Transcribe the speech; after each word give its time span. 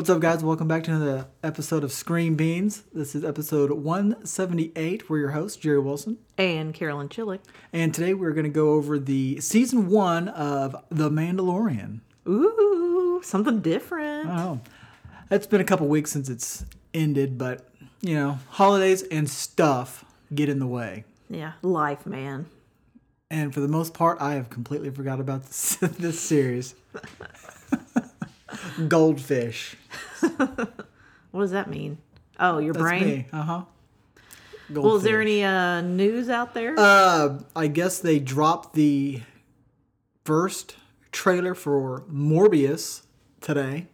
What's 0.00 0.08
up, 0.08 0.20
guys? 0.20 0.42
Welcome 0.42 0.66
back 0.66 0.84
to 0.84 0.92
another 0.92 1.26
episode 1.42 1.84
of 1.84 1.92
Screen 1.92 2.34
Beans. 2.34 2.84
This 2.90 3.14
is 3.14 3.22
episode 3.22 3.70
178. 3.70 5.10
We're 5.10 5.18
your 5.18 5.30
hosts, 5.32 5.58
Jerry 5.58 5.78
Wilson. 5.78 6.16
And 6.38 6.72
Carolyn 6.72 7.10
Chillick. 7.10 7.40
And 7.70 7.92
today 7.92 8.14
we're 8.14 8.32
going 8.32 8.44
to 8.44 8.50
go 8.50 8.70
over 8.70 8.98
the 8.98 9.42
season 9.42 9.88
one 9.90 10.28
of 10.28 10.74
The 10.88 11.10
Mandalorian. 11.10 12.00
Ooh, 12.26 13.20
something 13.22 13.60
different. 13.60 14.24
Know. 14.24 14.62
It's 15.30 15.46
been 15.46 15.60
a 15.60 15.64
couple 15.64 15.86
weeks 15.86 16.10
since 16.10 16.30
it's 16.30 16.64
ended, 16.94 17.36
but, 17.36 17.68
you 18.00 18.14
know, 18.14 18.38
holidays 18.48 19.02
and 19.02 19.28
stuff 19.28 20.06
get 20.34 20.48
in 20.48 20.60
the 20.60 20.66
way. 20.66 21.04
Yeah, 21.28 21.52
life, 21.60 22.06
man. 22.06 22.46
And 23.30 23.52
for 23.52 23.60
the 23.60 23.68
most 23.68 23.92
part, 23.92 24.18
I 24.18 24.32
have 24.32 24.48
completely 24.48 24.88
forgot 24.88 25.20
about 25.20 25.44
this, 25.44 25.76
this 25.76 26.18
series. 26.18 26.74
Goldfish. 28.88 29.76
What 31.30 31.42
does 31.42 31.50
that 31.52 31.70
mean? 31.70 31.98
Oh, 32.38 32.58
your 32.58 32.72
That's 32.72 32.82
brain? 32.82 33.26
Uh 33.32 33.42
huh. 33.42 33.62
Well, 34.70 34.96
is 34.96 35.02
there 35.02 35.20
any 35.20 35.42
uh, 35.42 35.80
news 35.80 36.28
out 36.28 36.54
there? 36.54 36.74
Uh, 36.78 37.40
I 37.56 37.66
guess 37.66 37.98
they 37.98 38.18
dropped 38.18 38.74
the 38.74 39.22
first 40.24 40.76
trailer 41.10 41.54
for 41.54 42.04
Morbius 42.10 43.02
today 43.40 43.88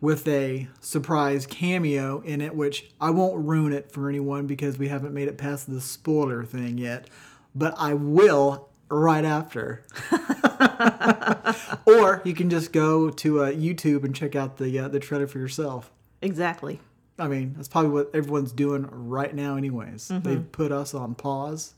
with 0.00 0.28
a 0.28 0.68
surprise 0.80 1.46
cameo 1.46 2.20
in 2.20 2.42
it, 2.42 2.54
which 2.54 2.90
I 3.00 3.10
won't 3.10 3.44
ruin 3.46 3.72
it 3.72 3.90
for 3.90 4.10
anyone 4.10 4.46
because 4.46 4.78
we 4.78 4.88
haven't 4.88 5.14
made 5.14 5.28
it 5.28 5.38
past 5.38 5.70
the 5.70 5.80
spoiler 5.80 6.44
thing 6.44 6.76
yet, 6.76 7.08
but 7.54 7.74
I 7.78 7.94
will 7.94 8.68
right 8.90 9.24
after. 9.24 9.84
or 11.86 12.22
you 12.24 12.34
can 12.34 12.50
just 12.50 12.72
go 12.72 13.10
to 13.10 13.42
uh, 13.42 13.50
YouTube 13.52 14.04
and 14.04 14.14
check 14.14 14.34
out 14.36 14.56
the 14.58 14.78
uh, 14.78 14.88
the 14.88 15.00
trailer 15.00 15.26
for 15.26 15.38
yourself. 15.38 15.90
exactly. 16.22 16.80
I 17.20 17.26
mean, 17.26 17.54
that's 17.56 17.66
probably 17.66 17.90
what 17.90 18.10
everyone's 18.14 18.52
doing 18.52 18.86
right 18.90 19.34
now, 19.34 19.56
anyways. 19.56 20.06
They've 20.08 20.52
put 20.52 20.70
us 20.70 20.94
on 20.94 21.16
pause. 21.16 21.74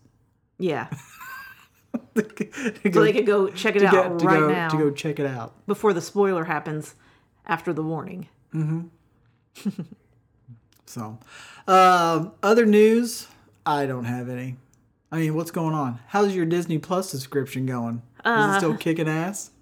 Yeah. 0.59 0.89
to 2.15 2.25
So 2.85 2.91
go- 2.91 3.03
they 3.05 3.13
could 3.15 3.25
go 3.27 3.49
check 3.49 3.75
it 3.75 3.83
out 3.85 4.19
get- 4.19 4.27
right 4.27 4.39
go, 4.41 4.49
now 4.51 4.69
to 4.69 4.77
go 4.77 4.91
check 4.91 5.19
it 5.19 5.25
out. 5.27 5.55
before 5.67 5.95
the 5.95 6.03
spoiler 6.03 6.45
happens 6.45 6.95
after 7.47 7.73
the 7.73 7.83
warning. 7.83 8.29
Hmm. 8.53 8.83
So, 10.87 11.19
um, 11.69 12.33
other 12.43 12.67
news, 12.67 13.29
I 13.65 13.87
don't 13.87 14.07
have 14.07 14.29
any. 14.29 14.57
I 15.13 15.19
mean, 15.19 15.35
what's 15.35 15.51
going 15.51 15.75
on? 15.75 15.99
How's 16.09 16.35
your 16.35 16.47
Disney 16.47 16.79
Plus 16.79 17.11
subscription 17.11 17.67
going? 17.67 17.97
Is 18.19 18.21
it 18.25 18.29
Uh, 18.29 18.59
still 18.59 18.77
kicking 18.77 19.09
ass? 19.09 19.51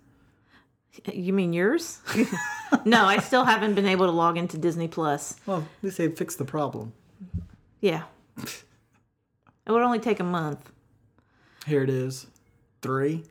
You 1.13 1.33
mean 1.33 1.53
yours? 1.53 2.01
no, 2.85 3.05
I 3.05 3.19
still 3.21 3.45
haven't 3.45 3.75
been 3.75 3.87
able 3.87 4.07
to 4.07 4.11
log 4.13 4.37
into 4.37 4.59
Disney 4.59 4.89
Plus. 4.89 5.37
Well, 5.47 5.59
at 5.59 5.85
least 5.85 5.99
they 5.99 6.09
fixed 6.09 6.39
the 6.39 6.45
problem. 6.45 6.93
Yeah. 7.81 8.03
It 8.37 9.71
would 9.71 9.83
only 9.83 10.01
take 10.01 10.19
a 10.19 10.25
month, 10.25 10.73
Here 11.67 11.85
it 11.85 11.91
is, 11.91 12.27
three. 12.83 13.23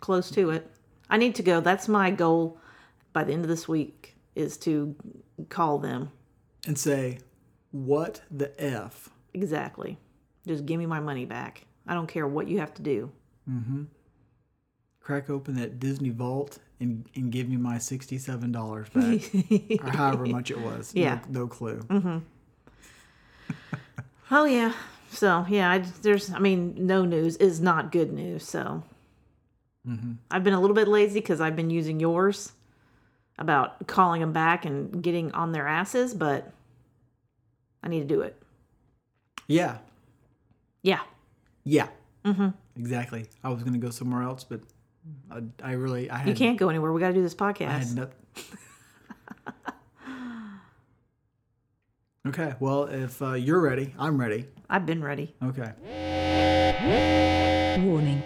close 0.00 0.30
to 0.32 0.50
it. 0.50 0.70
I 1.08 1.16
need 1.16 1.34
to 1.36 1.42
go. 1.42 1.60
That's 1.60 1.88
my 1.88 2.10
goal 2.10 2.58
by 3.14 3.24
the 3.24 3.32
end 3.32 3.42
of 3.44 3.48
this 3.48 3.66
week 3.66 4.14
is 4.34 4.58
to 4.58 4.94
call 5.48 5.78
them. 5.78 6.10
and 6.66 6.76
say, 6.76 7.20
"What 7.70 8.20
the 8.30 8.52
f?" 8.62 9.08
Exactly. 9.32 9.96
Just 10.46 10.66
give 10.66 10.78
me 10.78 10.86
my 10.86 11.00
money 11.00 11.24
back. 11.24 11.64
I 11.86 11.94
don't 11.94 12.06
care 12.06 12.26
what 12.26 12.48
you 12.48 12.60
have 12.60 12.74
to 12.74 12.82
do. 12.82 13.10
Mm-hmm. 13.48 13.84
Crack 15.00 15.28
open 15.28 15.56
that 15.56 15.78
Disney 15.78 16.10
vault 16.10 16.58
and, 16.80 17.06
and 17.14 17.30
give 17.30 17.48
me 17.48 17.56
my 17.56 17.78
sixty-seven 17.78 18.52
dollars 18.52 18.88
back, 18.90 19.20
or 19.84 19.90
however 19.90 20.26
much 20.26 20.50
it 20.50 20.60
was. 20.60 20.92
Yeah. 20.94 21.20
no, 21.28 21.40
no 21.40 21.46
clue. 21.46 21.80
Mm-hmm. 21.80 22.18
oh 24.30 24.44
yeah. 24.44 24.72
So 25.10 25.44
yeah, 25.48 25.70
I, 25.70 25.78
there's. 26.02 26.32
I 26.32 26.38
mean, 26.38 26.74
no 26.86 27.04
news 27.04 27.36
is 27.36 27.60
not 27.60 27.92
good 27.92 28.12
news. 28.12 28.44
So 28.44 28.82
mm-hmm. 29.86 30.12
I've 30.30 30.44
been 30.44 30.54
a 30.54 30.60
little 30.60 30.76
bit 30.76 30.88
lazy 30.88 31.20
because 31.20 31.40
I've 31.40 31.56
been 31.56 31.70
using 31.70 32.00
yours 32.00 32.52
about 33.38 33.86
calling 33.86 34.20
them 34.20 34.32
back 34.32 34.64
and 34.64 35.02
getting 35.02 35.32
on 35.32 35.52
their 35.52 35.66
asses, 35.66 36.14
but 36.14 36.52
I 37.82 37.88
need 37.88 38.00
to 38.00 38.06
do 38.06 38.22
it. 38.22 38.40
Yeah, 39.46 39.78
Yeah. 40.84 41.00
yeah, 41.64 41.88
mm-hmm. 42.26 42.50
exactly. 42.76 43.24
I 43.42 43.48
was 43.48 43.62
gonna 43.62 43.78
go 43.78 43.88
somewhere 43.88 44.22
else, 44.22 44.44
but 44.44 44.60
I, 45.30 45.42
I 45.62 45.72
really, 45.72 46.10
I 46.10 46.18
had, 46.18 46.28
You 46.28 46.34
can't 46.34 46.58
go 46.58 46.68
anywhere. 46.68 46.92
We 46.92 47.00
got 47.00 47.08
to 47.08 47.14
do 47.14 47.22
this 47.22 47.34
I 47.38 47.52
podcast. 47.52 47.68
had 47.68 47.94
no. 47.94 48.08
okay, 52.28 52.54
well, 52.60 52.84
if 52.84 53.20
uh, 53.22 53.32
you're 53.32 53.60
ready, 53.60 53.94
I'm 53.98 54.20
ready. 54.20 54.46
I've 54.68 54.86
been 54.86 55.02
ready. 55.02 55.34
Okay. 55.42 55.72
Warning. 57.82 58.22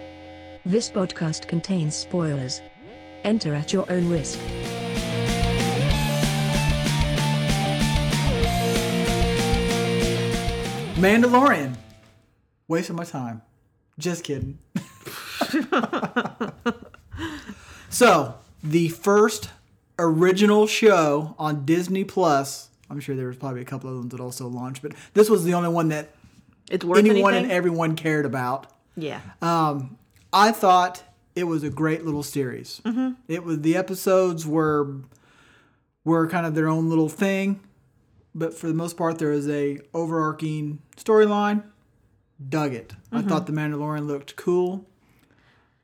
This 0.65 0.89
podcast 0.89 1.47
contains 1.47 1.95
spoilers. 1.95 2.61
Enter 3.23 3.53
at 3.53 3.71
your 3.73 3.89
own 3.91 4.09
risk. 4.09 4.37
Mandalorian. 10.95 11.78
Wasting 12.69 12.95
my 12.95 13.03
time. 13.03 13.41
Just 13.97 14.23
kidding. 14.23 14.59
so, 17.89 18.35
the 18.63 18.89
first 18.89 19.49
original 19.97 20.67
show 20.67 21.35
on 21.37 21.65
Disney 21.65 22.03
Plus. 22.05 22.69
I'm 22.89 22.99
sure 22.99 23.15
there 23.15 23.27
was 23.27 23.37
probably 23.37 23.61
a 23.61 23.65
couple 23.65 23.89
of 23.89 23.97
them 23.97 24.09
that 24.09 24.19
also 24.19 24.47
launched, 24.47 24.81
but 24.81 24.93
this 25.13 25.29
was 25.29 25.43
the 25.43 25.53
only 25.53 25.69
one 25.69 25.89
that 25.89 26.09
It's 26.71 26.85
worth 26.85 26.99
anyone 26.99 27.33
anything. 27.33 27.51
and 27.51 27.53
everyone 27.57 27.95
cared 27.95 28.25
about. 28.25 28.67
yeah. 28.95 29.21
Um, 29.41 29.97
I 30.31 30.51
thought 30.51 31.01
it 31.35 31.45
was 31.45 31.63
a 31.63 31.69
great 31.71 32.05
little 32.05 32.21
series. 32.23 32.81
Mm-hmm. 32.85 33.11
It 33.27 33.43
was 33.43 33.61
the 33.61 33.75
episodes 33.75 34.45
were 34.45 34.95
were 36.05 36.27
kind 36.27 36.45
of 36.45 36.55
their 36.55 36.69
own 36.69 36.87
little 36.89 37.09
thing, 37.09 37.59
but 38.33 38.53
for 38.53 38.67
the 38.67 38.73
most 38.75 38.95
part, 38.95 39.17
there 39.19 39.31
was 39.31 39.49
a 39.49 39.79
overarching 39.93 40.79
storyline. 40.97 41.63
Dug 42.47 42.73
it. 42.73 42.93
I 43.11 43.19
mm-hmm. 43.19 43.27
thought 43.27 43.47
the 43.47 43.51
Mandalorian 43.51 44.07
looked 44.07 44.35
cool. 44.35 44.85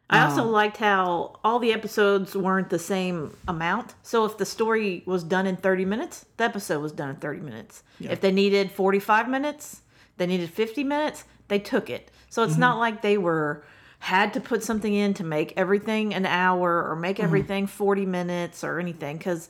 I 0.09 0.23
also 0.23 0.43
um, 0.43 0.51
liked 0.51 0.77
how 0.77 1.39
all 1.43 1.57
the 1.57 1.73
episodes 1.73 2.35
weren't 2.35 2.69
the 2.69 2.79
same 2.79 3.35
amount. 3.47 3.95
So 4.03 4.25
if 4.25 4.37
the 4.37 4.45
story 4.45 5.01
was 5.05 5.23
done 5.23 5.47
in 5.47 5.57
30 5.57 5.83
minutes, 5.85 6.25
the 6.37 6.43
episode 6.43 6.81
was 6.81 6.91
done 6.91 7.09
in 7.09 7.15
30 7.15 7.39
minutes. 7.39 7.83
If 7.99 8.21
they 8.21 8.31
needed 8.31 8.71
45 8.71 9.27
minutes, 9.27 9.81
they 10.17 10.27
needed 10.27 10.51
50 10.51 10.83
minutes, 10.83 11.23
they 11.47 11.57
took 11.57 11.89
it. 11.89 12.11
So 12.29 12.43
it's 12.43 12.57
not 12.57 12.73
mm-hmm. 12.73 12.79
like 12.79 13.01
they 13.01 13.17
were 13.17 13.63
had 13.99 14.33
to 14.33 14.39
put 14.39 14.61
something 14.61 14.93
in 14.93 15.15
to 15.15 15.23
make 15.23 15.53
everything 15.57 16.13
an 16.13 16.25
hour 16.25 16.87
or 16.87 16.95
make 16.95 17.17
mm-hmm. 17.17 17.25
everything 17.25 17.65
40 17.65 18.05
minutes 18.05 18.63
or 18.63 18.79
anything 18.79 19.17
cuz 19.17 19.49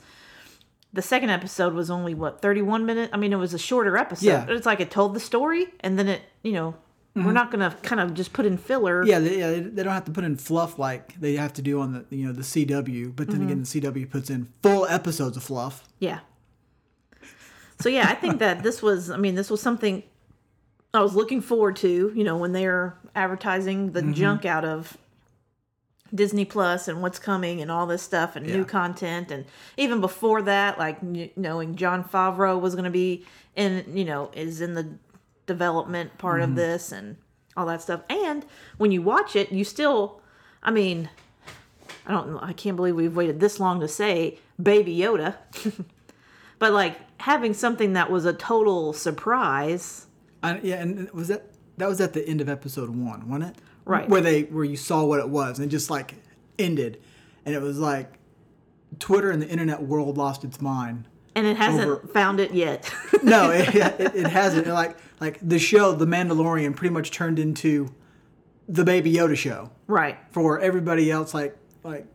the 0.92 1.02
second 1.02 1.28
episode 1.28 1.74
was 1.74 1.90
only 1.90 2.14
what 2.14 2.40
31 2.40 2.86
minutes. 2.86 3.10
I 3.12 3.18
mean 3.18 3.32
it 3.32 3.36
was 3.36 3.52
a 3.52 3.58
shorter 3.58 3.98
episode. 3.98 4.26
Yeah. 4.26 4.46
It's 4.48 4.64
like 4.64 4.80
it 4.80 4.90
told 4.90 5.14
the 5.14 5.20
story 5.20 5.66
and 5.80 5.98
then 5.98 6.08
it, 6.08 6.22
you 6.42 6.52
know, 6.52 6.74
we're 7.16 7.22
mm-hmm. 7.22 7.32
not 7.32 7.50
going 7.50 7.70
to 7.70 7.74
kind 7.78 7.98
of 7.98 8.12
just 8.12 8.34
put 8.34 8.44
in 8.44 8.58
filler. 8.58 9.02
Yeah, 9.02 9.20
they, 9.20 9.38
yeah, 9.38 9.50
they 9.52 9.82
don't 9.82 9.94
have 9.94 10.04
to 10.04 10.10
put 10.10 10.22
in 10.22 10.36
fluff 10.36 10.78
like 10.78 11.18
they 11.18 11.36
have 11.36 11.54
to 11.54 11.62
do 11.62 11.80
on 11.80 11.92
the 11.94 12.16
you 12.16 12.26
know 12.26 12.32
the 12.32 12.42
CW. 12.42 13.16
But 13.16 13.28
then 13.28 13.36
again, 13.42 13.62
mm-hmm. 13.64 13.80
the 13.80 14.02
CW 14.02 14.10
puts 14.10 14.28
in 14.28 14.48
full 14.62 14.84
episodes 14.84 15.38
of 15.38 15.42
fluff. 15.42 15.88
Yeah. 15.98 16.20
So 17.80 17.88
yeah, 17.88 18.06
I 18.08 18.14
think 18.14 18.38
that 18.40 18.62
this 18.62 18.82
was 18.82 19.10
I 19.10 19.16
mean, 19.16 19.34
this 19.34 19.48
was 19.48 19.62
something 19.62 20.02
I 20.92 21.00
was 21.00 21.14
looking 21.14 21.40
forward 21.40 21.76
to, 21.76 22.12
you 22.14 22.22
know, 22.22 22.36
when 22.36 22.52
they're 22.52 22.98
advertising 23.14 23.92
the 23.92 24.02
mm-hmm. 24.02 24.12
junk 24.12 24.44
out 24.44 24.66
of 24.66 24.98
Disney 26.14 26.44
Plus 26.44 26.86
and 26.86 27.00
what's 27.00 27.18
coming 27.18 27.62
and 27.62 27.70
all 27.70 27.86
this 27.86 28.02
stuff 28.02 28.36
and 28.36 28.46
Yeah. 28.46 28.56
new 28.56 28.64
content 28.66 29.30
and 29.30 29.46
even 29.78 30.02
before 30.02 30.42
that 30.42 30.78
like 30.78 31.02
knowing 31.02 31.76
Jon 31.76 32.04
Favreau 32.04 32.60
was 32.60 32.74
going 32.74 32.84
to 32.84 32.90
be 32.90 33.24
in, 33.54 33.96
you 33.96 34.04
know, 34.04 34.30
is 34.34 34.60
in 34.60 34.74
the 34.74 34.86
development 35.46 36.18
part 36.18 36.40
of 36.40 36.48
mm-hmm. 36.48 36.56
this 36.56 36.92
and 36.92 37.16
all 37.56 37.66
that 37.66 37.82
stuff. 37.82 38.02
And 38.08 38.44
when 38.76 38.92
you 38.92 39.02
watch 39.02 39.36
it, 39.36 39.52
you 39.52 39.64
still 39.64 40.20
I 40.62 40.70
mean, 40.70 41.08
I 42.06 42.12
don't 42.12 42.38
I 42.38 42.52
can't 42.52 42.76
believe 42.76 42.96
we've 42.96 43.16
waited 43.16 43.40
this 43.40 43.60
long 43.60 43.80
to 43.80 43.88
say 43.88 44.38
baby 44.60 44.96
Yoda. 44.96 45.36
but 46.58 46.72
like 46.72 46.98
having 47.20 47.54
something 47.54 47.94
that 47.94 48.10
was 48.10 48.24
a 48.24 48.32
total 48.32 48.92
surprise. 48.92 50.06
I, 50.42 50.60
yeah, 50.62 50.76
and 50.76 51.10
was 51.12 51.28
that 51.28 51.50
that 51.78 51.88
was 51.88 52.00
at 52.00 52.12
the 52.12 52.26
end 52.26 52.40
of 52.40 52.48
episode 52.48 52.90
one, 52.90 53.28
wasn't 53.28 53.56
it? 53.56 53.62
Right. 53.84 54.08
Where 54.08 54.20
they 54.20 54.42
where 54.42 54.64
you 54.64 54.76
saw 54.76 55.04
what 55.04 55.20
it 55.20 55.28
was 55.28 55.58
and 55.58 55.66
it 55.66 55.70
just 55.70 55.90
like 55.90 56.14
ended, 56.58 57.00
and 57.44 57.54
it 57.54 57.62
was 57.62 57.78
like 57.78 58.12
Twitter 58.98 59.30
and 59.30 59.40
the 59.40 59.48
internet 59.48 59.82
world 59.82 60.16
lost 60.16 60.44
its 60.44 60.60
mind. 60.60 61.06
And 61.34 61.46
it 61.46 61.56
hasn't 61.56 61.88
Over- 61.88 62.06
found 62.08 62.40
it 62.40 62.52
yet. 62.52 62.92
No, 63.22 63.50
it, 63.52 63.74
it, 63.74 64.14
it 64.14 64.26
hasn't. 64.26 64.66
Like 64.68 64.96
like 65.20 65.38
the 65.46 65.58
show, 65.58 65.92
The 65.92 66.06
Mandalorian, 66.06 66.74
pretty 66.76 66.92
much 66.92 67.10
turned 67.10 67.38
into 67.38 67.94
the 68.68 68.84
Baby 68.84 69.12
Yoda 69.12 69.36
show 69.36 69.70
right. 69.86 70.18
for 70.30 70.60
everybody 70.60 71.10
else. 71.10 71.32
Like 71.34 71.56
like 71.84 72.06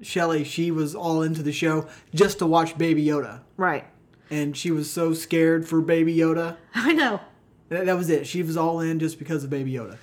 Shelly, 0.00 0.44
she 0.44 0.70
was 0.70 0.94
all 0.94 1.22
into 1.22 1.42
the 1.42 1.52
show 1.52 1.86
just 2.14 2.38
to 2.40 2.46
watch 2.46 2.76
Baby 2.76 3.04
Yoda, 3.04 3.40
Right. 3.56 3.84
and 4.30 4.56
she 4.56 4.70
was 4.70 4.90
so 4.90 5.14
scared 5.14 5.66
for 5.68 5.80
Baby 5.80 6.16
Yoda. 6.16 6.56
I 6.74 6.92
know. 6.92 7.20
That, 7.68 7.86
that 7.86 7.96
was 7.96 8.10
it. 8.10 8.26
She 8.26 8.42
was 8.42 8.56
all 8.56 8.80
in 8.80 8.98
just 8.98 9.18
because 9.18 9.44
of 9.44 9.50
Baby 9.50 9.72
Yoda. 9.72 9.96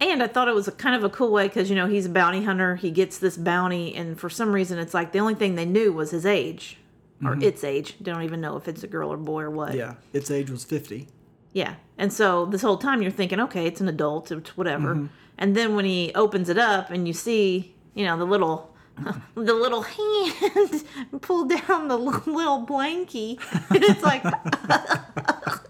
And 0.00 0.22
I 0.22 0.26
thought 0.26 0.48
it 0.48 0.54
was 0.54 0.68
a 0.68 0.72
kind 0.72 0.94
of 0.94 1.04
a 1.04 1.08
cool 1.08 1.30
way 1.30 1.48
because 1.48 1.70
you 1.70 1.76
know 1.76 1.86
he's 1.86 2.06
a 2.06 2.10
bounty 2.10 2.44
hunter. 2.44 2.76
He 2.76 2.90
gets 2.90 3.18
this 3.18 3.36
bounty, 3.36 3.94
and 3.94 4.18
for 4.18 4.28
some 4.28 4.52
reason, 4.52 4.78
it's 4.78 4.92
like 4.94 5.12
the 5.12 5.18
only 5.18 5.34
thing 5.34 5.54
they 5.54 5.64
knew 5.64 5.92
was 5.92 6.10
his 6.10 6.26
age 6.26 6.78
or 7.24 7.32
mm-hmm. 7.32 7.42
its 7.42 7.64
age. 7.64 7.96
Don't 8.02 8.22
even 8.22 8.40
know 8.40 8.56
if 8.56 8.68
it's 8.68 8.82
a 8.82 8.86
girl 8.86 9.12
or 9.12 9.16
boy 9.16 9.42
or 9.42 9.50
what. 9.50 9.74
Yeah, 9.74 9.94
its 10.12 10.30
age 10.30 10.50
was 10.50 10.64
fifty. 10.64 11.08
Yeah. 11.52 11.76
And 11.96 12.12
so 12.12 12.44
this 12.44 12.60
whole 12.60 12.76
time 12.76 13.00
you're 13.00 13.10
thinking, 13.10 13.40
okay, 13.40 13.66
it's 13.66 13.80
an 13.80 13.88
adult, 13.88 14.30
it's 14.30 14.56
whatever. 14.58 14.94
Mm-hmm. 14.94 15.06
And 15.38 15.56
then 15.56 15.74
when 15.74 15.86
he 15.86 16.12
opens 16.14 16.50
it 16.50 16.58
up 16.58 16.90
and 16.90 17.08
you 17.08 17.14
see, 17.14 17.74
you 17.94 18.04
know, 18.04 18.18
the 18.18 18.26
little 18.26 18.76
the 19.34 19.54
little 19.54 19.82
hand 19.82 20.84
pull 21.22 21.46
down 21.46 21.88
the 21.88 21.96
little 21.98 22.66
blankie, 22.66 23.38
and 23.70 23.84
it's 23.84 24.02
like, 24.02 24.22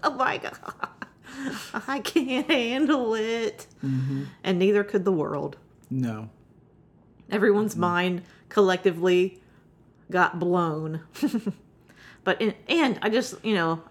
oh 0.03 0.13
my 0.17 0.37
god, 0.37 0.57
I 1.87 1.99
can't 1.99 2.49
handle 2.49 3.15
it. 3.15 3.67
Mm-hmm. 3.83 4.23
And 4.43 4.59
neither 4.59 4.83
could 4.83 5.05
the 5.05 5.11
world. 5.11 5.57
No. 5.89 6.29
Everyone's 7.29 7.75
mind 7.75 8.23
collectively 8.49 9.41
got 10.11 10.39
blown. 10.39 11.01
but 12.23 12.41
in, 12.41 12.53
and 12.67 12.99
I 13.01 13.09
just 13.09 13.43
you 13.43 13.55
know, 13.55 13.81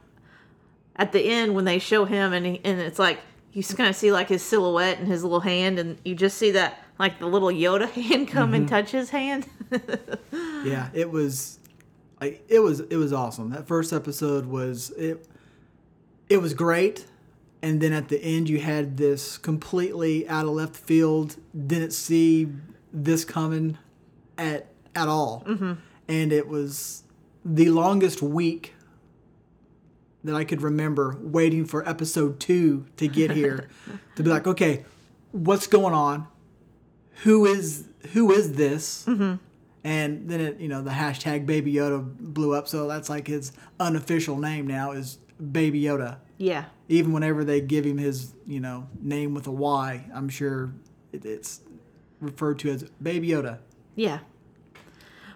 at 0.96 1.12
the 1.12 1.20
end 1.20 1.54
when 1.54 1.64
they 1.64 1.78
show 1.78 2.04
him 2.04 2.32
and 2.32 2.46
he, 2.46 2.60
and 2.64 2.80
it's 2.80 2.98
like 2.98 3.20
you 3.52 3.62
kind 3.62 3.88
of 3.88 3.96
see 3.96 4.12
like 4.12 4.28
his 4.28 4.42
silhouette 4.42 4.98
and 4.98 5.08
his 5.08 5.22
little 5.22 5.40
hand, 5.40 5.78
and 5.78 5.98
you 6.04 6.14
just 6.14 6.36
see 6.36 6.50
that 6.52 6.82
like 6.98 7.18
the 7.18 7.26
little 7.26 7.48
Yoda 7.48 7.88
hand 7.90 8.28
come 8.28 8.54
and 8.54 8.68
touch 8.68 8.90
his 8.90 9.10
hand. 9.10 9.46
Yeah, 10.64 10.88
it 10.92 11.12
was 11.12 11.60
like 12.20 12.44
it 12.48 12.58
was 12.58 12.80
it 12.80 12.96
was 12.96 13.12
awesome. 13.12 13.50
That 13.50 13.68
first 13.68 13.92
episode 13.92 14.46
was 14.46 14.90
it 14.90 15.28
it 16.28 16.38
was 16.38 16.54
great. 16.54 17.06
And 17.62 17.80
then 17.80 17.92
at 17.92 18.08
the 18.08 18.20
end 18.22 18.48
you 18.48 18.58
had 18.58 18.96
this 18.96 19.38
completely 19.38 20.28
out 20.28 20.44
of 20.44 20.52
left 20.52 20.76
field, 20.76 21.36
didn't 21.54 21.92
see 21.92 22.48
this 22.92 23.24
coming 23.24 23.78
at 24.36 24.66
at 24.96 25.06
all. 25.06 25.44
Mm-hmm. 25.46 25.74
And 26.08 26.32
it 26.32 26.48
was 26.48 27.02
the 27.44 27.70
longest 27.70 28.22
week 28.22 28.74
that 30.24 30.34
I 30.34 30.44
could 30.44 30.62
remember 30.62 31.16
waiting 31.20 31.64
for 31.64 31.88
episode 31.88 32.40
two 32.40 32.86
to 32.96 33.06
get 33.08 33.30
here 33.30 33.68
to 34.16 34.22
be 34.22 34.30
like, 34.30 34.46
okay, 34.46 34.84
what's 35.32 35.66
going 35.66 35.94
on? 35.94 36.26
Who 37.22 37.46
is 37.46 37.88
who 38.12 38.30
is 38.32 38.52
this? 38.52 39.04
Mm-hmm. 39.06 39.36
And 39.84 40.28
then 40.28 40.40
it, 40.40 40.58
you 40.58 40.68
know, 40.68 40.82
the 40.82 40.90
hashtag 40.90 41.46
Baby 41.46 41.74
Yoda 41.74 42.04
blew 42.18 42.54
up, 42.54 42.66
so 42.66 42.88
that's 42.88 43.08
like 43.08 43.28
his 43.28 43.52
unofficial 43.78 44.36
name 44.36 44.66
now 44.66 44.90
is 44.90 45.18
Baby 45.52 45.82
Yoda. 45.82 46.16
yeah, 46.38 46.64
Even 46.88 47.12
whenever 47.12 47.44
they 47.44 47.60
give 47.60 47.84
him 47.86 47.96
his, 47.98 48.34
you 48.48 48.58
know, 48.58 48.88
name 49.00 49.32
with 49.32 49.46
a 49.46 49.52
Y, 49.52 50.04
I'm 50.12 50.28
sure 50.28 50.72
it, 51.12 51.24
it's 51.24 51.60
referred 52.20 52.58
to 52.60 52.70
as 52.70 52.82
Baby 53.00 53.28
Yoda. 53.28 53.58
yeah. 53.94 54.18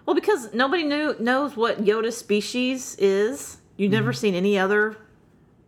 Well, 0.05 0.15
because 0.15 0.53
nobody 0.53 0.83
knew 0.83 1.15
knows 1.19 1.55
what 1.55 1.83
Yoda 1.83 2.11
species 2.11 2.95
is. 2.99 3.57
You've 3.77 3.91
mm-hmm. 3.91 3.99
never 3.99 4.13
seen 4.13 4.35
any 4.35 4.57
other 4.57 4.97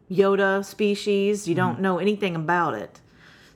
Yoda 0.09 0.63
species. 0.65 1.47
You 1.47 1.55
don't 1.55 1.73
mm-hmm. 1.73 1.81
know 1.81 1.97
anything 1.99 2.35
about 2.35 2.75
it. 2.75 2.99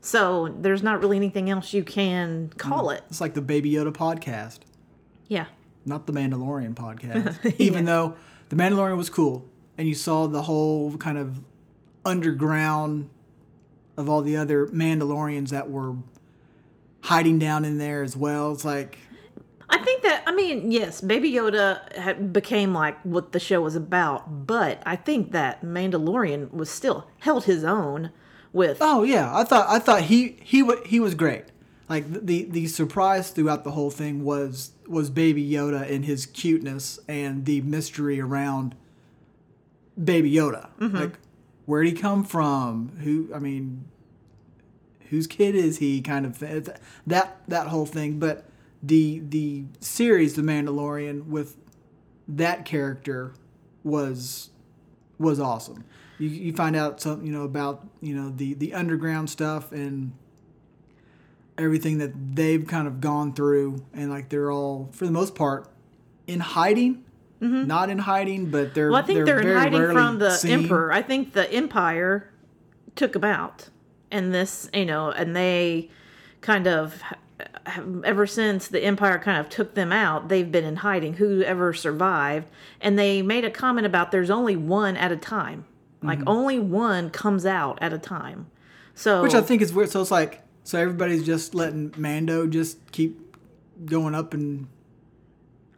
So 0.01 0.47
there's 0.47 0.83
not 0.83 1.01
really 1.01 1.17
anything 1.17 1.49
else 1.49 1.73
you 1.73 1.83
can 1.83 2.49
call 2.57 2.87
mm. 2.87 2.95
it. 2.95 3.03
It's 3.09 3.19
like 3.19 3.33
the 3.33 3.41
Baby 3.41 3.71
Yoda 3.71 3.91
podcast, 3.91 4.59
Yeah. 5.27 5.47
not 5.85 6.07
the 6.07 6.13
Mandalorian 6.13 6.75
podcast. 6.75 7.55
Even 7.59 7.85
though 7.85 8.15
the 8.49 8.55
Mandalorian 8.55 8.95
was 8.95 9.09
cool, 9.09 9.45
and 9.77 9.87
you 9.87 9.95
saw 9.95 10.27
the 10.27 10.43
whole 10.43 10.95
kind 10.97 11.17
of 11.17 11.41
underground 12.05 13.09
of 13.97 14.09
all 14.09 14.21
the 14.21 14.37
other 14.37 14.67
Mandalorians 14.67 15.49
that 15.49 15.69
were 15.69 15.95
hiding 17.01 17.39
down 17.39 17.65
in 17.65 17.77
there 17.77 18.03
as 18.03 18.15
well. 18.15 18.53
It's 18.53 18.63
like 18.63 18.97
I 19.69 19.77
think 19.79 20.03
that 20.03 20.23
I 20.25 20.33
mean, 20.33 20.71
yes, 20.71 21.01
Baby 21.01 21.31
Yoda 21.31 21.91
had, 21.93 22.31
became 22.31 22.73
like 22.73 22.99
what 23.03 23.31
the 23.31 23.39
show 23.39 23.61
was 23.61 23.75
about, 23.75 24.47
but 24.47 24.81
I 24.85 24.95
think 24.95 25.31
that 25.31 25.61
Mandalorian 25.61 26.51
was 26.51 26.69
still 26.69 27.07
held 27.19 27.45
his 27.45 27.63
own 27.63 28.11
with 28.53 28.77
Oh 28.79 29.03
yeah, 29.03 29.35
I 29.35 29.43
thought 29.43 29.67
I 29.67 29.79
thought 29.79 30.03
he 30.03 30.37
he 30.43 30.69
he 30.85 30.99
was 30.99 31.15
great. 31.15 31.45
Like 31.89 32.05
the 32.09 32.43
the 32.43 32.67
surprise 32.67 33.31
throughout 33.31 33.63
the 33.63 33.71
whole 33.71 33.91
thing 33.91 34.23
was 34.23 34.71
was 34.87 35.09
Baby 35.09 35.47
Yoda 35.49 35.89
and 35.89 36.05
his 36.05 36.25
cuteness 36.25 36.99
and 37.07 37.45
the 37.45 37.61
mystery 37.61 38.19
around 38.19 38.75
Baby 40.01 40.31
Yoda. 40.31 40.69
Mm-hmm. 40.79 40.97
Like 40.97 41.19
where'd 41.65 41.87
he 41.87 41.93
come 41.93 42.23
from? 42.23 42.97
Who 43.03 43.29
I 43.33 43.39
mean, 43.39 43.85
whose 45.09 45.27
kid 45.27 45.55
is 45.55 45.77
he? 45.77 46.01
Kind 46.01 46.25
of 46.25 46.35
thing. 46.35 46.67
That 47.05 47.37
that 47.47 47.67
whole 47.67 47.85
thing. 47.85 48.19
But 48.19 48.45
the 48.87 49.21
the 49.27 49.65
series, 49.79 50.35
The 50.35 50.41
Mandalorian, 50.41 51.27
with 51.27 51.57
that 52.27 52.65
character 52.65 53.33
was 53.83 54.49
was 55.17 55.39
awesome. 55.39 55.83
You, 56.19 56.29
you 56.29 56.53
find 56.53 56.75
out 56.75 57.01
some 57.01 57.25
you 57.25 57.31
know 57.31 57.43
about 57.43 57.85
you 58.01 58.15
know 58.15 58.29
the 58.29 58.53
the 58.53 58.73
underground 58.73 59.29
stuff 59.29 59.71
and 59.71 60.13
everything 61.57 61.97
that 61.97 62.35
they've 62.35 62.65
kind 62.67 62.87
of 62.87 63.01
gone 63.01 63.33
through 63.33 63.83
and 63.93 64.09
like 64.11 64.29
they're 64.29 64.51
all 64.51 64.89
for 64.91 65.05
the 65.05 65.11
most 65.11 65.33
part 65.33 65.67
in 66.27 66.39
hiding 66.39 67.03
not 67.39 67.89
in 67.89 67.99
hiding 67.99 68.49
but 68.49 68.73
they're 68.73 68.91
Mm-hmm. 68.91 68.93
Well, 68.93 69.03
I 69.03 69.05
think 69.05 69.25
they're, 69.25 69.39
in 69.39 69.57
hiding 69.57 69.91
from 69.91 70.19
the 70.19 70.31
seen. 70.31 70.51
Emperor. 70.51 70.91
I 70.91 71.01
think 71.01 71.33
the 71.33 71.51
Empire 71.51 72.31
took 72.95 73.13
them 73.13 73.23
out, 73.23 73.69
and 74.11 74.33
this, 74.33 74.69
you 74.73 74.85
know, 74.85 75.11
and 75.11 75.35
they 75.35 75.89
kind 76.41 76.67
of 76.67 77.01
ever 78.03 78.25
since 78.25 78.67
the 78.67 78.81
Empire 78.83 79.19
kind 79.19 79.39
of 79.39 79.49
took 79.49 79.75
them 79.75 79.91
out, 79.91 80.27
they've 80.29 80.51
been 80.51 80.63
in 80.65 80.77
hiding. 80.77 81.13
Whoever 81.13 81.73
survived, 81.73 82.47
and 82.81 82.97
they 82.97 83.21
made 83.21 83.45
a 83.45 83.51
comment 83.51 83.85
about 83.85 84.11
there's 84.11 84.29
only 84.29 84.55
one 84.55 84.97
at 84.97 85.11
a 85.11 85.17
time. 85.17 85.65
Like 86.03 86.19
only 86.27 86.59
one 86.59 87.09
comes 87.09 87.45
out 87.45 87.79
at 87.81 87.91
a 87.93 87.97
time. 87.97 88.47
So 88.93 89.15
Mm-hmm. 89.15 89.23
which 89.23 89.33
i 89.35 89.41
think 89.41 89.61
is 89.61 89.71
weird 89.73 89.89
so 89.91 90.01
it's 90.01 90.09
like 90.11 90.41
so 90.63 90.79
everybody's 90.79 91.23
just 91.25 91.53
letting 91.53 91.93
mando 91.97 92.47
just 92.47 92.91
keep 92.91 93.35
going 93.85 94.15
up 94.15 94.33
and 94.33 94.67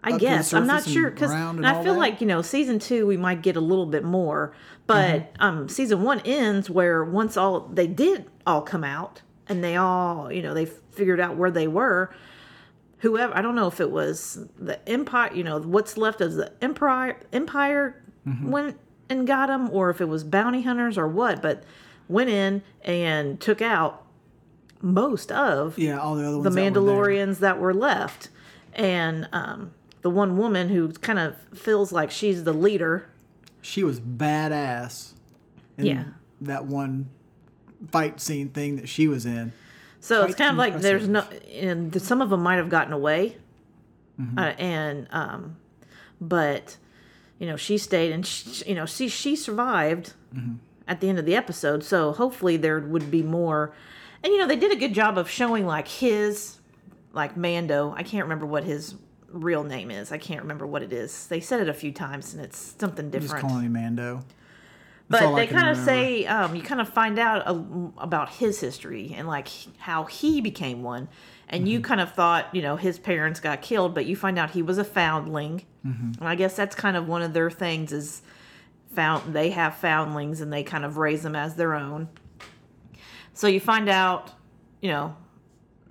I 0.04 0.12
up 0.14 0.20
guess 0.22 0.54
I'm 0.54 0.66
not 0.68 0.86
sure 0.86 1.10
because 1.12 1.32
I 1.32 1.84
feel 1.84 1.94
that? 1.96 2.00
like 2.00 2.22
you 2.22 2.28
know 2.28 2.42
season 2.42 2.80
two 2.80 3.06
we 3.06 3.18
might 3.18 3.42
get 3.42 3.58
a 3.58 3.60
little 3.62 3.86
bit 3.86 4.04
more, 4.06 4.54
but 4.88 5.34
Mm-hmm. 5.34 5.44
um 5.44 5.70
season 5.70 6.04
one 6.04 6.22
ends 6.22 6.70
where 6.70 7.04
once 7.04 7.36
all 7.36 7.62
they 7.62 7.88
did 7.88 8.26
all 8.48 8.62
come 8.62 8.84
out 8.86 9.22
and 9.50 9.64
they 9.64 9.76
all 9.76 10.32
you 10.32 10.42
know 10.42 10.54
they 10.54 10.66
figured 10.66 11.20
out 11.20 11.36
where 11.36 11.52
they 11.52 11.68
were. 11.68 12.14
Whoever 13.00 13.36
I 13.36 13.42
don't 13.42 13.56
know 13.56 13.68
if 13.68 13.80
it 13.80 13.92
was 13.92 14.46
the 14.58 14.78
empire, 14.90 15.32
you 15.34 15.44
know 15.44 15.60
what's 15.60 15.98
left 15.98 16.22
of 16.22 16.34
the 16.36 16.54
empire 16.62 17.18
empire 17.34 18.02
Mm-hmm. 18.28 18.52
went 18.52 18.78
and 19.10 19.26
got 19.26 19.48
them, 19.48 19.70
or 19.72 19.90
if 19.90 20.02
it 20.02 20.06
was 20.10 20.24
bounty 20.26 20.62
hunters 20.62 20.98
or 20.98 21.08
what, 21.08 21.42
but 21.42 21.64
went 22.10 22.30
in 22.30 22.62
and 22.84 23.40
took 23.40 23.62
out 23.62 24.06
most 24.82 25.32
of 25.32 25.78
yeah 25.80 25.98
all 25.98 26.16
the 26.16 26.24
other 26.28 26.38
ones 26.38 26.44
the 26.44 26.50
that 26.50 26.74
were. 26.76 26.82
Mandalorians 26.82 27.40
that 27.40 27.60
were 27.60 27.74
left, 27.74 28.30
and 28.74 29.28
um, 29.32 29.72
the 30.02 30.10
one 30.10 30.38
woman 30.38 30.68
who 30.70 30.90
kind 30.92 31.18
of 31.18 31.36
feels 31.58 31.92
like 31.94 32.12
she's 32.12 32.44
the 32.44 32.54
leader. 32.54 33.08
she 33.62 33.84
was 33.86 34.00
badass 34.02 35.14
in 35.78 35.86
Yeah. 35.86 36.04
that 36.42 36.66
one 36.66 37.10
fight 37.92 38.20
scene 38.20 38.50
thing 38.50 38.76
that 38.78 38.90
she 38.90 39.08
was 39.08 39.26
in 39.26 39.52
So 40.02 40.24
it's 40.24 40.36
Quite 40.36 40.38
kind 40.38 40.52
of 40.52 40.58
like 40.58 40.82
there's 40.82 41.08
no, 41.08 41.22
and 41.54 42.02
some 42.02 42.22
of 42.22 42.30
them 42.30 42.42
might 42.44 42.56
have 42.58 42.70
gotten 42.70 42.94
away, 42.94 43.38
Mm-hmm. 44.20 44.38
uh, 44.38 44.42
and 44.58 45.08
um, 45.12 45.56
but 46.20 46.76
you 47.40 47.48
know 47.48 47.56
she 47.56 47.78
stayed, 47.78 48.12
and 48.12 48.26
she, 48.26 48.66
you 48.70 48.76
know 48.76 48.86
she 48.86 49.08
she 49.08 49.36
survived 49.36 50.14
Mm-hmm. 50.36 50.56
at 50.88 51.00
the 51.02 51.10
end 51.10 51.18
of 51.20 51.26
the 51.26 51.36
episode. 51.36 51.84
So 51.84 52.12
hopefully 52.12 52.58
there 52.58 52.80
would 52.80 53.10
be 53.10 53.24
more, 53.24 53.74
and 54.24 54.32
you 54.34 54.40
know 54.40 54.46
they 54.48 54.56
did 54.58 54.72
a 54.72 54.76
good 54.76 54.94
job 54.94 55.18
of 55.18 55.30
showing 55.30 55.66
like 55.66 55.88
his, 55.88 56.58
like 57.14 57.36
Mando. 57.38 57.94
I 57.98 58.04
can't 58.04 58.26
remember 58.26 58.46
what 58.46 58.64
his 58.66 58.96
real 59.32 59.64
name 59.64 59.90
is. 59.92 60.12
I 60.12 60.18
can't 60.18 60.42
remember 60.42 60.68
what 60.68 60.84
it 60.84 60.92
is. 60.92 61.28
They 61.28 61.40
said 61.40 61.62
it 61.62 61.70
a 61.70 61.74
few 61.74 61.92
times, 61.92 62.34
and 62.34 62.44
it's 62.44 62.76
something 62.78 63.10
different. 63.10 63.32
just 63.32 63.42
calling 63.42 63.66
him 63.66 63.74
mando 63.74 64.22
But 65.10 65.36
they 65.36 65.48
kind 65.48 65.70
of 65.70 65.78
say 65.78 66.26
um, 66.28 66.56
you 66.56 66.62
kind 66.62 66.80
of 66.80 66.88
find 66.90 67.18
out 67.18 67.48
a, 67.48 67.52
about 67.98 68.30
his 68.30 68.60
history 68.60 69.14
and 69.18 69.28
like 69.28 69.48
how 69.80 70.04
he 70.06 70.40
became 70.40 70.84
one. 70.84 71.10
And 71.52 71.68
you 71.68 71.80
Mm-hmm. 71.80 71.88
kind 71.88 72.02
of 72.02 72.14
thought, 72.14 72.54
you 72.54 72.62
know, 72.62 72.76
his 72.76 73.00
parents 73.00 73.40
got 73.40 73.64
killed, 73.64 73.96
but 73.96 74.06
you 74.06 74.16
find 74.16 74.38
out 74.38 74.52
he 74.52 74.62
was 74.62 74.78
a 74.78 74.84
foundling. 74.84 75.64
Mm-hmm. 75.86 76.20
And 76.20 76.28
I 76.30 76.36
guess 76.36 76.56
that's 76.56 76.76
kind 76.76 76.96
of 76.96 77.08
one 77.08 77.24
of 77.24 77.34
their 77.34 77.50
things 77.50 77.92
is 77.92 78.22
found 78.94 79.34
they 79.34 79.50
have 79.50 79.76
foundlings 79.76 80.42
and 80.42 80.54
they 80.54 80.62
kind 80.64 80.86
of 80.86 80.98
raise 80.98 81.24
them 81.24 81.36
as 81.36 81.56
their 81.56 81.74
own. 81.74 82.08
So 83.34 83.48
you 83.48 83.60
find 83.60 83.90
out, 83.90 84.32
you 84.82 84.90
know, 84.92 85.16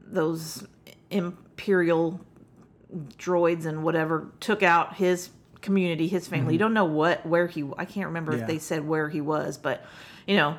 those 0.06 0.64
imperial 1.10 2.20
droids 3.16 3.66
and 3.66 3.82
whatever 3.82 4.28
took 4.40 4.62
out 4.62 4.94
his 4.94 5.30
community, 5.68 6.08
his 6.08 6.26
family. 6.26 6.54
You 6.54 6.58
don't 6.58 6.72
know 6.74 6.86
what 6.86 7.24
where 7.26 7.46
he. 7.46 7.62
I 7.76 7.84
can't 7.84 8.06
remember 8.06 8.32
Mm-hmm. 8.32 8.38
Yeah. 8.40 8.44
if 8.44 8.48
they 8.48 8.58
said 8.58 8.86
where 8.88 9.08
he 9.10 9.20
was, 9.20 9.58
but 9.58 9.84
you 10.26 10.36
know, 10.36 10.56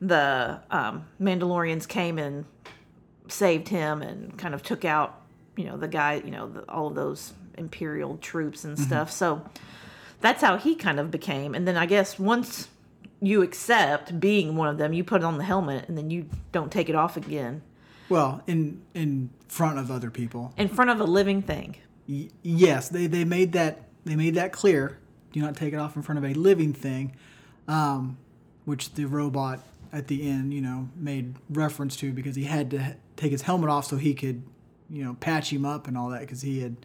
the 0.00 0.60
um, 0.70 1.04
Mandalorians 1.20 1.86
came 1.86 2.18
and 2.18 2.44
saved 3.28 3.68
him 3.68 4.00
and 4.02 4.36
kind 4.38 4.54
of 4.54 4.62
took 4.62 4.84
out 4.84 5.20
you 5.56 5.64
know 5.64 5.76
the 5.76 5.88
guy 5.88 6.22
you 6.24 6.30
know 6.30 6.48
the, 6.48 6.60
all 6.70 6.86
of 6.88 6.94
those 6.94 7.32
imperial 7.58 8.16
troops 8.18 8.64
and 8.64 8.76
Mm-hmm. 8.76 8.86
stuff 8.86 9.10
so 9.10 9.42
that's 10.20 10.40
how 10.42 10.56
he 10.58 10.74
kind 10.76 11.00
of 11.00 11.10
became 11.10 11.54
and 11.54 11.66
then 11.66 11.76
i 11.76 11.86
guess 11.86 12.18
once 12.20 12.68
you 13.20 13.42
accept 13.42 14.20
being 14.20 14.54
one 14.54 14.68
of 14.68 14.78
them 14.78 14.92
you 14.92 15.02
put 15.02 15.24
on 15.24 15.38
the 15.38 15.44
helmet 15.44 15.88
and 15.88 15.96
then 15.98 16.08
you 16.10 16.26
don't 16.52 16.70
take 16.70 16.88
it 16.88 16.94
off 16.94 17.16
again 17.16 17.62
Well, 18.08 18.42
in 18.46 18.82
in 18.94 19.30
front 19.48 19.78
of 19.80 19.90
other 19.90 20.10
people. 20.10 20.52
in 20.56 20.68
front 20.68 20.90
of 20.90 21.00
a 21.00 21.04
living 21.04 21.42
thing 21.42 21.76
Y- 22.08 22.28
yes, 22.44 22.88
they, 22.90 23.08
they 23.08 23.24
made 23.24 23.50
that 23.54 23.85
they 24.06 24.16
made 24.16 24.36
that 24.36 24.52
clear. 24.52 24.98
Do 25.32 25.40
not 25.40 25.56
take 25.56 25.74
it 25.74 25.76
off 25.76 25.96
in 25.96 26.02
front 26.02 26.18
of 26.18 26.24
a 26.24 26.32
living 26.32 26.72
thing, 26.72 27.14
um, 27.68 28.16
which 28.64 28.94
the 28.94 29.04
robot 29.04 29.60
at 29.92 30.06
the 30.06 30.28
end, 30.28 30.54
you 30.54 30.60
know, 30.60 30.88
made 30.96 31.34
reference 31.50 31.96
to 31.96 32.12
because 32.12 32.36
he 32.36 32.44
had 32.44 32.70
to 32.70 32.96
take 33.16 33.32
his 33.32 33.42
helmet 33.42 33.68
off 33.68 33.86
so 33.86 33.96
he 33.96 34.14
could, 34.14 34.42
you 34.88 35.04
know, 35.04 35.14
patch 35.20 35.52
him 35.52 35.66
up 35.66 35.88
and 35.88 35.98
all 35.98 36.08
that 36.10 36.20
because 36.20 36.42
he 36.42 36.60
had 36.60 36.76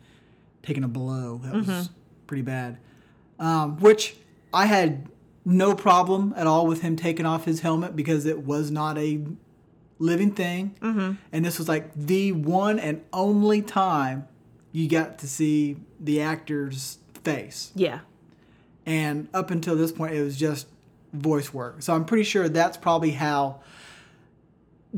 taken 0.64 0.84
a 0.84 0.88
blow 0.88 1.40
that 1.44 1.54
was 1.54 1.90
pretty 2.28 2.42
bad. 2.42 2.78
Um, 3.40 3.78
which 3.78 4.16
I 4.54 4.66
had 4.66 5.08
no 5.46 5.74
problem 5.76 6.34
at 6.36 6.48
all 6.48 6.68
with 6.68 6.82
him 6.82 6.96
taking 6.96 7.26
off 7.26 7.46
his 7.46 7.62
helmet 7.62 7.96
because 7.96 8.26
it 8.26 8.46
was 8.46 8.70
not 8.72 8.98
a 8.98 9.22
living 10.00 10.32
thing. 10.32 10.76
Mm-hmm. 10.82 11.14
And 11.32 11.46
this 11.46 11.58
was 11.58 11.68
like 11.68 11.94
the 11.96 12.32
one 12.32 12.80
and 12.80 13.02
only 13.14 13.62
time 13.62 14.28
you 14.72 14.88
got 14.88 15.20
to 15.20 15.28
see 15.28 15.78
the 16.00 16.22
actor's 16.22 16.98
face. 17.24 17.72
yeah 17.76 18.00
And 18.86 19.28
up 19.34 19.52
until 19.52 19.76
this 19.76 19.92
point, 19.92 20.14
it 20.14 20.24
was 20.24 20.38
just 20.38 20.68
voice 21.14 21.54
work. 21.54 21.82
So 21.82 21.94
I'm 21.94 22.06
pretty 22.06 22.24
sure 22.24 22.50
that's 22.50 22.78
probably 22.78 23.12
how 23.12 23.62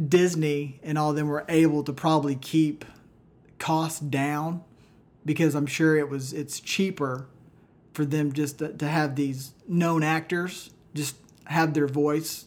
Disney 0.07 0.79
and 0.83 0.97
all 0.97 1.11
of 1.11 1.15
them 1.15 1.27
were 1.27 1.45
able 1.49 1.83
to 1.83 1.93
probably 1.93 2.35
keep 2.35 2.85
costs 3.59 3.99
down 3.99 4.63
because 5.25 5.55
I'm 5.55 5.65
sure 5.65 5.95
it 5.95 6.09
was 6.09 6.33
it's 6.33 6.59
cheaper 6.59 7.27
for 7.93 8.03
them 8.05 8.33
just 8.33 8.59
to, 8.59 8.73
to 8.73 8.87
have 8.87 9.15
these 9.15 9.53
known 9.67 10.03
actors 10.03 10.71
just 10.93 11.15
have 11.45 11.73
their 11.73 11.87
voice 11.87 12.45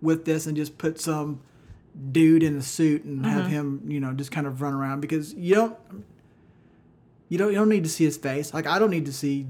with 0.00 0.24
this 0.24 0.46
and 0.46 0.56
just 0.56 0.78
put 0.78 1.00
some 1.00 1.40
dude 2.12 2.42
in 2.42 2.56
a 2.56 2.62
suit 2.62 3.04
and 3.04 3.24
have 3.24 3.42
mm-hmm. 3.44 3.50
him 3.50 3.82
you 3.86 4.00
know 4.00 4.12
just 4.12 4.32
kind 4.32 4.46
of 4.46 4.60
run 4.60 4.74
around 4.74 5.00
because 5.00 5.34
you 5.34 5.54
don't 5.54 5.76
you 7.28 7.38
don't 7.38 7.50
you 7.52 7.56
don't 7.58 7.68
need 7.68 7.84
to 7.84 7.90
see 7.90 8.04
his 8.04 8.16
face 8.16 8.52
like 8.54 8.66
I 8.66 8.78
don't 8.78 8.90
need 8.90 9.06
to 9.06 9.12
see 9.12 9.46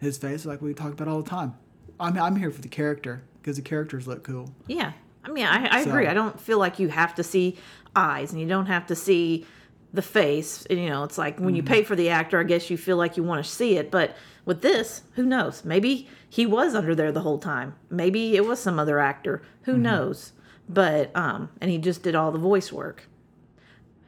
his 0.00 0.18
face 0.18 0.44
like 0.46 0.60
we 0.62 0.74
talk 0.74 0.92
about 0.92 1.08
all 1.08 1.22
the 1.22 1.28
time 1.30 1.54
I'm, 2.00 2.16
I'm 2.18 2.36
here 2.36 2.50
for 2.50 2.60
the 2.62 2.68
character 2.68 3.24
because 3.40 3.56
the 3.56 3.62
characters 3.62 4.06
look 4.06 4.22
cool 4.24 4.54
Yeah. 4.66 4.92
I 5.24 5.30
mean, 5.30 5.44
I, 5.46 5.66
I 5.66 5.80
agree. 5.80 6.06
I 6.06 6.14
don't 6.14 6.40
feel 6.40 6.58
like 6.58 6.78
you 6.78 6.88
have 6.88 7.14
to 7.16 7.22
see 7.22 7.58
eyes 7.94 8.32
and 8.32 8.40
you 8.40 8.46
don't 8.46 8.66
have 8.66 8.86
to 8.86 8.94
see 8.94 9.44
the 9.92 10.00
face. 10.00 10.64
And, 10.70 10.78
you 10.78 10.88
know, 10.88 11.04
it's 11.04 11.18
like 11.18 11.38
when 11.38 11.54
you 11.54 11.62
Mm-hmm. 11.62 11.74
pay 11.74 11.82
for 11.82 11.94
the 11.96 12.08
actor, 12.08 12.38
I 12.40 12.44
guess 12.44 12.70
you 12.70 12.78
feel 12.78 12.96
like 12.96 13.16
you 13.18 13.22
want 13.24 13.44
to 13.44 13.50
see 13.50 13.76
it. 13.76 13.90
But 13.90 14.16
with 14.46 14.62
this, 14.62 15.02
who 15.16 15.24
knows? 15.26 15.64
Maybe 15.66 16.08
he 16.30 16.46
was 16.46 16.74
under 16.74 16.94
there 16.94 17.12
the 17.12 17.20
whole 17.20 17.38
time. 17.38 17.74
Maybe 17.90 18.36
it 18.36 18.46
was 18.46 18.58
some 18.60 18.78
other 18.78 19.00
actor. 19.00 19.42
Who 19.62 19.72
Mm-hmm. 19.72 19.82
knows? 19.82 20.32
But, 20.66 21.14
um, 21.14 21.50
and 21.60 21.70
he 21.70 21.76
just 21.76 22.02
did 22.02 22.14
all 22.14 22.30
the 22.32 22.38
voice 22.38 22.72
work. 22.72 23.06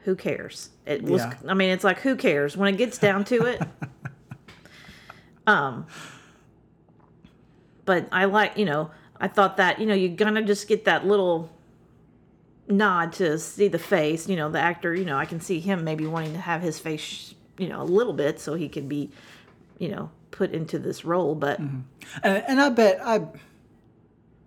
Who 0.03 0.15
cares? 0.15 0.69
It 0.85 1.03
was, 1.03 1.21
Yeah. 1.21 1.33
I 1.47 1.53
mean, 1.53 1.69
it's 1.69 1.83
like, 1.83 1.99
who 1.99 2.15
cares? 2.15 2.57
When 2.57 2.73
it 2.73 2.77
gets 2.77 2.97
down 2.97 3.23
to 3.25 3.45
it, 3.45 3.61
um, 5.47 5.85
but 7.85 8.07
I 8.11 8.25
like, 8.25 8.57
you 8.57 8.65
know, 8.65 8.91
I 9.19 9.27
thought 9.27 9.57
that, 9.57 9.79
you 9.79 9.85
know, 9.85 9.93
you 9.93 10.15
kind 10.15 10.37
of 10.37 10.45
just 10.45 10.67
get 10.67 10.85
that 10.85 11.05
little 11.05 11.51
nod 12.67 13.13
to 13.13 13.37
see 13.37 13.67
the 13.67 13.79
face, 13.79 14.27
you 14.27 14.35
know, 14.35 14.49
the 14.49 14.59
actor, 14.59 14.93
you 14.95 15.05
know, 15.05 15.17
I 15.17 15.25
can 15.25 15.39
see 15.39 15.59
him 15.59 15.83
maybe 15.83 16.07
wanting 16.07 16.33
to 16.33 16.39
have 16.39 16.61
his 16.61 16.79
face, 16.79 17.35
you 17.57 17.67
know, 17.67 17.81
a 17.81 17.83
little 17.83 18.13
bit 18.13 18.39
so 18.39 18.55
he 18.55 18.69
could 18.69 18.89
be, 18.89 19.11
you 19.77 19.89
know, 19.89 20.09
put 20.31 20.51
into 20.51 20.79
this 20.79 21.05
role, 21.05 21.35
but 21.35 21.59
and, 21.59 21.85
and 22.23 22.59
I 22.61 22.69
bet 22.69 22.99
I 23.05 23.27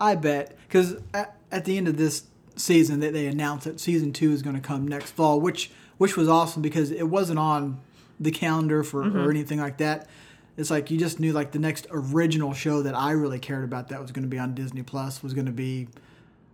I 0.00 0.16
bet 0.16 0.56
because 0.66 0.96
at, 1.12 1.36
at 1.52 1.64
the 1.64 1.76
end 1.76 1.86
of 1.86 1.96
this 1.96 2.24
season 2.56 3.00
that 3.00 3.12
they 3.12 3.26
announced 3.26 3.64
that 3.64 3.80
season 3.80 4.12
two 4.12 4.32
is 4.32 4.42
going 4.42 4.56
to 4.56 4.62
come 4.62 4.86
next 4.86 5.12
fall, 5.12 5.40
which 5.40 5.70
which 5.96 6.16
was 6.16 6.28
awesome 6.28 6.62
because 6.62 6.90
it 6.90 7.08
wasn't 7.08 7.38
on 7.38 7.80
the 8.18 8.30
calendar 8.30 8.82
for 8.82 9.02
or 9.02 9.30
anything 9.30 9.60
like 9.60 9.78
that. 9.78 10.08
It's 10.56 10.70
like 10.70 10.90
you 10.90 10.98
just 10.98 11.18
knew 11.18 11.32
like 11.32 11.52
the 11.52 11.58
next 11.58 11.86
original 11.90 12.54
show 12.54 12.82
that 12.82 12.94
I 12.94 13.12
really 13.12 13.38
cared 13.38 13.64
about 13.64 13.88
that 13.88 14.00
was 14.00 14.12
going 14.12 14.22
to 14.22 14.28
be 14.28 14.38
on 14.38 14.54
Disney 14.54 14.82
Plus 14.82 15.22
was 15.22 15.34
going 15.34 15.46
to 15.46 15.52
be 15.52 15.88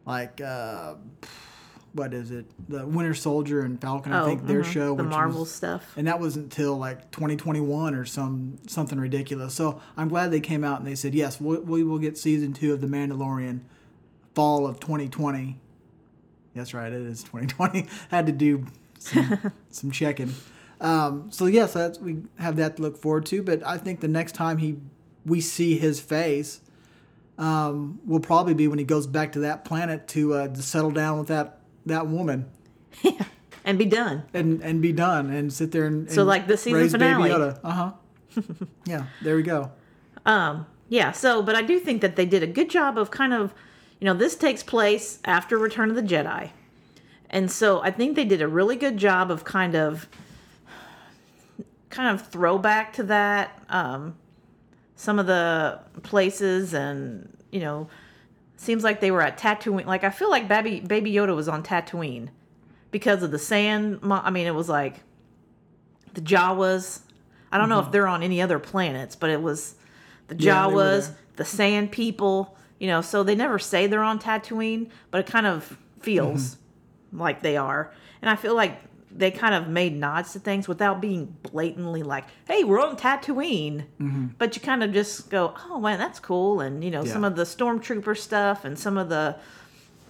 like 0.07 0.41
uh, 0.41 0.95
what 1.93 2.15
is 2.15 2.31
it? 2.31 2.47
The 2.69 2.87
Winter 2.87 3.15
Soldier 3.15 3.61
and 3.63 3.81
Falcon. 3.81 4.13
I 4.13 4.23
oh, 4.23 4.27
think 4.27 4.47
their 4.47 4.63
mhm, 4.63 4.73
show, 4.73 4.97
the 4.97 5.05
which 5.05 5.11
Marvel 5.11 5.41
was, 5.41 5.53
stuff. 5.53 5.93
and 5.97 6.07
that 6.07 6.21
wasn't 6.21 6.45
until 6.45 6.77
like 6.77 7.11
2021 7.11 7.95
or 7.95 8.05
some 8.05 8.59
something 8.67 8.99
ridiculous. 8.99 9.55
So 9.55 9.81
I'm 9.97 10.09
glad 10.09 10.31
they 10.31 10.41
came 10.41 10.65
out 10.65 10.79
and 10.79 10.87
they 10.87 10.95
said 10.95 11.15
yes, 11.15 11.41
we, 11.41 11.59
we 11.59 11.85
will 11.85 11.99
get 11.99 12.17
season 12.17 12.53
two 12.53 12.73
of 12.73 12.81
The 12.81 12.87
Mandalorian 12.87 13.61
fall 14.35 14.67
of 14.67 14.81
2020. 14.81 15.59
That's 16.61 16.75
right, 16.75 16.93
it 16.93 17.01
is 17.01 17.23
2020. 17.23 17.87
Had 18.11 18.27
to 18.27 18.33
do 18.33 18.67
some, 18.99 19.53
some 19.71 19.91
checking. 19.91 20.35
Um, 20.79 21.29
so 21.31 21.47
yes, 21.47 21.73
that's 21.73 21.99
we 21.99 22.19
have 22.39 22.57
that 22.57 22.77
to 22.77 22.83
look 22.83 22.99
forward 22.99 23.25
to. 23.27 23.43
But 23.43 23.67
I 23.67 23.79
think 23.79 24.01
the 24.01 24.09
next 24.09 24.33
time 24.33 24.59
he 24.59 24.77
we 25.25 25.41
see 25.41 25.79
his 25.79 26.01
face 26.01 26.61
um, 27.39 27.99
will 28.05 28.21
probably 28.21 28.53
be 28.53 28.69
when 28.69 28.79
he 28.79 28.85
goes 28.85 29.07
back 29.07 29.33
to 29.33 29.39
that 29.41 29.65
planet 29.65 30.07
to 30.09 30.35
uh, 30.35 30.49
to 30.49 30.63
settle 30.63 30.91
down 30.91 31.19
with 31.19 31.29
that 31.29 31.61
that 31.87 32.07
woman 32.07 32.51
And 33.65 33.79
be 33.79 33.87
done. 33.87 34.25
and 34.35 34.61
and 34.63 34.83
be 34.83 34.93
done 34.93 35.31
and 35.31 35.51
sit 35.51 35.73
there 35.73 35.87
and, 35.87 36.11
So, 36.11 36.25
like 36.25 36.47
the 36.47 36.59
season 36.59 36.91
finale. 36.91 37.31
Uh 37.33 37.53
huh. 37.65 37.93
yeah, 38.85 39.07
there 39.23 39.35
we 39.37 39.43
go. 39.43 39.71
Um. 40.27 40.67
Yeah, 40.91 41.13
so 41.13 41.41
but 41.41 41.55
I 41.55 41.63
do 41.63 41.79
think 41.81 42.03
that 42.03 42.17
they 42.17 42.27
did 42.27 42.43
a 42.43 42.47
good 42.47 42.69
job 42.69 42.99
of 42.99 43.11
kind 43.11 43.33
of, 43.33 43.55
you 44.01 44.07
know, 44.07 44.15
this 44.15 44.35
takes 44.35 44.63
place 44.63 45.19
after 45.25 45.59
Return 45.59 45.91
of 45.91 45.97
the 45.97 46.03
Jedi. 46.03 46.51
And 47.29 47.51
so 47.51 47.81
I 47.83 47.91
think 47.91 48.17
they 48.17 48.25
did 48.25 48.43
a 48.43 48.49
really 48.49 48.77
good 48.77 48.97
job 48.97 49.31
of 49.31 49.45
kind 49.45 49.77
of 49.77 50.09
kind 51.91 52.15
of 52.15 52.27
throwback 52.29 52.93
to 52.93 53.03
that 53.03 53.61
um 53.69 54.17
some 54.95 55.19
of 55.19 55.27
the 55.27 55.81
places 56.03 56.73
and, 56.75 57.37
you 57.51 57.59
know, 57.59 57.89
seems 58.57 58.85
like 58.85 59.01
they 59.01 59.11
were 59.11 59.23
at 59.23 59.39
Tatooine. 59.39 59.87
Like 59.87 60.05
I 60.05 60.11
feel 60.11 60.31
like 60.31 60.49
Baby 60.49 60.81
Baby 60.81 61.13
Yoda 61.13 61.35
was 61.35 61.49
on 61.49 61.63
Tatooine 61.63 62.29
because 62.91 63.23
of 63.23 63.31
the 63.31 63.39
sand. 63.39 64.01
I 64.03 64.31
mean, 64.31 64.47
it 64.47 64.55
was 64.55 64.69
like 64.69 65.01
the 66.15 66.21
Jawas. 66.21 67.01
I 67.53 67.59
don't 67.59 67.69
know 67.69 67.81
if 67.81 67.91
they're 67.91 68.07
on 68.07 68.23
any 68.23 68.41
other 68.43 68.59
planets, 68.59 69.17
but 69.17 69.31
it 69.31 69.43
was 69.43 69.75
the 70.29 70.35
Mm-hmm. 70.35 70.45
Yeah, 70.45 70.67
Jawas, 70.67 71.13
the 71.37 71.45
Sand 71.45 71.93
People. 71.93 72.57
You 72.81 72.89
know, 72.89 73.01
so 73.03 73.23
they 73.23 73.37
never 73.37 73.59
say 73.61 73.87
they're 73.87 74.03
on 74.03 74.19
Tatooine, 74.19 74.91
but 75.13 75.21
it 75.21 75.27
kind 75.27 75.47
of 75.47 75.77
feels 76.01 76.57
Mm-hmm. 77.13 77.21
like 77.21 77.43
they 77.43 77.57
are. 77.57 77.93
And 78.23 78.29
I 78.31 78.35
feel 78.37 78.55
like 78.57 78.81
they 79.13 79.31
kind 79.33 79.55
of 79.55 79.67
made 79.69 79.95
nods 79.97 80.33
to 80.33 80.39
things 80.39 80.67
without 80.69 81.01
being 81.01 81.37
blatantly 81.43 82.03
like, 82.03 82.25
"Hey, 82.47 82.63
we're 82.65 82.81
on 82.81 82.97
Tatooine," 82.97 83.85
but 84.39 84.55
you 84.57 84.63
kind 84.63 84.83
of 84.83 84.93
just 84.93 85.29
go, 85.31 85.55
"Oh 85.69 85.79
man, 85.81 85.99
that's 85.99 86.21
cool." 86.21 86.61
And 86.61 86.83
you 86.85 86.91
know, 86.91 87.05
some 87.05 87.25
of 87.25 87.37
the 87.37 87.43
stormtrooper 87.45 88.17
stuff 88.17 88.65
and 88.65 88.79
some 88.79 88.97
of 88.97 89.09
the 89.09 89.37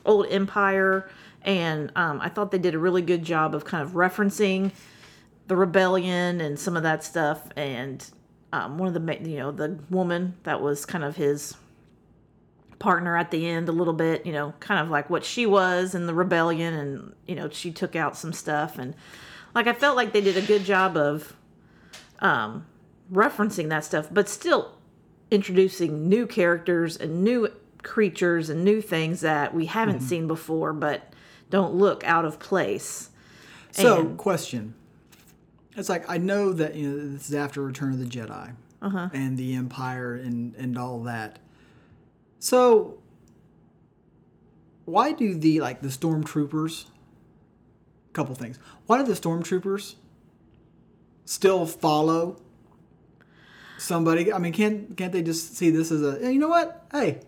old 0.04 0.26
Empire. 0.30 1.08
And 1.42 1.90
um, 1.96 2.20
I 2.20 2.28
thought 2.28 2.50
they 2.50 2.58
did 2.58 2.74
a 2.74 2.78
really 2.78 3.00
good 3.02 3.22
job 3.24 3.54
of 3.54 3.64
kind 3.64 3.82
of 3.82 3.92
referencing 3.92 4.72
the 5.48 5.56
rebellion 5.56 6.40
and 6.42 6.58
some 6.58 6.76
of 6.76 6.82
that 6.82 7.02
stuff. 7.02 7.48
And 7.56 8.04
um, 8.52 8.76
one 8.76 8.88
of 8.88 8.94
the, 8.94 9.18
you 9.28 9.38
know, 9.38 9.50
the 9.50 9.78
woman 9.88 10.34
that 10.42 10.60
was 10.60 10.84
kind 10.84 11.02
of 11.02 11.16
his 11.16 11.56
partner 12.80 13.16
at 13.16 13.30
the 13.30 13.46
end 13.46 13.68
a 13.68 13.72
little 13.72 13.92
bit, 13.92 14.26
you 14.26 14.32
know, 14.32 14.52
kind 14.58 14.80
of 14.80 14.90
like 14.90 15.08
what 15.08 15.24
she 15.24 15.46
was 15.46 15.94
in 15.94 16.06
the 16.06 16.14
rebellion. 16.14 16.74
And, 16.74 17.14
you 17.28 17.36
know, 17.36 17.48
she 17.50 17.70
took 17.70 17.94
out 17.94 18.16
some 18.16 18.32
stuff. 18.32 18.78
And 18.78 18.94
like, 19.54 19.68
I 19.68 19.72
felt 19.74 19.96
like 19.96 20.12
they 20.12 20.20
did 20.20 20.36
a 20.36 20.42
good 20.42 20.64
job 20.64 20.96
of 20.96 21.36
um, 22.20 22.66
referencing 23.12 23.68
that 23.68 23.84
stuff, 23.84 24.08
but 24.10 24.28
still 24.28 24.72
introducing 25.30 26.08
new 26.08 26.26
characters 26.26 26.96
and 26.96 27.22
new 27.22 27.48
creatures 27.82 28.50
and 28.50 28.64
new 28.64 28.80
things 28.80 29.20
that 29.20 29.54
we 29.54 29.66
haven't 29.66 29.96
Mm-hmm. 29.98 30.06
seen 30.06 30.26
before, 30.26 30.72
but 30.72 31.12
don't 31.50 31.74
look 31.74 32.02
out 32.04 32.24
of 32.24 32.38
place. 32.38 33.10
So, 33.72 34.00
And- 34.00 34.18
question. 34.18 34.74
It's 35.76 35.88
like 35.88 36.10
I 36.10 36.18
know 36.18 36.52
that 36.52 36.74
you 36.74 36.88
know 36.90 37.12
this 37.12 37.28
is 37.28 37.34
after 37.34 37.62
Return 37.62 37.92
of 37.92 38.00
the 38.00 38.04
Jedi 38.04 38.52
Uh-huh. 38.82 39.08
and 39.12 39.38
the 39.38 39.54
Empire 39.54 40.14
and 40.14 40.54
and 40.56 40.76
all 40.76 41.02
that. 41.04 41.38
So, 42.40 42.98
why 44.86 45.12
do 45.12 45.34
the 45.34 45.60
like 45.60 45.82
the 45.82 45.88
stormtroopers? 45.88 46.86
Couple 48.12 48.34
things. 48.34 48.58
Why 48.86 48.98
do 48.98 49.04
the 49.04 49.12
stormtroopers 49.12 49.94
still 51.26 51.66
follow 51.66 52.40
somebody? 53.78 54.32
I 54.32 54.38
mean, 54.38 54.52
can't 54.52 54.96
can't 54.96 55.12
they 55.12 55.22
just 55.22 55.56
see 55.56 55.70
this 55.70 55.92
as 55.92 56.02
a 56.02 56.32
you 56.32 56.40
know 56.40 56.48
what? 56.48 56.86
Hey, 56.90 57.20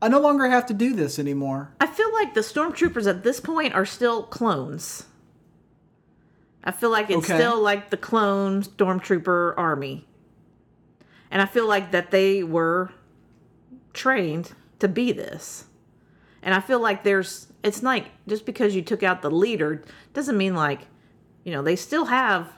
I 0.00 0.08
no 0.08 0.20
longer 0.20 0.46
have 0.48 0.66
to 0.66 0.74
do 0.74 0.94
this 0.94 1.18
anymore. 1.18 1.72
I 1.80 1.86
feel 1.86 2.12
like 2.12 2.34
the 2.34 2.42
stormtroopers 2.42 3.08
at 3.08 3.24
this 3.24 3.40
point 3.40 3.74
are 3.74 3.86
still 3.86 4.22
clones. 4.24 5.06
I 6.62 6.70
feel 6.70 6.90
like 6.90 7.08
it's 7.08 7.24
Okay. 7.24 7.34
still 7.38 7.58
like 7.60 7.88
the 7.88 7.96
clone 7.96 8.62
stormtrooper 8.62 9.54
army. 9.56 10.06
And 11.30 11.40
I 11.40 11.46
feel 11.46 11.66
like 11.66 11.92
that 11.92 12.10
they 12.10 12.42
were 12.42 12.92
trained 13.98 14.52
to 14.78 14.88
be 14.88 15.12
this. 15.12 15.66
And 16.42 16.54
I 16.54 16.60
feel 16.60 16.80
like 16.80 17.02
there's 17.02 17.48
it's 17.62 17.82
like 17.82 18.06
just 18.28 18.46
because 18.46 18.74
you 18.74 18.80
took 18.82 19.02
out 19.02 19.20
the 19.20 19.30
leader 19.30 19.82
doesn't 20.14 20.38
mean 20.38 20.54
like 20.54 20.82
you 21.44 21.52
know, 21.52 21.62
they 21.62 21.76
still 21.76 22.06
have 22.06 22.52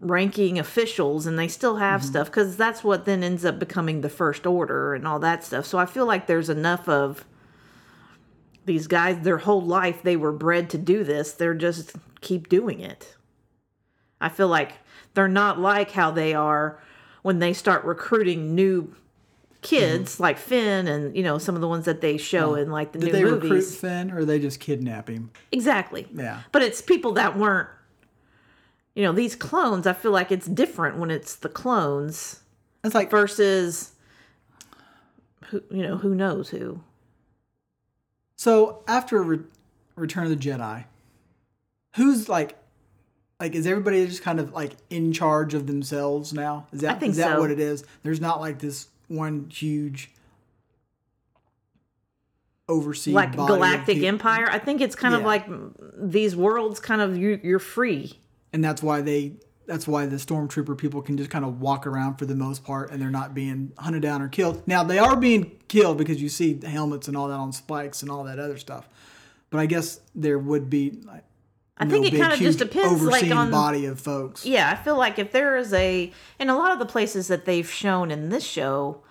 ranking 0.00 0.58
officials 0.58 1.26
and 1.26 1.38
they 1.38 1.48
still 1.48 1.76
have 1.76 2.00
Mm-hmm. 2.02 2.10
stuff 2.10 2.30
cuz 2.30 2.56
that's 2.56 2.84
what 2.84 3.04
then 3.06 3.24
ends 3.24 3.44
up 3.44 3.58
becoming 3.58 4.02
the 4.02 4.08
first 4.08 4.46
order 4.46 4.94
and 4.94 5.08
all 5.08 5.18
that 5.18 5.42
stuff. 5.42 5.64
So 5.66 5.78
I 5.78 5.86
feel 5.86 6.06
like 6.06 6.26
there's 6.26 6.50
enough 6.50 6.88
of 6.88 7.24
these 8.66 8.86
guys 8.86 9.20
their 9.22 9.38
whole 9.38 9.62
life 9.62 10.02
they 10.02 10.16
were 10.16 10.32
bred 10.32 10.68
to 10.70 10.78
do 10.78 11.02
this. 11.02 11.32
They're 11.32 11.54
just 11.54 11.96
keep 12.20 12.48
doing 12.48 12.80
it. 12.80 13.16
I 14.20 14.28
feel 14.28 14.48
like 14.48 14.72
they're 15.14 15.28
not 15.28 15.58
like 15.58 15.92
how 15.92 16.10
they 16.10 16.34
are 16.34 16.80
when 17.22 17.38
they 17.38 17.52
start 17.52 17.84
recruiting 17.84 18.54
new 18.54 18.94
kids 19.60 20.14
mm-hmm. 20.14 20.22
like 20.22 20.38
Finn 20.38 20.86
and 20.86 21.16
you 21.16 21.22
know 21.22 21.38
some 21.38 21.54
of 21.54 21.60
the 21.60 21.68
ones 21.68 21.84
that 21.84 22.00
they 22.00 22.16
show 22.16 22.54
in 22.54 22.70
like 22.70 22.92
the 22.92 22.98
Did 22.98 23.06
new 23.06 23.12
they 23.12 23.24
movies. 23.24 23.42
recruit 23.42 23.62
Finn 23.62 24.10
or 24.12 24.24
they 24.24 24.38
just 24.38 24.60
kidnap 24.60 25.08
him? 25.08 25.30
Exactly. 25.52 26.06
Yeah. 26.14 26.42
But 26.52 26.62
it's 26.62 26.80
people 26.80 27.12
that 27.12 27.36
weren't 27.36 27.68
you 28.98 29.04
know, 29.04 29.12
these 29.12 29.36
clones, 29.36 29.86
I 29.86 29.92
feel 29.92 30.10
like 30.10 30.32
it's 30.32 30.48
different 30.48 30.98
when 30.98 31.08
it's 31.08 31.36
the 31.36 31.48
clones 31.48 32.40
It's 32.82 32.96
like 32.96 33.10
versus 33.12 33.92
who 35.44 35.62
you 35.70 35.82
know, 35.84 35.98
who 35.98 36.16
knows 36.16 36.48
who. 36.48 36.80
so 38.34 38.82
after 38.88 39.22
Re- 39.22 39.44
Return 39.94 40.24
of 40.24 40.30
the 40.30 40.36
Jedi, 40.36 40.84
who's 41.94 42.28
like, 42.28 42.56
like 43.38 43.54
is 43.54 43.68
everybody 43.68 44.04
just 44.04 44.24
kind 44.24 44.40
of 44.40 44.52
like 44.52 44.72
in 44.90 45.12
charge 45.12 45.54
of 45.54 45.68
themselves 45.68 46.32
now? 46.32 46.66
Is 46.72 46.80
that 46.80 47.00
is 47.00 47.18
that 47.18 47.34
so. 47.36 47.40
what 47.40 47.52
it 47.52 47.60
is? 47.60 47.84
There's 48.02 48.20
not 48.20 48.40
like 48.40 48.58
this 48.58 48.88
one 49.08 49.50
huge 49.50 50.10
overseeing 52.68 53.14
Like 53.14 53.32
galactic 53.34 54.02
empire. 54.02 54.46
I 54.50 54.58
think 54.58 54.80
it's 54.80 54.94
kind 54.94 55.14
of 55.14 55.22
like 55.22 55.46
these 55.96 56.36
worlds 56.36 56.80
kind 56.80 57.00
of 57.00 57.16
you 57.16 57.40
you're 57.42 57.58
free. 57.58 58.18
and 58.52 58.62
that's 58.62 58.82
why 58.82 59.00
they 59.00 59.36
that's 59.66 59.86
why 59.86 60.06
the 60.06 60.16
stormtrooper 60.16 60.76
people 60.78 61.02
can 61.02 61.16
just 61.18 61.28
kind 61.30 61.44
of 61.44 61.60
walk 61.60 61.86
around 61.86 62.16
for 62.16 62.24
the 62.24 62.34
most 62.34 62.64
part 62.64 62.90
and 62.90 63.00
they're 63.02 63.10
not 63.10 63.34
being 63.34 63.72
hunted 63.78 64.00
down 64.00 64.22
or 64.22 64.28
killed 64.28 64.66
now 64.66 64.82
they 64.82 64.98
are 64.98 65.14
being 65.16 65.58
killed 65.68 65.98
because 65.98 66.22
you 66.22 66.28
see 66.28 66.54
the 66.54 66.68
helmets 66.68 67.06
and 67.08 67.16
all 67.16 67.28
that 67.28 67.34
on 67.34 67.52
spikes 67.52 68.00
and 68.02 68.10
all 68.10 68.24
that 68.24 68.38
other 68.38 68.56
stuff 68.56 68.88
but 69.50 69.58
i 69.58 69.66
guess 69.66 70.00
there 70.14 70.38
would 70.38 70.70
be 70.70 70.98
like, 71.04 71.22
I 71.78 71.86
think 71.86 72.12
it 72.12 72.18
kind 72.18 72.32
of 72.32 72.38
just 72.38 72.58
depends 72.58 73.02
like 73.02 73.30
on 73.30 73.50
body 73.50 73.86
of 73.86 74.00
folks 74.00 74.44
Yeah, 74.44 74.70
I 74.70 74.74
feel 74.74 74.96
like 74.96 75.18
if 75.18 75.32
there 75.32 75.56
is 75.56 75.72
a, 75.72 76.12
and 76.38 76.50
a 76.50 76.54
lot 76.54 76.72
of 76.72 76.78
the 76.78 76.86
places 76.86 77.28
that 77.28 77.44
they've 77.44 77.70
shown 77.70 78.10
in 78.10 78.30
this 78.30 78.44
show 78.44 79.02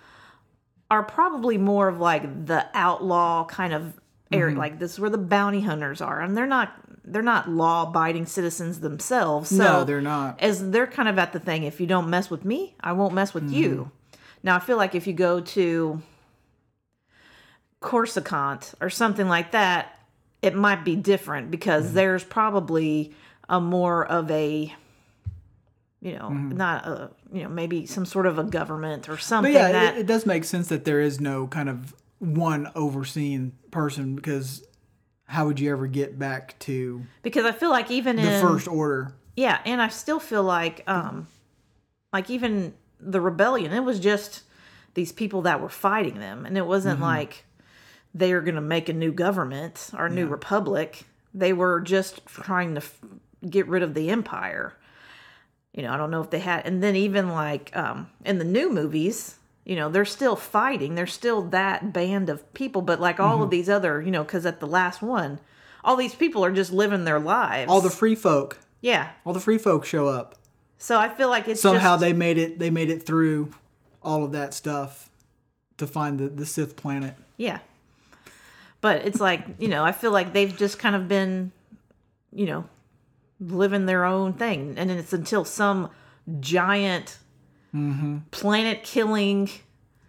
are 0.89 1.03
probably 1.03 1.57
more 1.57 1.87
of 1.87 1.99
like 1.99 2.45
the 2.45 2.65
outlaw 2.73 3.45
kind 3.45 3.73
of 3.73 3.99
area. 4.31 4.51
Mm-hmm. 4.51 4.59
Like 4.59 4.79
this 4.79 4.93
is 4.93 4.99
where 4.99 5.09
the 5.09 5.17
bounty 5.17 5.61
hunters 5.61 6.01
are, 6.01 6.21
and 6.21 6.35
they're 6.35 6.47
not 6.47 6.73
they're 7.03 7.21
not 7.21 7.49
law 7.49 7.83
abiding 7.83 8.25
citizens 8.25 8.79
themselves. 8.79 9.49
So 9.49 9.57
no 9.57 9.83
they're 9.83 10.01
not 10.01 10.41
as 10.41 10.71
they're 10.71 10.87
kind 10.87 11.09
of 11.09 11.17
at 11.17 11.33
the 11.33 11.39
thing, 11.39 11.63
if 11.63 11.79
you 11.79 11.87
don't 11.87 12.09
mess 12.09 12.29
with 12.29 12.45
me, 12.45 12.75
I 12.79 12.93
won't 12.93 13.13
mess 13.13 13.33
with 13.33 13.49
you. 13.51 13.69
Mm-hmm. 13.69 14.17
Now 14.43 14.55
I 14.55 14.59
feel 14.59 14.77
like 14.77 14.95
if 14.95 15.07
you 15.07 15.13
go 15.13 15.39
to 15.41 16.01
Coruscant 17.79 18.73
or 18.81 18.89
something 18.89 19.27
like 19.27 19.51
that, 19.51 19.96
it 20.41 20.55
might 20.55 20.83
be 20.85 20.95
different 20.95 21.49
because 21.51 21.85
Mm-hmm. 21.85 21.95
there's 21.95 22.23
probably 22.23 23.13
a 23.49 23.59
more 23.59 24.05
of 24.05 24.29
a 24.31 24.73
you 25.99 26.13
know, 26.13 26.29
Mm-hmm. 26.29 26.57
not 26.57 26.85
a 26.85 27.09
you 27.33 27.43
know, 27.43 27.49
maybe 27.49 27.85
some 27.85 28.05
sort 28.05 28.25
of 28.27 28.37
a 28.37 28.43
government 28.43 29.09
or 29.09 29.17
something 29.17 29.51
but 29.51 29.57
yeah 29.59 29.71
that 29.71 29.95
it, 29.95 30.01
it 30.01 30.05
does 30.07 30.25
make 30.25 30.43
sense 30.43 30.67
that 30.69 30.85
there 30.85 31.01
is 31.01 31.19
no 31.19 31.47
kind 31.47 31.67
of 31.69 31.93
one 32.19 32.71
overseeing 32.75 33.51
person 33.71 34.15
because 34.15 34.63
how 35.25 35.45
would 35.45 35.59
you 35.59 35.71
ever 35.71 35.87
get 35.87 36.17
back 36.17 36.57
to 36.59 37.01
because 37.21 37.45
I 37.45 37.51
feel 37.51 37.69
like 37.69 37.91
even 37.91 38.15
the 38.15 38.31
in 38.31 38.39
first 38.41 38.67
order 38.67 39.13
Yeah, 39.35 39.59
and 39.65 39.81
I 39.81 39.89
still 39.89 40.19
feel 40.19 40.43
like 40.43 40.83
um 40.87 41.27
like 42.13 42.29
even 42.29 42.73
the 42.99 43.19
rebellion, 43.21 43.73
it 43.73 43.81
was 43.83 43.99
just 43.99 44.43
these 44.93 45.11
people 45.11 45.41
that 45.43 45.59
were 45.61 45.69
fighting 45.69 46.19
them 46.19 46.45
and 46.45 46.57
it 46.57 46.65
wasn't 46.65 46.95
Mm-hmm. 46.95 47.03
like 47.03 47.43
they 48.17 48.31
are 48.31 48.41
going 48.41 48.55
to 48.55 48.61
make 48.61 48.89
a 48.89 48.93
new 48.93 49.11
government 49.11 49.89
or 49.97 50.05
a 50.07 50.09
new 50.09 50.27
republic. 50.27 51.03
They 51.33 51.53
were 51.53 51.79
just 51.81 52.25
trying 52.25 52.73
to 52.75 52.81
f- 52.81 52.99
get 53.47 53.67
rid 53.67 53.83
of 53.83 53.93
the 53.93 54.09
empire. 54.09 54.73
You 55.73 55.83
know, 55.83 55.91
I 55.93 55.97
don't 55.97 56.09
know 56.11 56.21
if 56.21 56.29
they 56.31 56.39
had 56.39 56.65
and 56.65 56.81
then 56.81 56.95
even 56.95 57.29
like 57.29 57.75
um 57.75 58.07
in 58.25 58.39
the 58.39 58.45
new 58.45 58.71
movies, 58.71 59.35
you 59.65 59.75
know, 59.75 59.89
they're 59.89 60.05
still 60.05 60.35
fighting. 60.35 60.95
They're 60.95 61.05
still 61.05 61.41
that 61.49 61.93
band 61.93 62.29
of 62.29 62.51
people, 62.53 62.81
but 62.81 62.99
like 62.99 63.19
all 63.19 63.35
Mm-hmm. 63.35 63.43
of 63.43 63.49
these 63.51 63.69
other, 63.69 64.01
you 64.01 64.09
know, 64.11 64.23
cuz 64.25 64.45
at 64.45 64.59
the 64.59 64.65
last 64.67 65.01
one, 65.01 65.39
all 65.83 65.95
these 65.95 66.15
people 66.15 66.43
are 66.43 66.51
just 66.51 66.71
living 66.71 67.03
their 67.05 67.19
lives. 67.19 67.69
all 67.71 67.81
the 67.81 67.89
free 67.91 68.15
folk 68.15 68.57
Yeah. 68.81 69.09
all 69.25 69.33
the 69.33 69.39
free 69.39 69.59
folk 69.59 69.85
show 69.85 70.07
up 70.07 70.35
So 70.79 70.97
I 70.99 71.09
feel 71.09 71.29
like 71.29 71.47
it's 71.47 71.61
somehow 71.61 71.93
just, 71.93 72.01
they 72.01 72.13
made 72.13 72.37
it 72.39 72.57
they 72.57 72.71
made 72.71 72.89
it 72.89 73.05
through 73.05 73.51
all 74.01 74.23
of 74.23 74.31
that 74.31 74.53
stuff 74.55 75.09
to 75.77 75.85
find 75.85 76.17
the, 76.19 76.27
the 76.29 76.45
Sith 76.45 76.75
planet. 76.75 77.13
yeah. 77.37 77.59
But 78.81 79.05
it's 79.05 79.19
like 79.19 79.45
you 79.59 79.67
know, 79.67 79.83
I 79.83 79.91
feel 79.91 80.11
like 80.11 80.33
they've 80.33 80.55
just 80.55 80.77
kind 80.79 80.95
of 80.95 81.07
been, 81.07 81.51
you 82.31 82.45
know, 82.45 82.65
living 83.39 83.85
their 83.85 84.05
own 84.05 84.33
thing, 84.33 84.75
and 84.77 84.89
it's 84.91 85.13
until 85.13 85.45
some 85.45 85.89
giant 86.39 87.17
Mm-hmm. 87.75 88.19
planet 88.31 88.83
killing. 88.83 89.49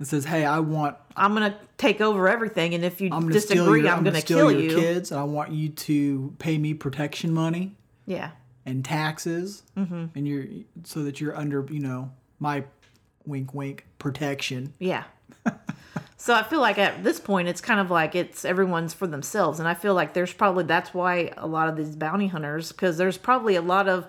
It 0.00 0.06
says, 0.06 0.24
"Hey, 0.24 0.44
I 0.44 0.60
want 0.60 0.96
I'm 1.16 1.34
gonna 1.34 1.56
take 1.76 2.00
over 2.00 2.28
everything, 2.28 2.72
and 2.74 2.84
if 2.84 3.00
you 3.00 3.08
I'm 3.12 3.22
going 3.22 3.32
to 3.32 3.40
steal 3.40 3.56
disagree, 3.64 3.80
your, 3.82 3.90
I'm, 3.90 3.98
I'm 3.98 4.04
gonna, 4.04 4.20
steal 4.20 4.38
kill 4.38 4.52
your 4.52 4.62
you. 4.70 4.76
kids, 4.76 5.10
and 5.10 5.20
I 5.20 5.24
want 5.24 5.50
you 5.52 5.70
to 5.70 6.34
pay 6.38 6.56
me 6.56 6.72
protection 6.74 7.34
money 7.34 7.74
Yeah, 8.06 8.30
and 8.64 8.84
taxes, 8.84 9.64
Mm-hmm. 9.76 10.04
and 10.14 10.28
you're 10.28 10.44
so 10.84 11.02
that 11.02 11.20
you're 11.20 11.36
under 11.36 11.66
you 11.68 11.80
know 11.80 12.12
my 12.38 12.62
wink 13.26 13.52
wink 13.52 13.86
protection." 13.98 14.72
yeah. 14.78 15.02
so 16.18 16.34
I 16.34 16.42
feel 16.42 16.60
like 16.60 16.76
at 16.78 17.02
this 17.02 17.18
point, 17.18 17.48
it's 17.48 17.60
kind 17.60 17.80
of 17.80 17.90
like 17.90 18.14
it's 18.14 18.44
everyone's 18.44 18.92
for 18.92 19.06
themselves, 19.06 19.58
and 19.58 19.68
I 19.68 19.74
feel 19.74 19.94
like 19.94 20.12
there's 20.12 20.32
probably 20.32 20.64
that's 20.64 20.92
why 20.92 21.32
a 21.36 21.46
lot 21.46 21.68
of 21.68 21.76
these 21.76 21.96
bounty 21.96 22.26
hunters, 22.26 22.72
because 22.72 22.98
there's 22.98 23.16
probably 23.16 23.54
a 23.54 23.62
lot 23.62 23.88
of 23.88 24.06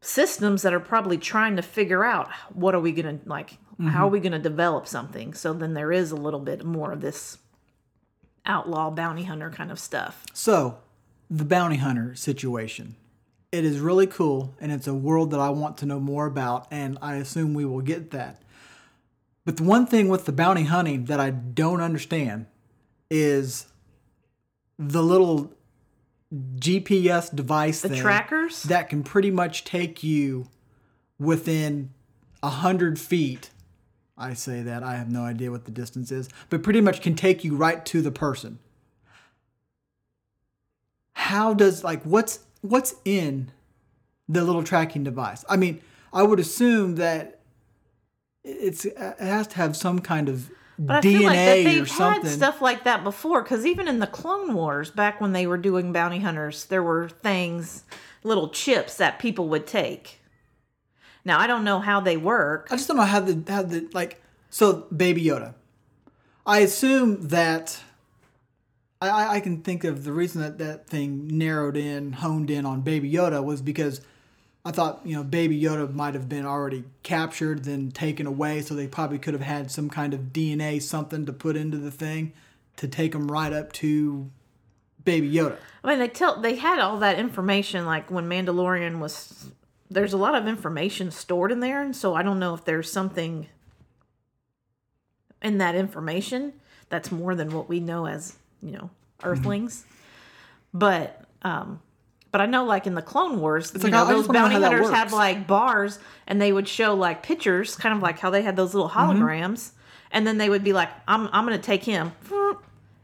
systems 0.00 0.62
that 0.62 0.74
are 0.74 0.80
probably 0.80 1.16
trying 1.16 1.56
to 1.56 1.62
figure 1.62 2.04
out 2.04 2.30
what 2.52 2.74
are 2.74 2.80
we 2.80 2.92
gonna 2.92 3.18
like 3.26 3.58
how 3.88 4.06
are 4.06 4.10
we 4.10 4.18
mm-hmm. 4.18 4.28
gonna 4.28 4.38
develop 4.38 4.86
something 4.86 5.34
so 5.34 5.52
then 5.52 5.74
there 5.74 5.92
is 5.92 6.10
a 6.10 6.16
little 6.16 6.40
bit 6.40 6.64
more 6.64 6.92
of 6.92 7.00
this 7.00 7.38
outlaw 8.46 8.90
bounty 8.90 9.24
hunter 9.24 9.50
kind 9.50 9.70
of 9.70 9.78
stuff 9.78 10.24
So, 10.32 10.78
the 11.30 11.44
bounty 11.44 11.76
hunter 11.76 12.14
situation. 12.14 12.96
It 13.52 13.64
is 13.64 13.80
really 13.80 14.06
cool, 14.06 14.54
and 14.60 14.70
it's 14.70 14.86
a 14.86 14.94
world 14.94 15.32
that 15.32 15.40
I 15.40 15.50
want 15.50 15.76
to 15.78 15.86
know 15.86 15.98
more 15.98 16.26
about, 16.26 16.68
and 16.70 16.98
I 17.02 17.16
assume 17.16 17.52
we 17.52 17.64
will 17.64 17.80
get 17.80 18.12
that. 18.12 18.40
But 19.44 19.56
the 19.56 19.64
one 19.64 19.86
thing 19.86 20.08
with 20.08 20.26
the 20.26 20.32
bounty 20.32 20.64
hunting 20.64 21.06
that 21.06 21.18
I 21.18 21.30
don't 21.30 21.80
understand 21.80 22.46
is 23.10 23.66
the 24.78 25.02
little 25.02 25.52
GPS 26.32 27.34
device 27.34 27.80
the 27.80 27.90
thing 27.90 28.00
trackers? 28.00 28.62
that 28.64 28.88
can 28.88 29.02
pretty 29.02 29.30
much 29.30 29.64
take 29.64 30.02
you 30.02 30.48
within 31.18 31.90
a 32.42 32.50
hundred 32.50 32.98
feet. 32.98 33.50
I 34.16 34.34
say 34.34 34.62
that 34.62 34.82
I 34.82 34.96
have 34.96 35.10
no 35.10 35.22
idea 35.22 35.50
what 35.50 35.64
the 35.64 35.70
distance 35.70 36.12
is, 36.12 36.28
but 36.50 36.62
pretty 36.62 36.80
much 36.80 37.00
can 37.00 37.14
take 37.14 37.42
you 37.42 37.56
right 37.56 37.84
to 37.86 38.02
the 38.02 38.12
person. 38.12 38.58
How 41.14 41.54
does 41.54 41.82
like 41.82 42.02
what's 42.04 42.40
what's 42.60 42.94
in 43.04 43.50
the 44.28 44.44
little 44.44 44.62
tracking 44.62 45.02
device? 45.04 45.44
I 45.48 45.56
mean 45.56 45.80
i 46.12 46.22
would 46.24 46.40
assume 46.40 46.96
that 46.96 47.39
it's 48.44 48.84
it 48.84 48.96
has 49.18 49.46
to 49.48 49.56
have 49.56 49.76
some 49.76 49.98
kind 49.98 50.28
of 50.28 50.50
but 50.78 51.04
I 51.04 51.08
dna 51.08 51.12
feel 51.12 51.22
like 51.22 51.36
that 51.36 51.58
or 51.58 51.64
they've 51.64 51.90
something 51.90 52.22
had 52.22 52.32
stuff 52.32 52.62
like 52.62 52.84
that 52.84 53.04
before 53.04 53.42
because 53.42 53.66
even 53.66 53.86
in 53.86 53.98
the 53.98 54.06
Clone 54.06 54.54
Wars, 54.54 54.90
back 54.90 55.20
when 55.20 55.32
they 55.32 55.46
were 55.46 55.58
doing 55.58 55.92
bounty 55.92 56.20
hunters, 56.20 56.64
there 56.64 56.82
were 56.82 57.10
things, 57.10 57.84
little 58.22 58.48
chips 58.48 58.96
that 58.96 59.18
people 59.18 59.48
would 59.48 59.66
take. 59.66 60.20
Now 61.22 61.38
I 61.38 61.46
don't 61.46 61.64
know 61.64 61.80
how 61.80 62.00
they 62.00 62.16
work. 62.16 62.68
i 62.70 62.76
just 62.76 62.88
don't 62.88 62.96
know 62.96 63.02
how 63.02 63.20
the 63.20 63.52
how 63.52 63.62
the 63.62 63.88
like 63.92 64.22
so 64.48 64.86
baby 64.96 65.22
yoda 65.22 65.54
i 66.46 66.60
assume 66.60 67.28
that 67.28 67.82
I, 69.02 69.08
I 69.08 69.34
I 69.34 69.40
can 69.40 69.62
think 69.62 69.84
of 69.84 70.04
the 70.04 70.12
reason 70.12 70.40
that 70.40 70.58
that 70.58 70.86
thing 70.86 71.28
narrowed 71.28 71.76
in, 71.76 72.12
honed 72.14 72.50
in 72.50 72.66
on 72.66 72.80
Baby 72.82 73.12
Yoda 73.12 73.42
was 73.42 73.62
because 73.62 74.00
I 74.64 74.72
thought 74.72 75.00
you 75.04 75.16
know 75.16 75.24
Baby 75.24 75.60
Yoda 75.60 75.92
might 75.92 76.14
have 76.14 76.28
been 76.28 76.44
already 76.44 76.84
captured, 77.02 77.64
then 77.64 77.90
taken 77.90 78.26
away, 78.26 78.60
so 78.60 78.74
they 78.74 78.86
probably 78.86 79.18
could 79.18 79.34
have 79.34 79.42
had 79.42 79.70
some 79.70 79.88
kind 79.88 80.12
of 80.12 80.32
DNA 80.32 80.82
something 80.82 81.26
to 81.26 81.32
put 81.32 81.56
into 81.56 81.78
the 81.78 81.90
thing 81.90 82.32
to 82.76 82.88
take 82.88 83.14
him 83.14 83.30
right 83.30 83.52
up 83.52 83.72
to 83.72 84.30
Baby 85.04 85.32
Yoda. 85.32 85.56
I 85.82 85.88
mean, 85.88 85.98
they 85.98 86.08
tell 86.08 86.40
they 86.40 86.56
had 86.56 86.78
all 86.78 86.98
that 86.98 87.18
information 87.18 87.86
like 87.86 88.10
when 88.10 88.28
Mandalorian 88.28 88.98
was. 88.98 89.50
There's 89.92 90.12
a 90.12 90.18
lot 90.18 90.36
of 90.36 90.46
information 90.46 91.10
stored 91.10 91.50
in 91.50 91.60
there, 91.60 91.82
and 91.82 91.96
so 91.96 92.14
I 92.14 92.22
don't 92.22 92.38
know 92.38 92.54
if 92.54 92.64
there's 92.64 92.92
something 92.92 93.48
in 95.42 95.58
that 95.58 95.74
information 95.74 96.52
that's 96.90 97.10
more 97.10 97.34
than 97.34 97.50
what 97.50 97.68
we 97.68 97.80
know 97.80 98.06
as 98.06 98.36
you 98.62 98.72
know 98.72 98.90
Earthlings. 99.22 99.84
But 100.72 101.24
um, 101.42 101.80
but 102.32 102.40
I 102.40 102.46
know 102.46 102.64
like 102.64 102.86
in 102.86 102.94
the 102.94 103.02
Clone 103.02 103.40
Wars, 103.40 103.72
you 103.74 103.80
like, 103.80 103.92
know, 103.92 104.04
I- 104.04 104.12
those 104.12 104.28
bounty 104.28 104.54
hunters 104.56 104.90
had 104.90 105.12
like 105.12 105.46
bars, 105.46 105.98
and 106.26 106.40
they 106.40 106.52
would 106.52 106.68
show 106.68 106.94
like 106.94 107.22
pictures, 107.22 107.76
kind 107.76 107.94
of 107.94 108.02
like 108.02 108.18
how 108.18 108.30
they 108.30 108.42
had 108.42 108.56
those 108.56 108.74
little 108.74 108.88
Mm-hmm. 108.90 109.20
holograms, 109.22 109.72
and 110.10 110.26
then 110.26 110.38
they 110.38 110.48
would 110.48 110.64
be 110.64 110.72
like, 110.72 110.90
"I'm 111.08 111.26
I'm 111.32 111.44
gonna 111.44 111.58
take 111.58 111.84
him," 111.84 112.12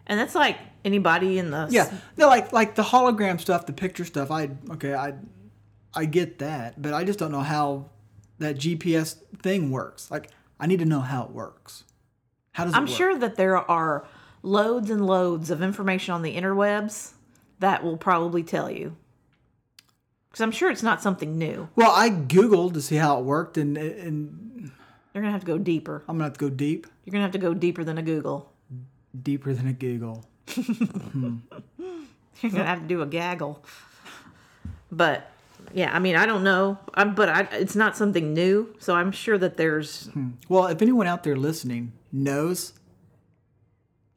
and 0.07 0.19
that's 0.21 0.35
like 0.35 0.59
anybody 0.85 1.39
in 1.39 1.51
the 1.51 1.67
Yeah, 1.71 1.93
no, 2.17 2.29
like 2.29 2.53
like 2.53 2.75
the 2.75 2.83
hologram 2.83 3.41
stuff, 3.41 3.67
the 3.67 3.73
picture 3.73 4.05
stuff. 4.05 4.31
I 4.31 4.51
okay, 4.71 4.95
I 4.95 5.15
I 5.95 6.05
get 6.05 6.39
that, 6.41 6.81
but 6.81 6.93
I 6.95 7.05
just 7.05 7.19
don't 7.19 7.33
know 7.33 7.41
how 7.41 7.87
that 8.39 8.57
GPS 8.57 9.17
thing 9.43 9.71
works. 9.71 10.11
Like, 10.11 10.31
I 10.61 10.67
need 10.67 10.79
to 10.81 10.85
know 10.85 11.01
how 11.01 11.25
it 11.25 11.31
works. 11.31 11.85
How 12.53 12.65
does 12.65 12.75
it 12.75 12.77
I'm 12.77 12.85
work? 12.85 12.95
sure 12.95 13.19
that 13.19 13.37
there 13.37 13.57
are 13.71 14.07
loads 14.43 14.91
and 14.91 15.07
loads 15.07 15.51
of 15.51 15.63
information 15.63 16.13
on 16.15 16.23
the 16.23 16.37
interwebs 16.37 17.13
that 17.61 17.83
will 17.83 17.97
probably 17.97 18.43
tell 18.43 18.71
you. 18.71 18.95
Because 20.37 20.45
I'm 20.45 20.53
sure 20.53 20.71
it's 20.71 20.83
not 20.83 21.01
something 21.01 21.39
new. 21.39 21.71
Well, 21.77 21.93
I 21.93 22.11
googled 22.11 22.75
to 22.75 22.83
see 22.83 22.97
how 22.97 23.19
it 23.19 23.25
worked, 23.25 23.57
and 23.57 23.79
and 23.79 24.71
You're 25.15 25.23
gonna 25.23 25.33
have 25.33 25.41
to 25.41 25.47
go 25.47 25.57
deeper. 25.57 26.03
I'm 26.07 26.17
gonna 26.17 26.25
have 26.25 26.35
to 26.35 26.39
go 26.39 26.51
deep, 26.51 26.87
You're 27.07 27.13
gonna 27.13 27.23
have 27.23 27.33
to 27.33 27.39
go 27.39 27.55
deeper 27.55 27.83
than 27.85 27.97
a 27.97 28.03
Google. 28.03 28.53
deeper 29.23 29.55
than 29.55 29.67
a 29.67 29.73
Google. 29.73 30.27
You're 30.57 31.41
gonna 32.53 32.67
have 32.67 32.83
to 32.83 32.87
do 32.87 33.01
a 33.01 33.07
gaggle. 33.07 33.65
But 34.93 35.31
yeah, 35.73 35.97
I 35.97 36.01
mean, 36.01 36.17
I 36.17 36.27
don't 36.27 36.45
know, 36.45 36.81
i 36.93 37.05
but 37.05 37.31
I, 37.31 37.49
it's 37.53 37.75
not 37.75 37.97
something 37.97 38.35
new. 38.35 38.75
So 38.79 38.95
I'm 38.95 39.13
sure 39.13 39.39
that 39.39 39.57
there's. 39.57 40.09
Hmm. 40.09 40.33
Well, 40.51 40.67
if 40.67 40.83
anyone 40.83 41.07
out 41.07 41.25
there 41.25 41.37
listening 41.37 41.93
knows, 42.13 42.75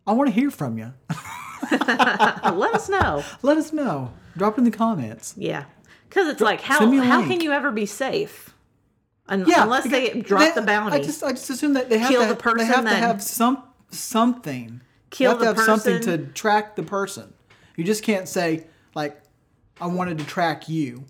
I 0.05 0.11
want 0.11 0.27
to 0.27 0.33
hear 0.33 0.51
from 0.51 0.77
you. 0.77 0.91
let 1.71 2.75
us 2.75 2.89
know. 2.89 3.23
Let 3.41 3.57
us 3.57 3.71
know. 3.71 4.11
Drop 4.35 4.57
it 4.57 4.59
in 4.59 4.63
the 4.65 4.71
comments. 4.71 5.33
Yeah, 5.37 5.63
because 6.09 6.27
it's 6.27 6.41
like 6.41 6.61
how 6.61 6.79
Send 6.79 6.91
me 6.91 6.97
a 6.99 7.03
how 7.03 7.21
can 7.25 7.39
you 7.39 7.51
ever 7.51 7.71
be 7.71 7.85
safe? 7.85 8.53
Un- 9.27 9.45
Yeah, 9.47 9.63
unless 9.63 9.87
they 9.87 10.09
drop 10.21 10.41
they- 10.41 10.59
the 10.59 10.65
bounty. 10.65 10.97
I 10.97 11.03
just 11.03 11.23
I 11.23 11.31
just 11.31 11.49
assume 11.49 11.73
that 11.73 11.89
they 11.89 11.99
have 11.99 12.09
Kill 12.09 12.21
to 12.23 12.27
the 12.27 12.33
they 12.33 12.41
person, 12.41 12.67
have 12.67 12.83
to 12.85 12.89
have 12.89 13.23
some 13.23 13.63
something. 13.91 14.81
Kill 15.11 15.31
you 15.31 15.37
have 15.37 15.55
to 15.55 15.61
have 15.61 15.65
something 15.65 15.97
person. 15.97 16.27
to 16.27 16.33
track 16.33 16.75
the 16.75 16.83
person. 16.83 17.33
You 17.75 17.83
just 17.83 18.03
can't 18.03 18.27
say 18.27 18.65
like 18.95 19.21
I 19.79 19.87
wanted 19.87 20.17
to 20.17 20.25
track 20.25 20.67
you, 20.67 21.05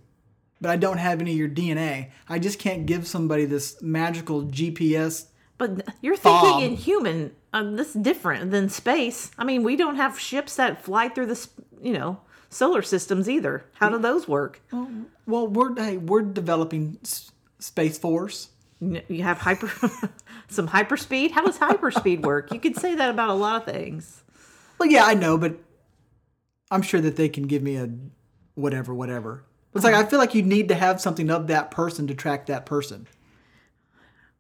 but 0.61 0.69
I 0.69 0.75
don't 0.75 0.97
have 0.97 1.21
any 1.21 1.31
of 1.31 1.37
your 1.37 1.49
DNA. 1.49 2.09
I 2.27 2.39
just 2.39 2.59
can't 2.59 2.85
give 2.85 3.07
somebody 3.07 3.45
this 3.45 3.81
magical 3.81 4.43
GPS. 4.43 5.25
But 5.57 5.87
you're 6.01 6.15
thinking 6.15 6.49
Bomb. 6.49 6.63
in 6.63 6.75
human. 6.75 7.35
Um, 7.51 7.75
this 7.75 7.95
is 7.95 8.01
different 8.01 8.51
than 8.51 8.69
space. 8.69 9.31
I 9.37 9.43
mean, 9.43 9.63
we 9.63 9.75
don't 9.75 9.95
have 9.95 10.19
ships 10.19 10.55
that 10.57 10.81
fly 10.83 11.09
through 11.09 11.25
the, 11.25 11.47
you 11.81 11.93
know, 11.93 12.21
solar 12.49 12.81
systems 12.81 13.29
either. 13.29 13.63
How 13.73 13.89
do 13.89 13.97
those 13.97 14.27
work? 14.27 14.61
Well, 15.25 15.47
we're 15.47 15.75
hey, 15.75 15.97
we're 15.97 16.21
developing 16.21 16.97
s- 17.03 17.31
space 17.59 17.97
force. 17.97 18.49
You 18.81 19.23
have 19.23 19.39
hyper, 19.39 19.67
some 20.47 20.69
hyperspeed. 20.69 21.31
How 21.31 21.45
does 21.45 21.57
hyperspeed 21.57 22.21
work? 22.21 22.53
You 22.53 22.59
could 22.59 22.77
say 22.77 22.95
that 22.95 23.09
about 23.09 23.29
a 23.29 23.33
lot 23.33 23.57
of 23.57 23.65
things. 23.73 24.23
Well, 24.77 24.89
yeah, 24.89 25.03
I 25.05 25.13
know, 25.15 25.37
but 25.37 25.57
I'm 26.71 26.81
sure 26.81 27.01
that 27.01 27.15
they 27.17 27.27
can 27.29 27.43
give 27.47 27.61
me 27.61 27.75
a 27.75 27.89
whatever, 28.55 28.93
whatever. 28.93 29.43
It's 29.75 29.83
like 29.83 29.93
I 29.93 30.05
feel 30.05 30.17
like 30.19 30.33
you 30.33 30.41
need 30.41 30.69
to 30.69 30.75
have 30.75 30.99
something 31.01 31.29
of 31.29 31.47
that 31.47 31.71
person 31.71 32.07
to 32.07 32.15
track 32.15 32.45
that 32.47 32.65
person. 32.65 33.07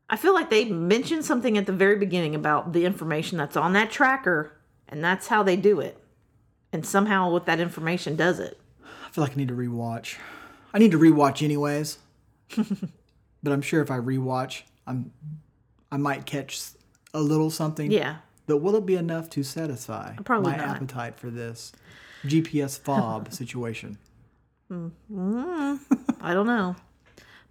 I 0.09 0.15
feel 0.15 0.33
like 0.33 0.49
they 0.49 0.65
mentioned 0.65 1.23
something 1.23 1.55
at 1.57 1.67
the 1.67 1.71
very 1.73 1.97
beginning 1.97 2.33
about 2.33 2.73
the 2.73 2.85
information 2.85 3.37
that's 3.37 3.55
on 3.55 3.73
that 3.73 3.91
tracker, 3.91 4.53
and 4.87 5.03
that's 5.03 5.27
how 5.27 5.43
they 5.43 5.55
do 5.55 5.79
it. 5.81 6.01
And 6.71 6.85
somehow, 6.85 7.31
with 7.31 7.45
that 7.45 7.59
information, 7.59 8.15
does 8.15 8.39
it. 8.39 8.59
I 9.05 9.09
feel 9.11 9.23
like 9.23 9.33
I 9.33 9.35
need 9.37 9.47
to 9.47 9.55
rewatch. 9.55 10.17
I 10.73 10.77
need 10.77 10.91
to 10.91 10.99
rewatch 10.99 11.41
anyways. 11.43 11.97
but 12.57 13.51
I'm 13.51 13.61
sure 13.61 13.81
if 13.81 13.89
I 13.89 13.97
rewatch, 13.97 14.61
I'm 14.85 15.11
I 15.91 15.97
might 15.97 16.25
catch 16.27 16.59
a 17.13 17.19
little 17.21 17.49
something. 17.49 17.89
Yeah. 17.91 18.17
But 18.45 18.57
will 18.57 18.75
it 18.75 18.85
be 18.85 18.95
enough 18.95 19.29
to 19.31 19.43
satisfy 19.43 20.15
Probably 20.23 20.51
my 20.51 20.57
not. 20.57 20.75
appetite 20.75 21.15
for 21.17 21.29
this 21.29 21.71
GPS 22.25 22.79
fob 22.79 23.31
situation? 23.33 23.97
I 24.71 26.33
don't 26.33 26.45
know, 26.47 26.75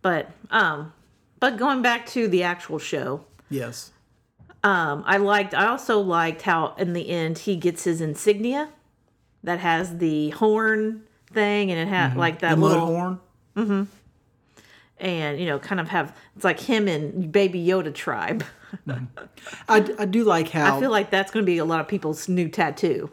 but 0.02 0.30
um, 0.50 0.92
but 1.40 1.56
going 1.56 1.82
back 1.82 2.06
to 2.08 2.28
the 2.28 2.44
actual 2.44 2.78
show, 2.78 3.24
Yes. 3.50 3.90
um, 4.62 5.02
I 5.06 5.16
liked. 5.16 5.54
I 5.54 5.66
also 5.66 5.98
liked 6.00 6.42
how 6.42 6.74
in 6.78 6.92
the 6.92 7.08
end 7.10 7.38
he 7.40 7.56
gets 7.56 7.84
his 7.84 8.00
insignia 8.00 8.68
that 9.48 9.58
has 9.60 9.98
the 9.98 10.30
horn 10.30 11.02
thing, 11.32 11.70
and 11.70 11.80
it 11.80 11.88
had 11.88 12.16
like 12.16 12.40
that 12.40 12.52
Mm-hmm. 12.52 12.60
The 12.60 12.66
little, 12.68 12.86
horn. 12.86 13.88
and 14.98 15.40
you 15.40 15.46
know, 15.46 15.58
kind 15.58 15.80
of 15.80 15.88
have 15.88 16.16
it's 16.36 16.44
like 16.44 16.60
him 16.60 16.86
and 16.88 17.32
Baby 17.32 17.64
Yoda 17.66 17.92
tribe. 17.94 18.44
I, 19.68 19.86
I 19.98 20.04
do 20.04 20.24
like 20.24 20.50
how 20.50 20.76
I 20.76 20.80
feel 20.80 20.90
like 20.90 21.10
that's 21.10 21.30
going 21.30 21.42
to 21.44 21.46
be 21.46 21.58
a 21.58 21.64
lot 21.64 21.80
of 21.80 21.88
people's 21.88 22.28
new 22.28 22.48
tattoo. 22.48 23.10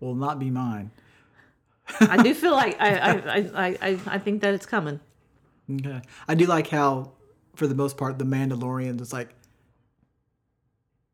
will 0.00 0.14
not 0.14 0.38
be 0.38 0.50
mine. 0.50 0.90
I 2.00 2.22
do 2.22 2.34
feel 2.34 2.52
like 2.52 2.78
I 2.80 2.96
I, 2.96 3.10
I, 3.10 3.36
I, 3.54 3.76
I 3.82 3.98
I 4.06 4.18
think 4.18 4.42
that 4.42 4.52
it's 4.54 4.66
coming. 4.66 5.00
Okay. 5.70 6.02
I 6.28 6.34
do 6.34 6.46
like 6.46 6.68
how, 6.68 7.12
for 7.54 7.66
the 7.66 7.74
most 7.74 7.96
part, 7.96 8.18
the 8.18 8.24
Mandalorians, 8.24 9.00
it's 9.00 9.12
like 9.12 9.30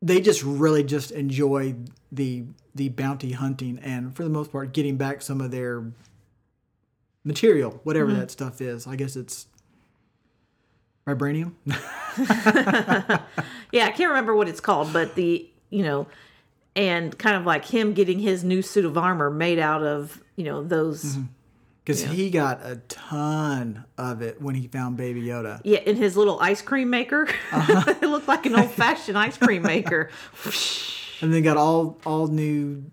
they 0.01 0.21
just 0.21 0.43
really 0.43 0.83
just 0.83 1.11
enjoy 1.11 1.75
the 2.11 2.45
the 2.75 2.89
bounty 2.89 3.33
hunting 3.33 3.79
and 3.79 4.15
for 4.15 4.23
the 4.23 4.29
most 4.29 4.51
part 4.51 4.73
getting 4.73 4.95
back 4.95 5.21
some 5.21 5.41
of 5.41 5.51
their 5.51 5.91
material, 7.23 7.81
whatever 7.83 8.09
mm-hmm. 8.09 8.19
that 8.19 8.31
stuff 8.31 8.61
is. 8.61 8.87
I 8.87 8.95
guess 8.95 9.15
it's 9.15 9.47
vibranium. 11.05 11.53
Yeah, 13.71 13.85
I 13.85 13.91
can't 13.91 14.09
remember 14.09 14.35
what 14.35 14.47
it's 14.47 14.59
called, 14.59 14.91
but 14.93 15.15
the 15.15 15.47
you 15.69 15.83
know, 15.83 16.07
and 16.75 17.17
kind 17.17 17.35
of 17.35 17.45
like 17.45 17.65
him 17.65 17.93
getting 17.93 18.19
his 18.19 18.43
new 18.43 18.61
suit 18.61 18.85
of 18.85 18.97
armor 18.97 19.29
made 19.29 19.59
out 19.59 19.83
of 19.83 20.23
you 20.35 20.45
know 20.45 20.63
those 20.63 21.03
mm-hmm. 21.03 21.23
Because 21.89 22.03
he 22.03 22.29
got 22.29 22.63
a 22.63 22.75
ton 22.87 23.83
of 23.97 24.21
it 24.21 24.39
when 24.39 24.53
he 24.53 24.67
found 24.67 24.95
Baby 24.95 25.23
Yoda. 25.23 25.59
yeah 25.63 25.79
in 25.79 25.95
his 25.95 26.15
little 26.15 26.39
ice 26.39 26.61
cream 26.61 26.91
maker. 26.91 27.27
Uh-huh. 27.51 27.95
it 28.01 28.05
looked 28.05 28.27
like 28.27 28.45
an 28.45 28.53
old 28.55 28.69
fashioned 28.69 29.17
ice 29.17 29.37
cream 29.37 29.63
maker. 29.63 30.11
And 31.21 31.33
then 31.33 31.43
got 31.43 31.57
all 31.57 31.99
all 32.05 32.27
new 32.27 32.85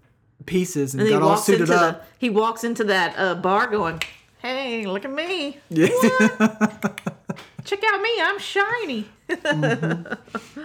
pieces 0.46 0.94
and, 0.94 1.02
And 1.02 1.10
got 1.10 1.22
all 1.22 1.36
suited 1.36 1.68
the 1.68 1.76
up. 1.76 2.06
he 2.18 2.28
walks 2.28 2.64
into 2.64 2.82
that 2.84 3.14
uh, 3.16 3.36
bar 3.36 3.68
going, 3.68 4.02
"Hey, 4.38 4.84
look 4.84 5.04
at 5.04 5.12
me! 5.12 5.58
Yeah. 5.68 5.86
Check 7.64 7.84
out 7.84 8.00
me! 8.02 8.20
I'm 8.20 8.38
shiny." 8.40 9.08
Mm-hmm. 9.28 10.60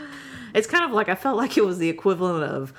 it's 0.55 0.65
kind 0.65 0.85
of 0.85 0.91
like 0.91 1.07
I 1.07 1.13
felt 1.13 1.37
like 1.37 1.55
it 1.55 1.63
was 1.63 1.77
the 1.77 1.89
equivalent 1.89 2.45
of. 2.51 2.73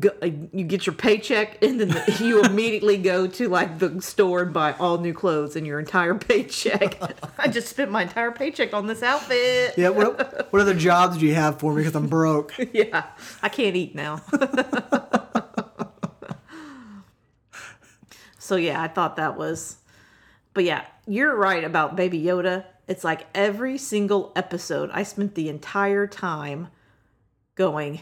Go, 0.00 0.08
uh, 0.22 0.30
you 0.50 0.64
get 0.64 0.86
your 0.86 0.94
paycheck 0.94 1.62
and 1.62 1.78
then 1.78 2.02
you 2.18 2.42
immediately 2.42 2.96
go 2.96 3.26
to 3.26 3.48
like 3.50 3.78
the 3.78 4.00
store 4.00 4.40
and 4.40 4.52
buy 4.52 4.72
all 4.78 4.96
new 4.96 5.12
clothes 5.12 5.56
and 5.56 5.66
your 5.66 5.78
entire 5.78 6.14
paycheck. 6.18 6.98
I 7.38 7.48
just 7.48 7.68
spent 7.68 7.90
my 7.90 8.02
entire 8.02 8.30
paycheck 8.30 8.72
on 8.72 8.86
this 8.86 9.02
outfit. 9.02 9.74
yeah. 9.76 9.90
What, 9.90 10.50
what 10.52 10.62
other 10.62 10.72
jobs 10.72 11.18
do 11.18 11.26
you 11.26 11.34
have 11.34 11.60
for 11.60 11.74
me? 11.74 11.82
Because 11.82 11.94
I'm 11.96 12.06
broke. 12.08 12.54
Yeah, 12.72 13.04
I 13.42 13.48
can't 13.50 13.76
eat 13.76 13.94
now. 13.94 14.22
so 18.38 18.56
yeah, 18.56 18.82
I 18.82 18.88
thought 18.88 19.16
that 19.16 19.36
was 19.36 19.76
But 20.54 20.64
yeah, 20.64 20.86
you're 21.06 21.34
right 21.36 21.62
about 21.62 21.94
Baby 21.94 22.22
Yoda. 22.22 22.64
It's 22.88 23.04
like 23.04 23.26
every 23.34 23.78
single 23.78 24.32
episode 24.34 24.90
I 24.92 25.02
spent 25.02 25.34
the 25.34 25.48
entire 25.48 26.06
time 26.06 26.68
going 27.54 28.00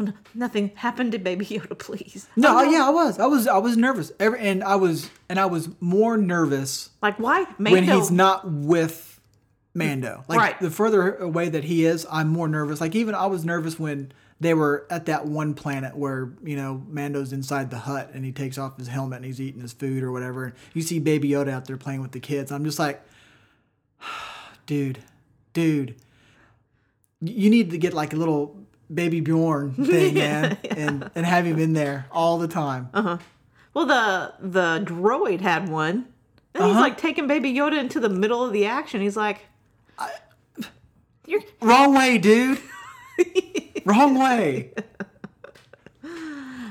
Oh, 0.00 0.04
no, 0.04 0.12
nothing 0.34 0.72
happened 0.76 1.12
to 1.12 1.18
Baby 1.18 1.44
Yoda, 1.46 1.78
please. 1.78 2.26
Oh, 2.30 2.40
no, 2.40 2.62
yeah, 2.62 2.86
I 2.86 2.90
was. 2.90 3.18
I 3.18 3.26
was. 3.26 3.46
I 3.46 3.58
was 3.58 3.76
nervous. 3.76 4.10
Every, 4.18 4.40
and 4.40 4.64
I 4.64 4.76
was. 4.76 5.10
And 5.28 5.38
I 5.38 5.46
was 5.46 5.68
more 5.80 6.16
nervous 6.16 6.90
Like 7.02 7.18
why 7.18 7.44
Mando? 7.58 7.70
when 7.72 7.84
he's 7.84 8.10
not 8.10 8.50
with 8.50 9.20
Mando. 9.74 10.24
Like 10.28 10.38
Right. 10.38 10.60
the 10.60 10.70
further 10.70 11.14
away 11.16 11.48
that 11.50 11.64
he 11.64 11.84
is, 11.84 12.06
I'm 12.10 12.28
more 12.28 12.48
nervous. 12.48 12.80
Like 12.80 12.94
even 12.96 13.14
I 13.14 13.26
was 13.26 13.44
nervous 13.44 13.78
when 13.78 14.12
they 14.40 14.54
were 14.54 14.86
at 14.90 15.04
that 15.06 15.26
one 15.26 15.52
planet 15.54 15.94
where 15.96 16.32
you 16.42 16.56
know 16.56 16.82
Mando's 16.88 17.32
inside 17.32 17.70
the 17.70 17.78
hut 17.78 18.10
and 18.14 18.24
he 18.24 18.32
takes 18.32 18.56
off 18.58 18.78
his 18.78 18.88
helmet 18.88 19.16
and 19.18 19.26
he's 19.26 19.40
eating 19.40 19.60
his 19.60 19.72
food 19.74 20.02
or 20.02 20.10
whatever. 20.12 20.44
And 20.46 20.54
you 20.74 20.82
see 20.82 20.98
Baby 20.98 21.28
Yoda 21.30 21.50
out 21.50 21.66
there 21.66 21.76
playing 21.76 22.00
with 22.00 22.12
the 22.12 22.20
kids. 22.20 22.50
I'm 22.50 22.64
just 22.64 22.78
like, 22.78 23.02
dude, 24.66 24.98
dude, 25.52 25.94
you 27.20 27.50
need 27.50 27.70
to 27.70 27.78
get 27.78 27.92
like 27.92 28.12
a 28.12 28.16
little 28.16 28.56
Baby 28.92 29.20
Bjorn 29.20 29.72
thing, 29.86 30.14
man, 30.14 30.58
and 30.70 31.10
and 31.14 31.24
have 31.26 31.44
him 31.46 31.58
in 31.58 31.72
there 31.74 32.06
all 32.10 32.38
the 32.38 32.48
time. 32.48 32.88
Uh 32.92 33.02
huh. 33.02 33.18
Well, 33.74 33.86
the 33.86 34.34
the 34.40 34.84
droid 34.84 35.40
had 35.40 35.68
one. 35.68 36.06
And 36.52 36.64
he's 36.64 36.72
Uh-huh. 36.72 36.80
like 36.80 36.98
taking 36.98 37.28
Baby 37.28 37.52
Yoda 37.54 37.78
into 37.78 38.00
the 38.00 38.08
middle 38.08 38.44
of 38.44 38.52
the 38.52 38.66
action. 38.66 39.00
He's 39.00 39.16
like, 39.16 39.46
"You're 41.24 41.42
Wrong 41.62 41.94
way, 41.94 42.18
dude. 42.18 42.58
Wrong 43.84 44.18
way. 44.18 44.72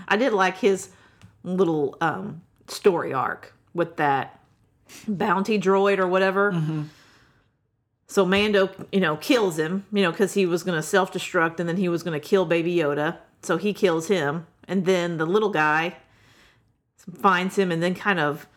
I 0.07 0.17
did 0.17 0.33
like 0.33 0.57
his 0.57 0.89
little 1.43 1.97
um, 2.01 2.41
story 2.67 3.13
arc 3.13 3.53
with 3.73 3.95
that 3.97 4.39
bounty 5.07 5.57
droid 5.59 5.99
or 5.99 6.07
whatever. 6.07 6.51
So 8.09 8.25
Mando, 8.25 8.71
you 8.91 8.99
know, 8.99 9.17
kills 9.17 9.59
him, 9.59 9.85
you 9.93 10.01
know, 10.01 10.09
because 10.09 10.33
he 10.33 10.47
was 10.47 10.63
going 10.63 10.75
to 10.75 10.81
self 10.81 11.13
destruct 11.13 11.59
and 11.59 11.69
then 11.69 11.77
he 11.77 11.87
was 11.87 12.01
going 12.01 12.19
to 12.19 12.27
kill 12.27 12.43
Baby 12.43 12.75
Yoda. 12.75 13.19
So 13.43 13.57
he 13.57 13.71
kills 13.71 14.07
him. 14.07 14.47
And 14.67 14.85
then 14.85 15.17
the 15.17 15.27
little 15.27 15.51
guy 15.51 15.95
finds 17.21 17.55
him 17.55 17.71
and 17.71 17.83
then 17.83 17.93
kind 17.93 18.19
of 18.19 18.47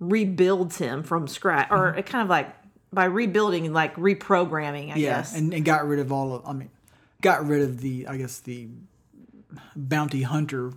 rebuilds 0.00 0.78
him 0.78 1.02
from 1.02 1.28
scratch. 1.28 1.68
Or 1.70 1.90
mm-hmm. 1.90 1.98
it 1.98 2.06
kind 2.06 2.22
of 2.22 2.30
like 2.30 2.54
by 2.94 3.04
rebuilding, 3.04 3.70
like 3.74 3.94
reprogramming, 3.96 4.90
I 4.94 4.96
Yeah, 4.96 5.18
guess. 5.18 5.36
and, 5.36 5.52
and 5.52 5.66
got 5.66 5.86
rid 5.86 5.98
of 6.00 6.10
all 6.10 6.34
of. 6.36 6.46
I 6.46 6.54
mean, 6.54 6.70
got 7.20 7.46
rid 7.46 7.60
of 7.60 7.82
the. 7.82 8.06
I 8.06 8.16
guess 8.16 8.38
the 8.40 8.68
bounty 9.76 10.22
hunter, 10.22 10.72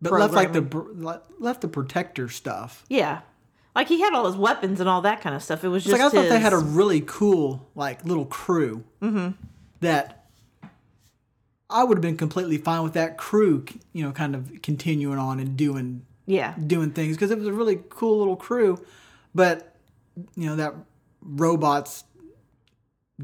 but 0.00 0.12
left 0.12 0.32
like 0.32 0.54
the 0.54 1.20
left 1.38 1.60
the 1.60 1.68
protector 1.68 2.30
stuff. 2.30 2.84
yeah. 2.88 3.20
Like 3.78 3.86
he 3.86 4.00
had 4.00 4.12
all 4.12 4.26
his 4.26 4.34
weapons 4.34 4.80
and 4.80 4.88
all 4.88 5.02
that 5.02 5.20
kind 5.20 5.36
of 5.36 5.42
stuff. 5.42 5.62
It 5.62 5.68
was 5.68 5.84
It's 5.86 5.92
just 5.92 6.02
like 6.02 6.12
I 6.12 6.24
thought 6.24 6.28
they 6.28 6.40
had 6.40 6.52
a 6.52 6.58
really 6.58 7.00
cool 7.00 7.70
like 7.76 8.04
little 8.04 8.24
crew 8.24 8.82
that 9.78 10.26
I 11.70 11.84
would 11.84 11.96
have 11.98 12.02
been 12.02 12.16
completely 12.16 12.58
fine 12.58 12.82
with 12.82 12.94
that 12.94 13.18
crew, 13.18 13.64
you 13.92 14.02
know, 14.04 14.10
kind 14.10 14.34
of 14.34 14.50
continuing 14.62 15.16
on 15.16 15.38
and 15.38 15.56
doing 15.56 16.04
yeah. 16.26 16.54
doing 16.66 16.90
things 16.90 17.16
because 17.16 17.30
it 17.30 17.38
was 17.38 17.46
a 17.46 17.52
really 17.52 17.78
cool 17.88 18.18
little 18.18 18.34
crew, 18.34 18.84
but 19.32 19.76
you 20.34 20.46
know 20.46 20.56
that 20.56 20.74
robot's 21.22 22.02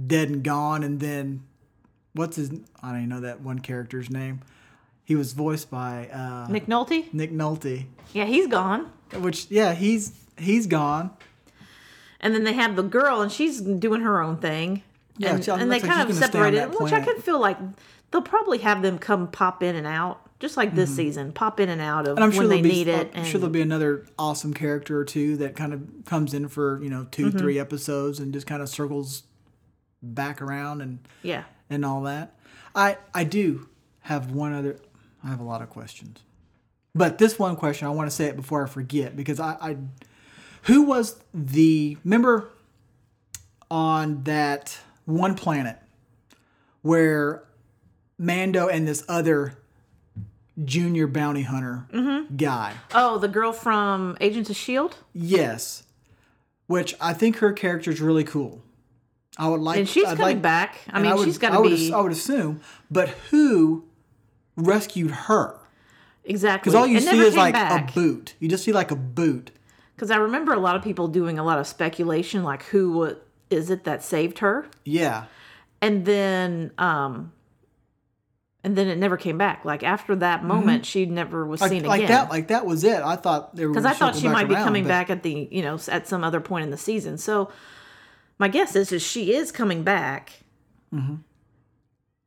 dead 0.07 0.29
and 0.29 0.45
gone, 0.45 0.85
and 0.85 1.01
then 1.01 1.43
what's 2.13 2.37
his? 2.37 2.53
I 2.81 2.91
don't 2.93 2.99
even 2.99 3.09
know 3.09 3.21
that 3.23 3.41
one 3.41 3.59
character's 3.59 4.09
name. 4.09 4.41
He 5.03 5.17
was 5.17 5.33
voiced 5.33 5.69
by 5.69 6.09
uh, 6.11 6.47
Nick 6.49 6.67
Nolte? 6.67 7.13
Nick 7.13 7.33
Nolte, 7.33 7.87
Yeah, 8.13 8.25
he's 8.27 8.47
gone. 8.47 8.93
which 9.15 9.51
yeah, 9.51 9.75
he's 9.75 10.13
he's 10.39 10.67
gone. 10.67 11.11
And 12.21 12.35
then 12.35 12.45
they 12.45 12.55
have 12.55 12.75
the 12.77 12.83
girl, 12.83 13.21
and 13.21 13.31
she's 13.31 13.61
doing 13.61 14.01
her 14.01 14.23
own 14.23 14.39
thing. 14.39 14.83
Yeah, 15.19 15.35
and, 15.35 15.49
and 15.49 15.71
they 15.71 15.81
like 15.81 15.83
kind 15.85 16.01
of 16.01 16.09
gonna 16.09 16.15
stay 16.15 16.25
on 16.27 16.33
separated, 16.53 16.81
which 16.81 16.93
I 16.93 17.01
can 17.01 17.21
feel 17.21 17.39
like 17.39 17.59
they'll 18.11 18.23
probably 18.23 18.59
have 18.59 18.83
them 18.83 18.99
come 18.99 19.29
pop 19.31 19.63
in 19.63 19.77
and 19.77 19.87
out, 19.87 20.21
just 20.41 20.57
like 20.57 20.75
this 20.75 20.95
season, 20.97 21.33
pop 21.33 21.61
in 21.61 21.69
and 21.69 21.81
out 21.81 22.09
of 22.09 22.17
Mm-hmm. 22.17 22.17
And 22.17 22.25
I'm 22.25 22.31
sure 22.33 22.41
when 22.41 22.49
they 22.49 22.63
be 22.63 22.69
need 22.71 22.89
it. 22.89 23.11
I'm 23.13 23.19
And 23.21 23.27
sure 23.27 23.39
there'll 23.39 23.53
be 23.53 23.61
another 23.61 24.07
awesome 24.19 24.55
character 24.55 24.99
or 24.99 25.05
two 25.05 25.37
that 25.37 25.55
kind 25.55 25.73
of 25.73 25.83
comes 26.07 26.35
in 26.35 26.49
for 26.49 26.83
you 26.83 26.91
know 26.91 27.07
2 27.11 27.27
Mm-hmm. 27.27 27.39
three 27.39 27.59
episodes 27.59 28.19
and 28.19 28.33
just 28.33 28.47
kind 28.47 28.61
of 28.63 28.69
circles 28.69 29.25
back 30.03 30.43
around 30.43 30.81
and 30.81 30.99
yeah, 31.23 31.45
and 31.71 31.85
all 31.85 32.01
that. 32.03 32.35
I 32.75 32.97
I 33.13 33.25
do 33.25 33.69
have 34.01 34.31
one 34.33 34.53
other. 34.53 34.79
I 35.23 35.29
have 35.29 35.41
a 35.41 35.45
lot 35.45 35.63
of 35.63 35.71
questions, 35.71 36.23
but 36.95 37.19
this 37.19 37.39
one 37.39 37.55
question 37.55 37.87
I 37.87 37.91
want 37.91 38.11
to 38.11 38.17
say 38.17 38.25
it 38.27 38.35
before 38.37 38.65
I 38.65 38.69
forget 38.69 39.15
because 39.17 39.39
I, 39.39 39.57
I 39.61 39.77
who 40.65 40.83
was 40.83 41.17
the 41.33 41.97
member 42.05 42.49
on 43.71 44.23
that 44.25 44.79
one 45.05 45.35
planet 45.35 45.79
where 46.83 47.43
Mando 48.19 48.69
and 48.69 48.87
this 48.87 49.05
other 49.09 49.57
junior 50.65 51.07
bounty 51.07 51.43
hunter 51.43 51.87
guy. 52.37 52.75
Oh, 52.95 53.19
the 53.19 53.29
girl 53.29 53.53
from 53.53 54.17
Agents 54.21 54.51
of 54.51 54.57
Shield, 54.57 54.97
Yes, 55.13 55.83
which 56.67 56.95
I 57.01 57.13
think 57.13 57.39
her 57.39 57.53
character 57.53 57.91
is 57.91 58.01
really 58.01 58.25
cool. 58.25 58.63
I 59.37 59.49
would 59.49 59.61
like. 59.61 59.79
and 59.79 59.89
she's 59.89 60.05
I'd 60.05 60.17
coming 60.17 60.37
like- 60.37 60.43
back. 60.43 60.77
I 60.91 61.03
mean, 61.03 61.13
would- 61.17 61.25
she's 61.25 61.39
got 61.39 61.53
I 61.53 61.57
to 61.57 61.63
be 61.77 61.93
I 61.93 62.01
would 62.01 62.13
assume, 62.13 62.61
but 62.91 63.09
who 63.31 63.85
rescued 64.57 65.11
her? 65.11 65.59
exactly. 66.25 66.71
Because 66.71 66.75
all 66.81 66.87
you 66.87 66.99
It 66.99 67.03
see 67.03 67.19
is 67.19 67.35
like 67.37 67.55
back. 67.55 67.91
a 67.91 67.93
boot. 67.93 68.35
You 68.39 68.49
just 68.49 68.63
see 68.65 68.73
like 68.73 68.91
a 68.93 68.97
boot. 68.97 69.51
Because 69.95 70.11
I 70.11 70.17
remember 70.17 70.53
a 70.53 70.59
lot 70.59 70.77
of 70.77 70.83
people 70.83 71.09
doing 71.09 71.39
a 71.39 71.45
lot 71.45 71.59
of 71.59 71.67
speculation, 71.67 72.43
like 72.43 72.65
who 72.65 73.17
is 73.51 73.71
it 73.71 73.85
that 73.85 74.03
saved 74.03 74.39
her, 74.41 74.67
Yeah, 74.85 75.25
and 75.81 76.05
then 76.05 76.73
um, 76.79 77.33
and 78.65 78.75
then 78.77 78.89
it 78.89 78.99
never 78.99 79.17
came 79.17 79.39
back. 79.39 79.65
Like 79.65 79.83
after 79.85 80.17
that 80.17 80.43
moment, 80.45 80.85
she 80.87 81.07
never 81.07 81.47
was 81.47 81.61
like, 81.61 81.71
seen 81.71 81.81
Mm-hmm. 81.83 81.89
like 81.89 81.99
again. 82.03 82.11
that. 82.11 82.31
Like 82.31 82.49
that 82.49 82.67
was 82.67 82.83
it. 82.83 83.03
I 83.03 83.15
thought 83.17 83.55
there 83.55 83.69
because 83.69 83.85
I 83.85 83.93
thought 83.93 84.17
she 84.17 84.27
might 84.29 84.49
be 84.49 84.55
coming 84.55 84.85
but- 84.85 84.89
back 84.89 85.11
at 85.11 85.23
the 85.23 85.49
you 85.51 85.63
know 85.63 85.79
at 85.89 86.09
some 86.09 86.25
other 86.25 86.41
point 86.41 86.65
in 86.65 86.71
the 86.71 86.77
season. 86.79 87.17
So 87.19 87.53
my 88.39 88.49
guess 88.49 88.75
is 88.75 88.91
is 88.91 89.03
she 89.03 89.33
is 89.35 89.53
coming 89.53 89.83
back, 89.85 90.33
Mm-hmm. 90.93 91.17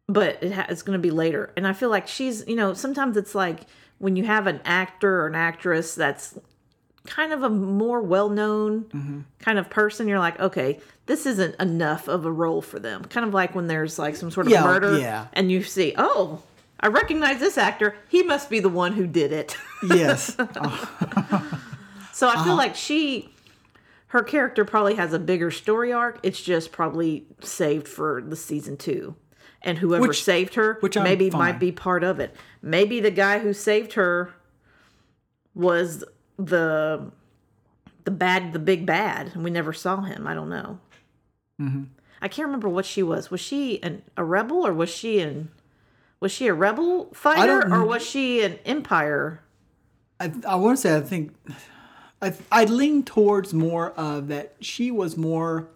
but 0.08 0.41
it 0.41 0.53
ha- 0.53 0.67
it's 0.69 0.84
going 0.84 0.97
to 0.97 1.01
be 1.01 1.12
later. 1.12 1.51
And 1.58 1.67
I 1.67 1.73
feel 1.73 1.89
like 1.89 2.08
she's 2.08 2.47
you 2.47 2.56
know 2.56 2.73
sometimes 2.73 3.17
it's 3.17 3.36
like 3.36 3.62
when 3.97 4.15
you 4.15 4.23
have 4.25 4.47
an 4.47 4.62
actor 4.63 5.21
or 5.21 5.27
an 5.27 5.36
actress 5.36 5.95
that's 5.95 6.38
kind 7.08 7.34
of 7.34 7.41
a 7.41 7.50
more 7.50 8.02
well-known 8.02 8.84
Mm-hmm. 8.93 9.20
kind 9.39 9.58
of 9.58 9.70
person 9.70 10.08
you're 10.08 10.20
like 10.20 10.39
okay 10.39 10.80
this 11.08 11.26
isn't 11.26 11.56
enough 11.60 12.08
of 12.08 12.26
a 12.26 12.32
role 12.32 12.62
for 12.62 12.78
them 12.80 13.04
kind 13.06 13.26
of 13.26 13.34
like 13.34 13.56
when 13.56 13.65
there's 13.67 13.98
like 13.98 14.15
some 14.15 14.30
sort 14.30 14.46
of 14.46 14.52
Yeah, 14.52 14.63
murder 14.65 15.00
yeah. 15.00 15.28
and 15.34 15.50
you 15.52 15.63
see 15.63 15.93
oh 15.98 16.43
i 16.80 16.88
recognize 16.88 17.39
this 17.39 17.58
actor 17.58 17.96
he 18.10 18.22
must 18.24 18.50
be 18.50 18.60
the 18.60 18.70
one 18.70 18.93
who 18.93 19.08
did 19.08 19.32
it 19.32 19.58
Yes, 19.84 20.36
So 22.13 22.28
I 22.28 22.34
Uh-huh. 22.34 22.43
feel 22.43 22.56
like 22.56 22.76
she, 22.76 23.30
her 24.08 24.24
character 24.24 24.65
probably 24.65 24.96
has 24.96 25.13
a 25.13 25.20
bigger 25.20 25.52
story 25.52 25.93
arc. 25.93 26.20
It's 26.24 26.41
just 26.41 26.72
probably 26.72 27.26
saved 27.41 27.88
for 27.88 28.22
the 28.22 28.36
season 28.36 28.76
two, 28.78 29.15
and 29.62 29.78
whoever 29.78 30.08
Which- 30.08 30.24
saved 30.24 30.56
her 30.56 30.78
which 30.80 30.98
I'm 30.98 31.04
maybe 31.04 31.30
fine. 31.30 31.39
might 31.39 31.60
be 31.60 31.72
part 31.72 32.04
of 32.04 32.20
it. 32.20 32.36
Maybe 32.62 33.00
the 33.00 33.12
guy 33.12 33.38
who 33.39 33.54
saved 33.54 33.93
her 33.93 34.34
was 35.54 36.04
the 36.38 37.12
the 38.04 38.12
bad, 38.12 38.54
the 38.54 38.60
big 38.60 38.86
bad, 38.86 39.32
and 39.34 39.43
we 39.43 39.50
never 39.50 39.73
saw 39.73 40.02
him. 40.02 40.28
I 40.28 40.34
don't 40.34 40.50
know. 40.50 40.80
Mm-hmm. 41.62 41.84
I 42.21 42.28
can't 42.28 42.45
remember 42.45 42.69
what 42.69 42.86
she 42.86 43.04
was. 43.04 43.30
Was 43.30 43.41
she 43.41 43.82
an, 43.84 44.02
a 44.15 44.23
rebel 44.23 44.65
or 44.65 44.73
was 44.73 44.89
she 44.89 45.19
an 45.19 45.50
was 46.19 46.32
she 46.32 46.47
a 46.47 46.54
rebel 46.54 47.10
fighter 47.13 47.62
or 47.71 47.86
was 47.86 48.04
she 48.06 48.41
an 48.43 48.60
empire? 48.65 49.41
I, 50.19 50.32
I 50.47 50.56
want 50.56 50.78
to 50.78 50.82
say 50.82 50.95
I 50.95 51.02
think 51.02 51.36
I 52.21 52.34
I 52.52 52.65
lean 52.65 53.04
towards 53.04 53.54
more 53.54 53.91
of 53.91 54.30
that 54.30 54.56
she 54.62 54.89
was 54.89 55.15
more 55.17 55.67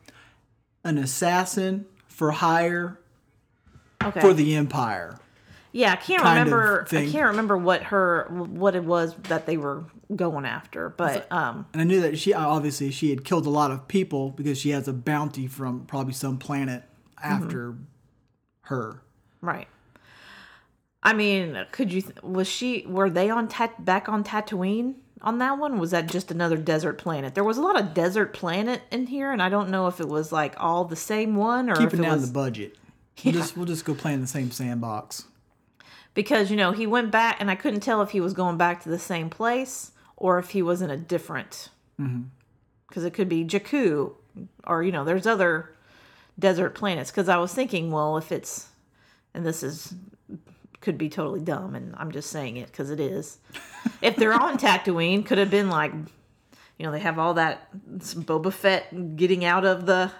an 0.84 0.98
assassin 0.98 1.86
for 2.08 2.32
hire 2.32 2.98
Okay. 4.04 4.20
for 4.20 4.34
the 4.34 4.56
empire. 4.56 5.20
Yeah, 5.74 5.94
I 5.94 5.96
can't 5.96 6.24
remember. 6.24 6.86
I 6.92 7.08
can't 7.10 7.28
remember 7.28 7.58
what 7.58 7.84
her 7.84 8.28
what 8.30 8.76
it 8.76 8.84
was 8.84 9.16
that 9.30 9.46
they 9.46 9.58
were 9.58 9.86
going 10.16 10.46
after, 10.46 10.90
but 10.90 11.32
um, 11.32 11.66
And 11.72 11.82
I 11.82 11.86
knew 11.86 12.02
that 12.02 12.20
she 12.20 12.34
obviously 12.34 12.92
she 12.92 13.10
had 13.10 13.24
killed 13.24 13.46
a 13.46 13.50
lot 13.50 13.72
of 13.72 13.88
people 13.88 14.32
because 14.32 14.58
she 14.58 14.72
has 14.72 14.88
a 14.88 14.94
bounty 14.94 15.48
from 15.48 15.86
probably 15.86 16.14
some 16.14 16.38
planet 16.38 16.84
after 17.24 17.76
her. 18.64 19.02
right. 19.42 19.68
I 21.04 21.14
mean, 21.14 21.66
could 21.72 21.92
you? 21.92 22.02
th- 22.04 22.22
Was 22.22 22.48
she? 22.48 22.86
Were 22.88 23.10
they 23.10 23.30
on 23.30 23.48
tat 23.48 23.84
back 23.84 24.08
on 24.08 24.24
Tatooine 24.24 24.96
on 25.22 25.40
that 25.40 25.58
one? 25.58 25.80
Was 25.80 25.92
that 25.92 26.06
just 26.06 26.30
another 26.30 26.58
desert 26.58 27.00
planet? 27.00 27.34
There 27.34 27.44
was 27.44 27.58
a 27.58 27.62
lot 27.62 27.80
of 27.80 27.96
desert 27.96 28.34
planet 28.34 28.84
in 28.92 29.08
here, 29.08 29.32
and 29.32 29.42
I 29.42 29.50
don't 29.50 29.70
know 29.70 29.88
if 29.88 30.00
it 30.00 30.08
was 30.08 30.32
like 30.32 30.54
all 30.60 30.86
the 30.86 30.96
same 30.96 31.36
one 31.36 31.70
or 31.72 31.74
if 31.74 31.80
Keeping 31.80 32.02
it 32.02 32.04
down 32.04 32.14
was 32.20 32.28
the 32.28 32.34
budget. 32.34 32.78
We'll 33.26 33.34
just 33.34 33.56
we'll 33.58 33.66
just 33.66 33.84
go 33.86 33.94
play 33.94 34.14
in 34.14 34.22
the 34.22 34.28
same 34.28 34.52
sandbox. 34.52 35.26
Because 36.14 36.52
you 36.52 36.58
know 36.58 36.72
he 36.72 36.88
went 36.88 37.12
back, 37.12 37.38
and 37.40 37.50
I 37.50 37.56
couldn't 37.56 37.82
tell 37.82 38.02
if 38.02 38.12
he 38.12 38.22
was 38.22 38.34
going 38.34 38.58
back 38.58 38.84
to 38.84 38.90
the 38.90 39.00
same 39.00 39.30
place 39.30 39.92
or 40.22 40.38
if 40.38 40.52
he 40.52 40.62
was 40.62 40.82
in 40.82 40.92
a 40.92 40.98
different. 40.98 41.70
Mm-hmm. 42.00 42.24
Because 42.88 43.04
it 43.04 43.14
could 43.14 43.30
be 43.30 43.44
Jakku, 43.44 44.14
or 44.68 44.84
you 44.84 44.92
know, 44.92 45.04
there's 45.04 45.26
other 45.26 45.74
desert 46.38 46.76
planets. 46.76 47.10
Because 47.10 47.28
I 47.28 47.38
was 47.38 47.54
thinking, 47.54 47.92
well, 47.92 48.18
if 48.18 48.32
it's, 48.32 48.68
and 49.34 49.46
this 49.46 49.64
is 49.64 49.94
could 50.82 50.98
be 50.98 51.10
totally 51.10 51.42
dumb, 51.42 51.76
and 51.76 51.96
I'm 51.98 52.12
just 52.12 52.30
saying 52.30 52.58
it 52.58 52.68
because 52.68 52.90
it 52.90 53.00
is. 53.00 53.40
if 54.02 54.16
they're 54.16 54.34
on 54.34 54.58
Tatooine, 54.58 55.26
could 55.26 55.38
have 55.38 55.52
been 55.52 55.70
like, 55.70 55.94
you 56.78 56.86
know, 56.86 56.92
they 56.92 57.00
have 57.00 57.18
all 57.18 57.36
that 57.36 57.72
Boba 57.74 58.52
Fett 58.52 59.16
getting 59.16 59.46
out 59.46 59.66
of 59.66 59.86
the 59.86 60.12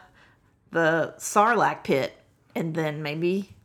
the 0.72 1.14
Sarlacc 1.18 1.84
pit, 1.84 2.14
and 2.56 2.74
then 2.74 3.04
maybe 3.04 3.56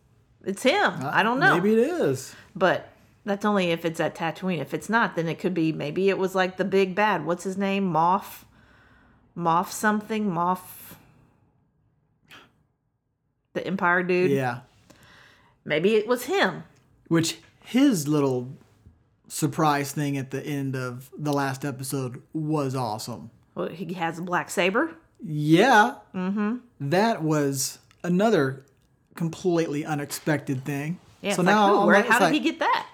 it's 0.46 0.62
him. 0.62 0.94
I 1.02 1.22
don't 1.22 1.40
know. 1.40 1.56
Maybe 1.56 1.74
it 1.74 1.80
is. 1.80 2.34
But 2.54 2.88
that's 3.24 3.44
only 3.44 3.72
if 3.72 3.84
it's 3.84 3.98
at 4.00 4.14
Tatooine. 4.14 4.60
If 4.60 4.72
it's 4.72 4.88
not, 4.88 5.16
then 5.16 5.28
it 5.28 5.38
could 5.38 5.52
be 5.52 5.72
maybe 5.72 6.08
it 6.08 6.16
was 6.16 6.34
like 6.34 6.56
the 6.56 6.64
big 6.64 6.94
bad. 6.94 7.26
What's 7.26 7.44
his 7.44 7.58
name? 7.58 7.92
Moff. 7.92 8.44
Moff 9.36 9.70
something. 9.70 10.30
Moff. 10.30 10.94
The 13.54 13.66
Empire 13.66 14.02
dude. 14.04 14.30
Yeah. 14.30 14.60
Maybe 15.64 15.96
it 15.96 16.06
was 16.06 16.26
him. 16.26 16.62
Which 17.08 17.38
his 17.64 18.06
little 18.06 18.56
surprise 19.26 19.90
thing 19.90 20.16
at 20.16 20.30
the 20.30 20.46
end 20.46 20.76
of 20.76 21.10
the 21.18 21.32
last 21.32 21.64
episode 21.64 22.22
was 22.32 22.76
awesome. 22.76 23.30
Well, 23.56 23.68
he 23.68 23.94
has 23.94 24.20
a 24.20 24.22
black 24.22 24.50
saber. 24.50 24.94
Yeah. 25.20 25.94
Mm-hmm. 26.14 26.58
That 26.80 27.22
was 27.22 27.80
another 28.04 28.64
completely 29.16 29.84
unexpected 29.84 30.64
thing. 30.64 30.98
Yeah. 31.22 31.34
so 31.34 31.42
now 31.42 31.74
like, 31.78 31.86
where, 31.86 32.02
how 32.02 32.18
did 32.18 32.24
like- 32.26 32.34
he 32.34 32.40
get 32.40 32.58
that? 32.60 32.86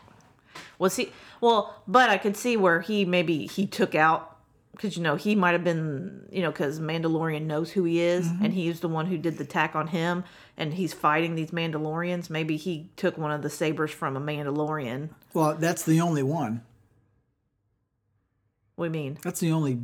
Was 0.79 0.97
he? 0.97 1.13
Well, 1.41 1.83
but 1.87 2.09
I 2.11 2.19
could 2.19 2.37
see 2.37 2.57
where 2.57 2.81
he 2.81 3.05
maybe 3.05 3.47
he 3.47 3.67
took 3.67 3.95
out 3.95 4.37
because 4.73 4.97
you 4.97 5.03
know 5.03 5.17
he 5.17 5.35
might 5.35 5.53
have 5.53 5.65
been 5.65 6.27
you 6.33 6.41
know 6.43 6.51
because 6.51 6.81
Mandalorian 6.81 7.43
knows 7.43 7.71
who 7.73 7.85
he 7.85 8.01
is 8.01 8.27
Mm-hmm. 8.27 8.45
and 8.45 8.55
he's 8.55 8.81
the 8.81 8.89
one 8.89 9.07
who 9.07 9.19
did 9.19 9.39
the 9.39 9.45
attack 9.45 9.75
on 9.77 9.89
him 9.89 10.25
and 10.57 10.75
he's 10.75 10.93
fighting 10.93 11.35
these 11.35 11.51
Mandalorians. 11.51 12.31
Maybe 12.31 12.57
he 12.57 12.91
took 12.97 13.19
one 13.19 13.31
of 13.33 13.43
the 13.43 13.51
sabers 13.51 13.91
from 13.91 14.17
a 14.17 14.21
Mandalorian. 14.21 15.11
Well, 15.35 15.55
that's 15.57 15.83
the 15.85 16.01
only 16.01 16.23
one. 16.23 16.63
What 18.77 18.91
do 18.93 18.99
you 18.99 19.05
mean? 19.05 19.19
That's 19.23 19.41
the 19.41 19.53
only, 19.53 19.81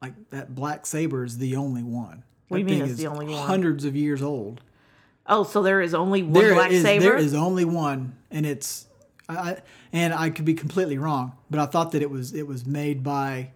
like 0.00 0.14
that 0.30 0.54
black 0.54 0.86
saber 0.86 1.24
is 1.24 1.38
the 1.38 1.56
only 1.56 1.82
one. 1.82 2.22
What 2.48 2.58
do 2.58 2.60
you 2.60 2.80
mean 2.80 2.88
it's 2.90 2.98
the 3.00 3.06
only 3.08 3.26
one? 3.26 3.46
Hundreds 3.46 3.84
of 3.84 3.96
years 3.96 4.22
old. 4.22 4.60
Oh, 5.26 5.44
so 5.44 5.62
there 5.62 5.80
is 5.80 5.94
only 5.94 6.22
one 6.22 6.32
There 6.32 6.54
black 6.54 6.70
is 6.72 6.82
saber. 6.82 7.04
there 7.04 7.16
is 7.16 7.32
only 7.34 7.64
one, 7.64 8.16
and 8.30 8.44
it's, 8.44 8.86
I, 9.28 9.58
and 9.92 10.12
I 10.12 10.30
could 10.30 10.44
be 10.44 10.54
completely 10.54 10.98
wrong, 10.98 11.32
but 11.50 11.60
I 11.60 11.66
thought 11.66 11.92
that 11.92 12.02
it 12.02 12.10
was 12.10 12.32
it 12.34 12.46
was 12.46 12.66
made 12.66 13.02
by 13.04 13.50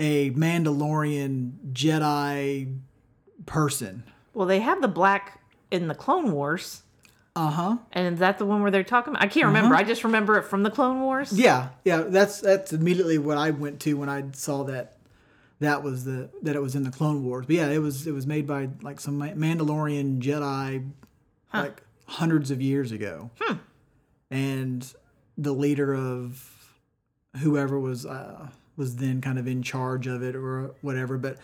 a 0.00 0.30
Mandalorian 0.32 1.52
Jedi 1.72 2.78
person. 3.46 4.02
well, 4.34 4.46
they 4.46 4.60
have 4.60 4.82
the 4.82 4.88
black 4.88 5.40
in 5.70 5.88
the 5.88 5.94
Clone 5.94 6.32
Wars. 6.32 6.82
Uh 7.34 7.50
huh. 7.50 7.76
And 7.92 8.14
is 8.14 8.20
that 8.20 8.38
the 8.38 8.46
one 8.46 8.62
where 8.62 8.70
they're 8.70 8.82
talking 8.82 9.12
about? 9.12 9.22
I 9.22 9.26
can't 9.28 9.46
remember. 9.46 9.74
I 9.74 9.82
just 9.84 10.04
remember 10.04 10.38
it 10.38 10.42
from 10.44 10.62
the 10.62 10.70
Clone 10.70 11.02
Wars. 11.02 11.32
Yeah, 11.38 11.68
yeah. 11.84 12.00
That's 12.06 12.40
that's 12.40 12.72
immediately 12.72 13.18
what 13.18 13.36
I 13.36 13.50
went 13.50 13.78
to 13.80 13.94
when 13.94 14.08
I 14.08 14.24
saw 14.32 14.64
that 14.64 14.95
that 15.60 15.82
was 15.82 16.04
the 16.04 16.30
that 16.42 16.56
it 16.56 16.62
was 16.62 16.74
in 16.74 16.82
the 16.84 16.90
Clone 16.90 17.24
Wars. 17.24 17.46
But 17.46 17.56
yeah, 17.56 17.68
it 17.68 17.78
was 17.78 18.06
it 18.06 18.12
was 18.12 18.26
made 18.26 18.46
by 18.46 18.68
like 18.82 19.00
some 19.00 19.18
Mandalorian 19.18 20.20
Jedi 20.20 20.90
like 21.52 21.82
hundreds 22.06 22.50
of 22.50 22.60
years 22.60 22.92
ago, 22.92 23.30
and 24.30 24.92
the 25.38 25.52
leader 25.52 25.94
of 25.94 26.52
whoever 27.38 27.78
was 27.78 28.06
uh, 28.06 28.48
was 28.76 28.96
then 28.96 29.20
kind 29.20 29.38
of 29.38 29.46
in 29.46 29.62
charge 29.62 30.06
of 30.06 30.22
it 30.22 30.36
or 30.36 30.74
whatever. 30.82 31.18
But 31.18 31.38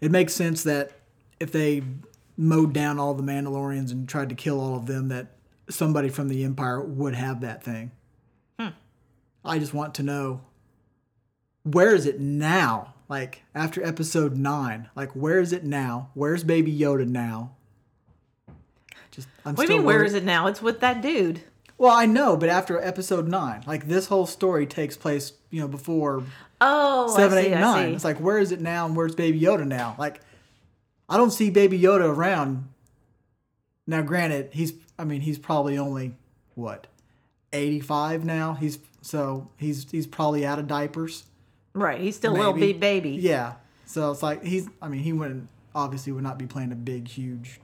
it 0.00 0.10
makes 0.10 0.34
sense 0.34 0.62
that 0.64 0.92
if 1.40 1.52
they 1.52 1.82
mowed 2.36 2.72
down 2.72 2.98
all 2.98 3.14
the 3.14 3.22
Mandalorians 3.22 3.90
and 3.90 4.08
tried 4.08 4.28
to 4.28 4.34
kill 4.34 4.60
all 4.60 4.76
of 4.76 4.86
them, 4.86 5.08
that 5.08 5.28
somebody 5.68 6.08
from 6.08 6.28
the 6.28 6.44
Empire 6.44 6.80
would 6.80 7.14
have 7.14 7.40
that 7.42 7.62
thing. 7.62 7.90
I 9.44 9.58
just 9.58 9.74
want 9.74 9.94
to 9.94 10.02
know 10.02 10.40
where 11.62 11.94
is 11.94 12.06
it 12.06 12.20
now? 12.20 12.94
Like 13.08 13.42
after 13.54 13.84
episode 13.84 14.36
nine, 14.36 14.88
like 14.94 15.12
where 15.12 15.40
is 15.40 15.52
it 15.52 15.64
now? 15.64 16.10
Where's 16.14 16.44
Baby 16.44 16.76
Yoda 16.76 17.06
now? 17.06 17.52
Just 19.10 19.28
I'm 19.44 19.54
What 19.54 19.66
do 19.66 19.72
you 19.72 19.78
mean? 19.78 19.86
Where 19.86 20.04
is 20.04 20.14
it 20.14 20.24
now? 20.24 20.46
It's 20.46 20.60
with 20.60 20.80
that 20.80 21.00
dude. 21.00 21.40
Well, 21.78 21.92
I 21.92 22.06
know, 22.06 22.36
but 22.36 22.48
after 22.48 22.80
episode 22.82 23.28
nine, 23.28 23.62
like 23.66 23.86
this 23.86 24.08
whole 24.08 24.26
story 24.26 24.66
takes 24.66 24.96
place, 24.96 25.32
you 25.50 25.60
know, 25.60 25.68
before 25.68 26.24
Oh, 26.60 27.14
seven, 27.16 27.38
see, 27.42 27.50
eight, 27.50 27.58
nine. 27.58 27.94
It's 27.94 28.04
like 28.04 28.18
where 28.18 28.38
is 28.38 28.52
it 28.52 28.60
now 28.60 28.84
and 28.84 28.96
where's 28.96 29.14
Baby 29.14 29.40
Yoda 29.40 29.66
now? 29.66 29.94
Like 29.98 30.20
I 31.08 31.16
don't 31.16 31.30
see 31.30 31.50
Baby 31.50 31.80
Yoda 31.80 32.08
around. 32.08 32.68
Now, 33.86 34.02
granted, 34.02 34.50
he's 34.52 34.74
I 34.98 35.04
mean 35.04 35.22
he's 35.22 35.38
probably 35.38 35.78
only 35.78 36.14
what 36.56 36.88
eighty 37.52 37.80
five 37.80 38.24
now. 38.24 38.54
He's 38.54 38.78
so 39.00 39.48
he's 39.56 39.90
he's 39.90 40.06
probably 40.06 40.44
out 40.44 40.58
of 40.58 40.66
diapers. 40.66 41.24
Right. 41.82 42.00
He's 42.00 42.16
still 42.16 42.32
a 42.32 42.36
little 42.36 42.52
baby. 42.54 43.10
Yeah. 43.10 43.54
So 43.86 44.10
it's 44.10 44.22
like 44.22 44.44
he's 44.44 44.68
I 44.82 44.88
mean 44.88 45.00
he 45.00 45.12
wouldn't 45.12 45.48
obviously 45.74 46.12
would 46.12 46.24
not 46.24 46.38
be 46.38 46.46
playing 46.46 46.72
a 46.72 46.76
big 46.76 47.08
huge 47.08 47.60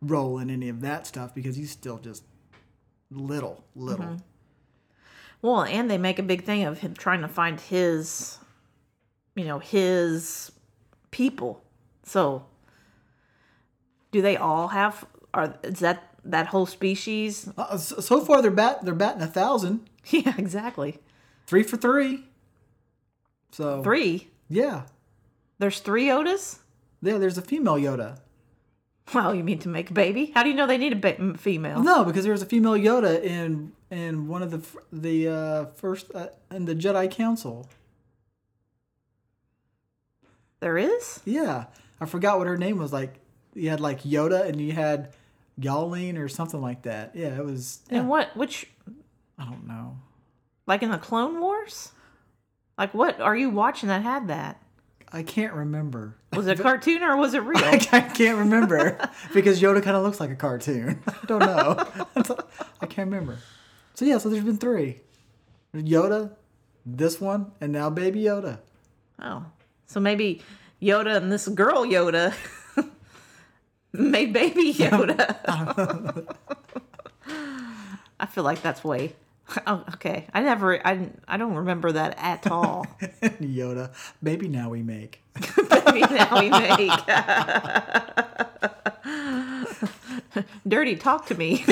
role 0.00 0.38
in 0.38 0.50
any 0.50 0.68
of 0.68 0.80
that 0.82 1.06
stuff 1.06 1.34
because 1.34 1.56
he's 1.56 1.70
still 1.70 1.98
just 1.98 2.24
little 3.10 3.64
little. 3.74 4.04
Mm-hmm. 4.06 4.16
Well, 5.42 5.62
and 5.64 5.90
they 5.90 5.98
make 5.98 6.18
a 6.18 6.22
big 6.22 6.44
thing 6.44 6.64
of 6.64 6.78
him 6.78 6.94
trying 6.94 7.20
to 7.20 7.28
find 7.28 7.60
his, 7.60 8.38
you 9.34 9.44
know, 9.44 9.58
his 9.58 10.50
people. 11.10 11.62
So, 12.04 12.46
do 14.10 14.22
they 14.22 14.36
all 14.38 14.68
have? 14.68 15.06
Are 15.34 15.54
is 15.62 15.80
that 15.80 16.14
that 16.24 16.46
whole 16.46 16.64
species? 16.66 17.50
Uh, 17.58 17.76
so, 17.76 18.00
so 18.00 18.24
far 18.24 18.40
they're 18.40 18.50
bat 18.50 18.84
they're 18.84 18.94
batting 18.94 19.22
a 19.22 19.26
thousand, 19.26 19.88
Yeah, 20.10 20.34
exactly. 20.38 20.98
three 21.46 21.62
for 21.62 21.76
three. 21.76 22.24
So 23.54 23.84
Three. 23.84 24.26
yeah, 24.48 24.82
There's 25.60 25.78
three 25.78 26.06
Yodas. 26.06 26.58
yeah. 27.00 27.18
There's 27.18 27.38
a 27.38 27.42
female 27.42 27.76
Yoda. 27.76 28.18
Well, 29.14 29.32
you 29.32 29.44
mean 29.44 29.60
to 29.60 29.68
make 29.68 29.90
a 29.90 29.92
baby? 29.92 30.32
How 30.34 30.42
do 30.42 30.48
you 30.48 30.56
know 30.56 30.66
they 30.66 30.76
need 30.78 30.92
a 30.92 30.96
ba- 30.96 31.38
female? 31.38 31.80
No, 31.80 32.02
because 32.04 32.24
there 32.24 32.32
was 32.32 32.42
a 32.42 32.46
female 32.46 32.72
Yoda 32.72 33.22
in 33.22 33.70
in 33.92 34.26
one 34.26 34.42
of 34.42 34.50
the 34.50 34.60
the 34.92 35.28
uh, 35.28 35.64
first 35.76 36.10
uh, 36.16 36.28
in 36.50 36.64
the 36.64 36.74
Jedi 36.74 37.08
Council. 37.08 37.68
There 40.58 40.76
is. 40.76 41.20
Yeah, 41.24 41.66
I 42.00 42.06
forgot 42.06 42.38
what 42.38 42.48
her 42.48 42.56
name 42.56 42.78
was. 42.78 42.92
Like 42.92 43.20
you 43.54 43.70
had 43.70 43.78
like 43.80 44.02
Yoda 44.02 44.48
and 44.48 44.60
you 44.60 44.72
had 44.72 45.12
Yalene 45.60 46.18
or 46.18 46.28
something 46.28 46.60
like 46.60 46.82
that. 46.82 47.12
Yeah, 47.14 47.38
it 47.38 47.44
was. 47.44 47.82
Yeah, 47.88 47.98
And 48.00 48.08
what? 48.08 48.36
Which? 48.36 48.66
I 49.38 49.44
don't 49.44 49.66
know. 49.68 49.98
Like 50.66 50.82
in 50.82 50.90
the 50.90 50.98
Clone 50.98 51.38
Wars? 51.40 51.92
Like 52.78 52.94
what? 52.94 53.20
Are 53.20 53.36
you 53.36 53.50
watching 53.50 53.88
that 53.88 54.02
had 54.02 54.28
that? 54.28 54.60
I 55.12 55.22
can't 55.22 55.52
remember. 55.54 56.16
Was 56.32 56.46
it 56.48 56.58
a 56.58 56.62
cartoon 56.64 57.02
or 57.02 57.16
was 57.16 57.34
it 57.34 57.42
real? 57.44 57.62
I 57.64 57.78
can't 57.78 58.38
remember 58.38 58.98
because 59.34 59.60
Yoda 59.62 59.82
kind 59.82 59.96
of 59.96 60.02
looks 60.02 60.18
like 60.18 60.30
a 60.30 60.36
cartoon. 60.36 61.00
I 61.06 61.26
don't 61.26 61.38
know. 61.40 61.86
I 62.80 62.86
can't 62.86 63.08
remember. 63.10 63.38
So 63.94 64.04
yeah, 64.04 64.18
so 64.18 64.28
there's 64.28 64.42
been 64.44 64.58
three. 64.58 65.00
Yoda, 65.74 66.32
this 66.84 67.20
one, 67.20 67.52
and 67.60 67.72
now 67.72 67.90
Baby 67.90 68.22
Yoda. 68.22 68.58
Oh, 69.22 69.44
so 69.86 70.00
maybe 70.00 70.42
Yoda 70.82 71.16
and 71.16 71.30
this 71.30 71.46
girl 71.48 71.84
Yoda 71.84 72.34
made 73.92 74.32
baby 74.32 74.72
Yoda. 74.74 75.36
I 78.18 78.26
feel 78.26 78.44
like 78.44 78.62
that's 78.62 78.82
way. 78.82 79.14
Oh, 79.66 79.84
okay. 79.94 80.26
I 80.32 80.40
never. 80.40 80.84
I. 80.86 81.10
I 81.28 81.36
don't 81.36 81.54
remember 81.54 81.92
that 81.92 82.14
at 82.18 82.46
all. 82.50 82.86
Yoda, 83.22 83.92
baby, 84.22 84.48
now 84.48 84.70
we 84.70 84.82
make. 84.82 85.20
Maybe 85.70 86.00
now 86.00 86.40
we 86.40 86.48
make. 86.48 86.90
Dirty, 90.66 90.96
talk 90.96 91.26
to 91.26 91.34
me. 91.34 91.62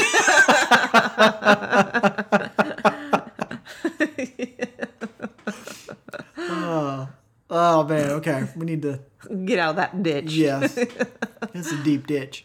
Oh, 6.38 7.08
oh 7.50 7.84
man, 7.84 8.10
okay, 8.12 8.48
we 8.56 8.66
need 8.66 8.82
to. 8.82 9.00
Get 9.44 9.58
out 9.58 9.70
of 9.70 9.76
that 9.76 10.02
ditch. 10.02 10.32
Yes, 10.32 10.76
it's 10.76 11.70
a 11.72 11.82
deep 11.84 12.06
ditch. 12.06 12.44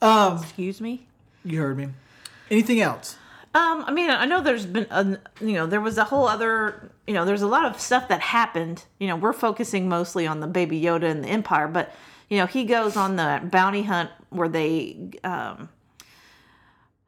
Um, 0.00 0.38
Excuse 0.38 0.80
me. 0.80 1.06
You 1.44 1.60
heard 1.60 1.76
me. 1.76 1.88
Anything 2.50 2.80
else? 2.80 3.16
Um, 3.56 3.84
I 3.86 3.90
mean, 3.90 4.10
I 4.10 4.26
know 4.26 4.42
there's 4.42 4.66
been, 4.66 4.86
a, 4.90 5.18
you 5.40 5.54
know, 5.54 5.66
there 5.66 5.80
was 5.80 5.96
a 5.96 6.04
whole 6.04 6.28
other, 6.28 6.92
you 7.06 7.14
know, 7.14 7.24
there's 7.24 7.40
a 7.40 7.46
lot 7.46 7.64
of 7.64 7.80
stuff 7.80 8.08
that 8.08 8.20
happened. 8.20 8.84
You 8.98 9.06
know, 9.06 9.16
we're 9.16 9.32
focusing 9.32 9.88
mostly 9.88 10.26
on 10.26 10.40
the 10.40 10.46
Baby 10.46 10.78
Yoda 10.78 11.04
and 11.04 11.24
the 11.24 11.28
Empire, 11.28 11.66
but 11.66 11.90
you 12.28 12.36
know, 12.36 12.44
he 12.44 12.66
goes 12.66 12.98
on 12.98 13.16
the 13.16 13.40
bounty 13.50 13.84
hunt 13.84 14.10
where 14.28 14.50
they 14.50 15.10
um, 15.24 15.70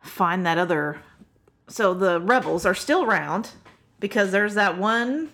find 0.01 0.47
that 0.47 0.57
other. 0.57 1.03
So 1.67 1.93
the 1.93 2.19
rebels 2.19 2.65
are 2.65 2.75
still 2.75 3.03
around 3.05 3.51
because 4.01 4.33
there's 4.33 4.55
that 4.55 4.79
one 4.79 5.29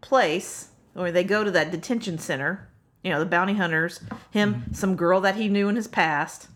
place 0.00 0.68
where 0.94 1.12
they 1.12 1.22
go 1.22 1.44
to 1.44 1.50
that 1.50 1.70
detention 1.70 2.16
center. 2.18 2.66
You 3.04 3.10
know, 3.10 3.18
the 3.18 3.26
bounty 3.26 3.56
hunters, 3.56 4.00
him, 4.30 4.72
some 4.72 4.96
girl 4.96 5.20
that 5.20 5.34
he 5.34 5.48
knew 5.48 5.68
in 5.68 5.76
his 5.76 5.88
past, 5.88 6.48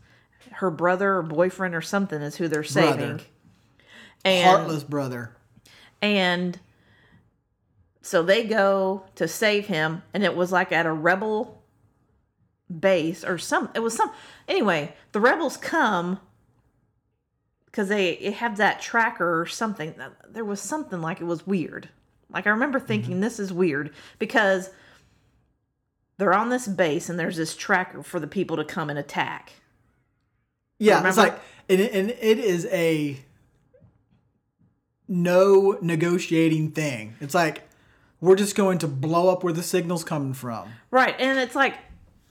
her 0.53 0.71
brother 0.71 1.17
or 1.17 1.23
boyfriend 1.23 1.75
or 1.75 1.83
something 1.83 2.23
is 2.23 2.37
who 2.37 2.49
they're 2.49 2.65
saving. 2.65 3.17
Brother. 3.17 3.25
And 4.25 4.49
Heartless 4.49 4.85
brother. 4.85 5.37
and 6.01 6.59
so 8.01 8.23
they 8.23 8.45
go 8.45 9.05
to 9.15 9.29
save 9.29 9.67
him 9.67 10.03
and 10.13 10.25
it 10.25 10.35
was 10.35 10.53
like 10.53 10.73
at 10.73 10.87
a 10.87 10.93
rebel 10.93 11.63
base 12.81 13.25
or 13.25 13.37
some 13.39 13.71
it 13.75 13.81
was 13.81 13.95
some 13.95 14.11
anyway 14.49 14.95
the 15.13 15.21
rebels 15.21 15.57
come 15.57 16.19
because 17.75 17.89
they 17.89 18.15
have 18.31 18.59
that 18.59 18.81
tracker 18.81 19.41
or 19.41 19.47
something. 19.47 19.97
There 20.29 20.45
was 20.45 20.61
something 20.61 21.01
like 21.01 21.21
it 21.21 21.25
was 21.25 21.45
weird. 21.45 21.89
Like 22.31 22.47
I 22.47 22.51
remember 22.51 22.79
mm-hmm. 22.79 22.87
thinking 22.87 23.21
this 23.21 23.41
is 23.41 23.53
weird 23.53 23.93
because 24.21 24.71
they're 26.17 26.35
on 26.35 26.51
this 26.51 26.69
base 26.69 27.09
and 27.09 27.19
there's 27.19 27.37
this 27.37 27.57
tracker 27.57 28.05
for 28.05 28.21
the 28.21 28.29
people 28.29 28.57
to 28.59 28.65
come 28.65 28.91
and 28.91 28.99
attack. 28.99 29.55
Yeah, 30.79 31.05
it's 31.05 31.17
like 31.17 31.37
and 31.69 31.81
it, 31.81 31.93
and 31.93 32.11
it 32.11 32.39
is 32.39 32.67
a 32.67 33.19
no 35.23 35.79
negotiating 35.81 36.71
thing. 36.73 37.15
It's 37.21 37.35
like 37.35 37.63
we're 38.21 38.37
just 38.37 38.57
going 38.57 38.79
to 38.79 38.89
blow 38.89 39.29
up 39.29 39.45
where 39.45 39.53
the 39.53 39.63
signal's 39.63 40.05
coming 40.05 40.33
from. 40.35 40.69
Right. 40.91 41.15
And 41.19 41.39
it's 41.39 41.55
like, 41.55 41.75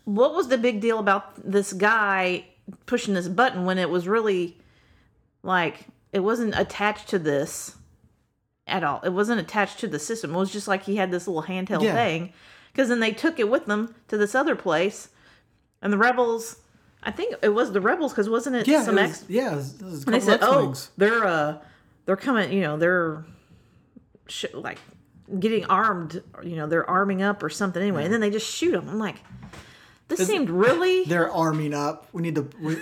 what 0.05 0.33
was 0.33 0.47
the 0.47 0.57
big 0.57 0.81
deal 0.81 0.99
about 0.99 1.49
this 1.49 1.71
guy 1.73 2.45
pushing 2.85 3.13
this 3.13 3.27
button 3.27 3.65
when 3.65 3.77
it 3.77 3.89
was 3.89 4.07
really 4.07 4.57
like, 5.43 5.85
it 6.11 6.21
wasn't 6.21 6.57
attached 6.57 7.09
to 7.09 7.19
this 7.19 7.75
at 8.67 8.83
all. 8.83 9.01
It 9.03 9.09
wasn't 9.09 9.39
attached 9.41 9.79
to 9.79 9.87
the 9.87 9.99
system. 9.99 10.33
It 10.33 10.37
was 10.37 10.51
just 10.51 10.67
like 10.67 10.83
he 10.83 10.95
had 10.95 11.11
this 11.11 11.27
little 11.27 11.43
handheld 11.43 11.83
Yeah. 11.83 11.93
thing. 11.93 12.33
Because 12.71 12.89
then 12.89 12.99
they 12.99 13.11
took 13.11 13.39
it 13.39 13.49
with 13.49 13.65
them 13.67 13.93
to 14.07 14.17
this 14.17 14.33
other 14.33 14.55
place. 14.55 15.09
And 15.81 15.93
the 15.93 15.97
rebels, 15.97 16.57
I 17.03 17.11
think 17.11 17.35
it 17.43 17.49
was 17.49 17.71
the 17.71 17.81
rebels, 17.81 18.13
because 18.13 18.29
wasn't 18.29 18.55
it 18.55 18.67
Yeah, 18.67 18.81
some 18.83 18.97
it 18.97 19.09
ex? 19.09 19.25
yeah. 19.27 19.51
it 19.51 19.55
was- 19.57 19.75
it 19.81 19.83
was 19.83 20.05
they 20.05 20.19
said, 20.19 20.39
"Oh, 20.41 20.73
they're 20.97 21.25
uh, 21.25 21.57
they're 22.05 22.17
coming. 22.17 22.51
You 22.51 22.61
know, 22.61 22.77
they're 22.77 23.25
sh- 24.27 24.45
like 24.53 24.79
getting 25.39 25.65
armed. 25.65 26.21
You 26.43 26.55
know, 26.55 26.67
they're 26.67 26.89
arming 26.89 27.21
up 27.21 27.43
or 27.43 27.49
something. 27.49 27.81
Anyway, 27.81 28.03
and 28.03 28.13
then 28.13 28.21
they 28.21 28.29
just 28.29 28.47
shoot 28.47 28.71
them. 28.71 28.89
I'm 28.89 28.99
like, 28.99 29.17
this 30.07 30.27
seemed 30.27 30.49
really. 30.49 31.03
they're 31.07 31.31
arming 31.31 31.73
up. 31.73 32.07
We 32.13 32.21
need 32.21 32.35
to. 32.35 32.49
We, 32.61 32.77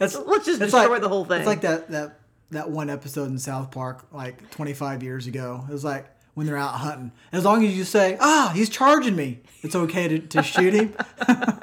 it's, 0.00 0.16
Let's 0.26 0.46
just 0.46 0.60
it's 0.60 0.72
destroy 0.72 0.98
the 0.98 1.08
whole 1.08 1.24
thing. 1.24 1.38
It's 1.38 1.46
like 1.46 1.62
that 1.62 1.90
that 1.90 2.20
that 2.50 2.70
one 2.70 2.90
episode 2.90 3.30
in 3.30 3.38
South 3.38 3.70
Park, 3.70 4.06
like 4.12 4.50
25 4.50 5.02
years 5.02 5.26
ago. 5.26 5.64
It 5.68 5.72
was 5.72 5.84
like 5.84 6.06
when 6.34 6.46
they're 6.46 6.56
out 6.56 6.74
hunting. 6.74 7.12
As 7.32 7.44
long 7.44 7.64
as 7.64 7.76
you 7.76 7.84
say, 7.84 8.16
"Ah, 8.20 8.52
he's 8.54 8.68
charging 8.68 9.16
me," 9.16 9.40
it's 9.62 9.74
okay 9.74 10.08
to, 10.08 10.18
to 10.18 10.42
shoot 10.42 10.74
him. 10.74 10.94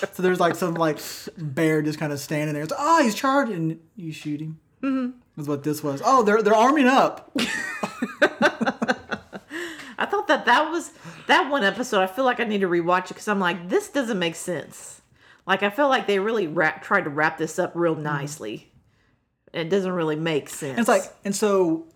so 0.12 0.22
there's 0.22 0.40
like 0.40 0.54
some 0.54 0.74
like 0.74 0.98
bear 1.36 1.82
just 1.82 1.98
kind 1.98 2.12
of 2.12 2.20
standing 2.20 2.54
there. 2.54 2.62
It's, 2.62 2.72
ah, 2.76 3.00
he's 3.02 3.14
charging. 3.14 3.80
You 3.96 4.12
shoot 4.12 4.40
him. 4.40 4.58
Mm-hmm. 4.82 5.18
That's 5.36 5.48
what 5.48 5.62
this 5.62 5.82
was. 5.82 6.02
Oh, 6.04 6.22
they're 6.22 6.42
they're 6.42 6.54
arming 6.54 6.86
up. 6.86 7.30
I 9.98 10.06
thought 10.06 10.28
that 10.28 10.46
that 10.46 10.70
was 10.70 10.92
that 11.26 11.50
one 11.50 11.62
episode. 11.64 12.00
I 12.00 12.06
feel 12.06 12.24
like 12.24 12.40
I 12.40 12.44
need 12.44 12.62
to 12.62 12.68
rewatch 12.68 13.06
it 13.06 13.08
because 13.08 13.28
I'm 13.28 13.40
like, 13.40 13.68
this 13.68 13.88
doesn't 13.90 14.18
make 14.18 14.34
sense. 14.34 15.02
Like 15.46 15.62
I 15.62 15.70
feel 15.70 15.88
like 15.88 16.06
they 16.06 16.18
really 16.18 16.46
wrap, 16.46 16.82
tried 16.82 17.04
to 17.04 17.10
wrap 17.10 17.38
this 17.38 17.58
up 17.58 17.72
real 17.74 17.94
nicely. 17.94 18.72
It 19.52 19.68
doesn't 19.68 19.92
really 19.92 20.16
make 20.16 20.48
sense. 20.48 20.78
It's 20.78 20.88
like, 20.88 21.02
and 21.24 21.34
so 21.34 21.86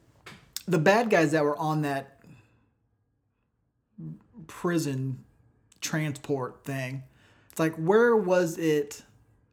the 0.66 0.78
bad 0.78 1.08
guys 1.08 1.32
that 1.32 1.44
were 1.44 1.56
on 1.56 1.82
that 1.82 2.20
prison 4.46 5.24
transport 5.80 6.64
thing, 6.64 7.04
it's 7.54 7.60
like, 7.60 7.76
where 7.76 8.16
was 8.16 8.58
it 8.58 9.04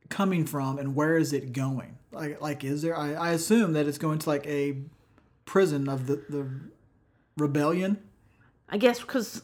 coming 0.10 0.44
from 0.44 0.80
and 0.80 0.96
where 0.96 1.20
is 1.20 1.34
it 1.34 1.54
going? 1.54 2.00
Like, 2.12 2.42
like 2.42 2.64
is 2.64 2.82
there, 2.82 2.98
I, 2.98 3.14
I 3.14 3.30
assume 3.34 3.74
that 3.74 3.86
it's 3.86 4.00
going 4.00 4.18
to 4.18 4.28
like 4.28 4.48
a 4.48 4.78
prison 5.46 5.88
of 5.88 6.08
the, 6.08 6.16
the 6.28 6.50
rebellion. 7.38 8.00
I 8.68 8.80
guess 8.80 9.00
because 9.00 9.44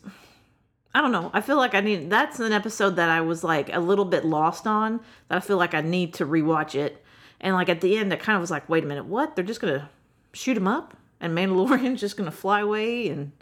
I 0.95 1.01
don't 1.01 1.11
know. 1.11 1.29
I 1.35 1.41
feel 1.41 1.57
like 1.57 1.75
I 1.75 1.81
need. 1.81 2.09
That's 2.09 2.39
an 2.39 2.51
episode 2.51 2.95
that 2.95 3.09
I 3.09 3.21
was 3.21 3.43
like 3.43 3.71
a 3.71 3.79
little 3.79 4.05
bit 4.05 4.25
lost 4.25 4.65
on. 4.65 5.01
That 5.27 5.37
I 5.37 5.39
feel 5.39 5.57
like 5.57 5.75
I 5.75 5.81
need 5.81 6.15
to 6.15 6.25
rewatch 6.25 6.73
it. 6.73 7.05
And 7.39 7.53
like 7.53 7.69
at 7.69 7.81
the 7.81 7.95
end, 7.95 8.11
I 8.11 8.15
kind 8.15 8.37
of 8.37 8.41
was 8.41 8.49
like, 8.49 8.67
wait 8.67 8.83
a 8.83 8.87
minute, 8.87 9.05
what? 9.05 9.35
They're 9.35 9.45
just 9.45 9.61
gonna 9.61 9.87
shoot 10.33 10.57
him 10.57 10.67
up, 10.67 10.97
and 11.21 11.37
Mandalorian's 11.37 11.99
just 12.01 12.17
gonna 12.17 12.31
fly 12.31 12.61
away 12.61 13.07
and 13.09 13.33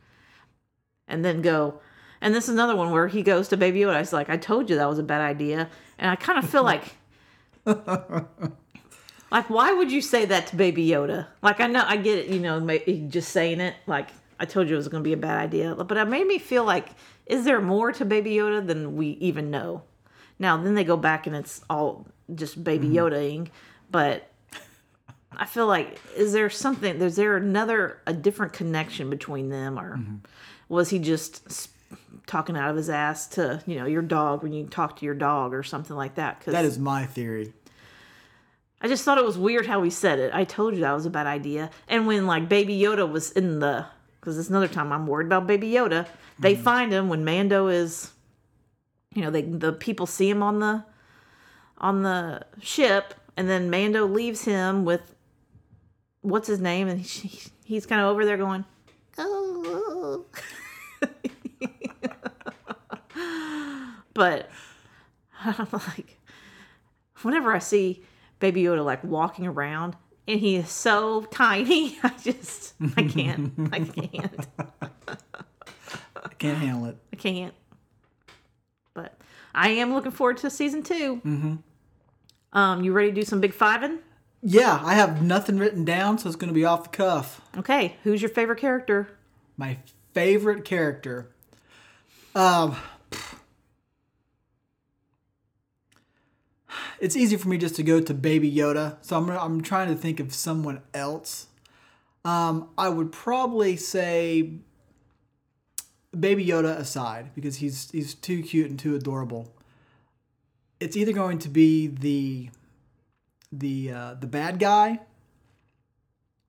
and 1.08 1.24
then 1.24 1.42
go. 1.42 1.80
And 2.26 2.34
this 2.34 2.46
is 2.46 2.56
another 2.56 2.76
one 2.76 2.90
where 2.90 3.08
he 3.08 3.22
goes 3.22 3.50
to 3.50 3.58
Baby 3.58 3.82
Yoda. 3.82 3.94
I 3.94 4.00
was 4.00 4.12
like, 4.12 4.32
I 4.32 4.38
told 4.38 4.68
you 4.68 4.78
that 4.78 4.90
was 4.90 4.98
a 4.98 5.04
bad 5.04 5.22
idea. 5.22 5.70
And 6.00 6.10
I 6.10 6.16
kind 6.16 6.40
of 6.40 6.50
feel 6.50 6.64
like. 6.64 6.84
Like, 9.32 9.50
why 9.50 9.74
would 9.74 9.92
you 9.92 10.02
say 10.02 10.24
that 10.26 10.48
to 10.48 10.56
Baby 10.56 10.88
Yoda? 10.88 11.28
Like, 11.42 11.60
I 11.60 11.68
know, 11.68 11.84
I 11.86 11.98
get 11.98 12.20
it, 12.20 12.28
you 12.28 12.40
know, 12.40 12.66
just 13.10 13.34
saying 13.34 13.60
it. 13.60 13.76
Like, 13.86 14.10
I 14.40 14.46
told 14.46 14.70
you 14.70 14.76
it 14.76 14.78
was 14.78 14.88
going 14.88 15.04
to 15.04 15.08
be 15.08 15.14
a 15.14 15.18
bad 15.18 15.38
idea. 15.38 15.76
But 15.76 15.98
it 15.98 16.06
made 16.06 16.26
me 16.26 16.38
feel 16.38 16.64
like, 16.64 16.90
is 17.26 17.44
there 17.44 17.60
more 17.60 17.92
to 17.92 18.06
Baby 18.06 18.36
Yoda 18.36 18.66
than 18.66 18.96
we 18.96 19.08
even 19.20 19.50
know? 19.50 19.82
Now, 20.40 20.56
then 20.56 20.76
they 20.76 20.86
go 20.86 20.96
back 20.96 21.28
and 21.28 21.36
it's 21.36 21.60
all 21.70 22.08
just 22.34 22.64
Baby 22.64 22.88
mm-hmm. 22.88 22.98
Yoda-ing. 22.98 23.50
But 23.92 24.30
I 25.36 25.46
feel 25.46 25.68
like, 25.68 26.00
is 26.16 26.32
there 26.32 26.50
something, 26.50 27.02
is 27.02 27.18
there 27.18 27.36
another, 27.36 28.00
a 28.08 28.14
different 28.14 28.54
connection 28.54 29.10
between 29.10 29.50
them? 29.50 29.78
Or 29.78 29.98
mm-hmm. 29.98 30.18
was 30.70 30.92
he 30.92 31.00
just 31.00 31.72
talking 32.28 32.58
out 32.58 32.70
of 32.70 32.76
his 32.76 32.90
ass 32.90 33.28
to, 33.28 33.62
you 33.66 33.76
know, 33.76 33.86
your 33.86 34.02
dog 34.02 34.44
when 34.44 34.54
you 34.54 34.66
talk 34.66 34.98
to 34.98 35.06
your 35.06 35.16
dog 35.16 35.54
or 35.54 35.64
something 35.64 35.96
like 35.96 36.16
that? 36.16 36.42
Cause 36.42 36.54
That 36.54 36.66
is 36.66 36.80
my 36.80 37.06
theory. 37.06 37.54
I 38.82 38.88
just 38.88 39.04
thought 39.04 39.18
it 39.18 39.26
was 39.26 39.38
weird 39.38 39.66
how 39.66 39.82
he 39.84 39.90
said 39.90 40.20
it. 40.20 40.34
I 40.34 40.44
told 40.44 40.76
you 40.76 40.82
that 40.82 40.94
was 40.94 41.06
a 41.06 41.10
bad 41.10 41.28
idea. 41.28 41.72
And 41.88 42.08
when 42.08 42.28
like 42.28 42.50
Baby 42.50 42.78
Yoda 42.80 43.10
was 43.10 43.32
in 43.32 43.60
the, 43.60 43.86
because 44.20 44.38
it's 44.38 44.50
another 44.50 44.68
time 44.68 44.92
I'm 44.92 45.08
worried 45.08 45.28
about 45.28 45.48
Baby 45.48 45.72
Yoda. 45.72 46.08
They 46.40 46.54
mm-hmm. 46.54 46.64
find 46.64 46.92
him 46.92 47.10
when 47.10 47.24
Mando 47.24 47.68
is, 47.68 48.12
you 49.14 49.22
know, 49.22 49.32
they 49.32 49.44
the 49.44 49.74
people 49.74 50.06
see 50.06 50.30
him 50.30 50.44
on 50.44 50.60
the, 50.60 50.84
on 51.78 52.04
the 52.04 52.46
ship, 52.62 53.14
and 53.38 53.50
then 53.50 53.70
Mando 53.70 54.06
leaves 54.06 54.44
him 54.44 54.86
with, 54.86 55.16
what's 56.22 56.48
his 56.48 56.60
name, 56.60 56.88
and 56.88 57.02
he, 57.02 57.40
he's 57.64 57.86
kind 57.86 58.02
of 58.02 58.08
over 58.08 58.26
there 58.26 58.38
going, 58.38 58.66
oh. 59.18 60.26
but 64.16 64.50
I'm 65.44 65.68
like, 65.72 66.18
whenever 67.22 67.54
I 67.54 67.60
see 67.60 68.02
Baby 68.40 68.64
Yoda 68.64 68.84
like 68.84 69.04
walking 69.04 69.46
around 69.46 69.96
and 70.28 70.40
he 70.40 70.56
is 70.56 70.70
so 70.70 71.22
tiny, 71.26 72.00
I 72.04 72.12
just 72.24 72.74
I 72.98 73.04
can't. 73.04 73.54
I 73.72 73.80
can't. 73.82 74.48
I 75.08 76.34
can't 76.40 76.58
handle 76.58 76.86
it. 76.88 76.98
I 77.14 77.16
can't. 77.18 77.54
But 78.96 79.16
I 79.54 79.70
am 79.70 79.94
looking 79.94 80.12
forward 80.12 80.38
to 80.38 80.50
season 80.50 80.82
2 80.82 81.22
Mm-hmm. 81.24 81.56
Um, 82.58 82.84
you 82.86 82.94
ready 82.94 83.10
to 83.10 83.16
do 83.16 83.24
some 83.24 83.42
big 83.42 83.54
fiving? 83.54 84.00
Yeah, 84.42 84.80
I 84.82 84.94
have 84.94 85.22
nothing 85.22 85.58
written 85.58 85.84
down, 85.84 86.18
so 86.18 86.30
it's 86.30 86.38
going 86.38 86.48
to 86.48 86.54
be 86.54 86.64
off 86.64 86.84
the 86.84 86.90
cuff. 86.90 87.42
Okay, 87.58 87.98
who's 88.04 88.22
your 88.22 88.30
favorite 88.30 88.60
character? 88.60 89.10
My 89.58 89.78
favorite 90.14 90.64
character. 90.64 91.32
Um, 92.34 92.78
it's 97.00 97.16
easy 97.16 97.38
for 97.38 97.50
me 97.50 97.58
just 97.58 97.76
to 97.76 97.84
go 97.84 98.00
to 98.00 98.14
Baby 98.14 98.52
Yoda, 98.52 98.98
so 99.02 99.18
I'm 99.18 99.30
I'm 99.30 99.62
trying 99.62 99.90
to 99.90 99.96
think 99.96 100.20
of 100.20 100.34
someone 100.34 100.82
else. 100.94 101.48
Um, 102.24 102.70
I 102.78 102.90
would 102.90 103.12
probably 103.12 103.76
say 103.76 104.54
Baby 106.18 106.46
Yoda 106.46 106.78
aside 106.78 107.32
because 107.36 107.58
he's 107.58 107.92
he's 107.92 108.14
too 108.14 108.42
cute 108.42 108.70
and 108.70 108.80
too 108.80 108.96
adorable. 108.96 109.54
It's 110.80 110.98
either 110.98 111.14
going 111.14 111.40
to 111.40 111.50
be 111.50 111.88
the 111.88 112.50
the 113.52 113.92
uh, 113.92 114.14
the 114.16 114.28
bad 114.28 114.60
guy 114.60 115.00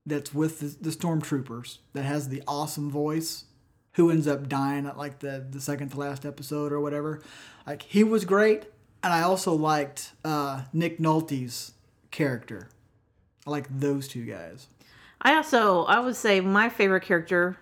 that's 0.05 0.33
with 0.33 0.61
the, 0.61 0.91
the 0.91 0.97
stormtroopers 0.97 1.79
that 1.93 2.05
has 2.05 2.29
the 2.29 2.43
awesome 2.47 2.91
voice 2.91 3.45
who 3.93 4.11
ends 4.11 4.29
up 4.29 4.49
dying 4.49 4.87
at 4.87 4.97
like 4.97 5.19
the 5.19 5.45
the 5.51 5.61
second 5.61 5.91
to 5.91 5.99
last 5.99 6.25
episode 6.25 6.73
or 6.73 6.81
whatever 6.81 7.21
like 7.67 7.83
he 7.83 8.05
was 8.05 8.25
great 8.25 8.67
and 9.07 9.15
i 9.15 9.23
also 9.23 9.55
liked 9.55 10.13
uh, 10.25 10.63
nick 10.73 10.99
nolte's 10.99 11.73
character 12.11 12.69
i 13.47 13.51
like 13.51 13.67
those 13.71 14.07
two 14.09 14.25
guys 14.25 14.67
I 15.19 15.35
also 15.37 15.85
I 15.87 15.99
would 15.99 16.15
say 16.15 16.41
my 16.41 16.69
favorite 16.69 17.03
character, 17.03 17.57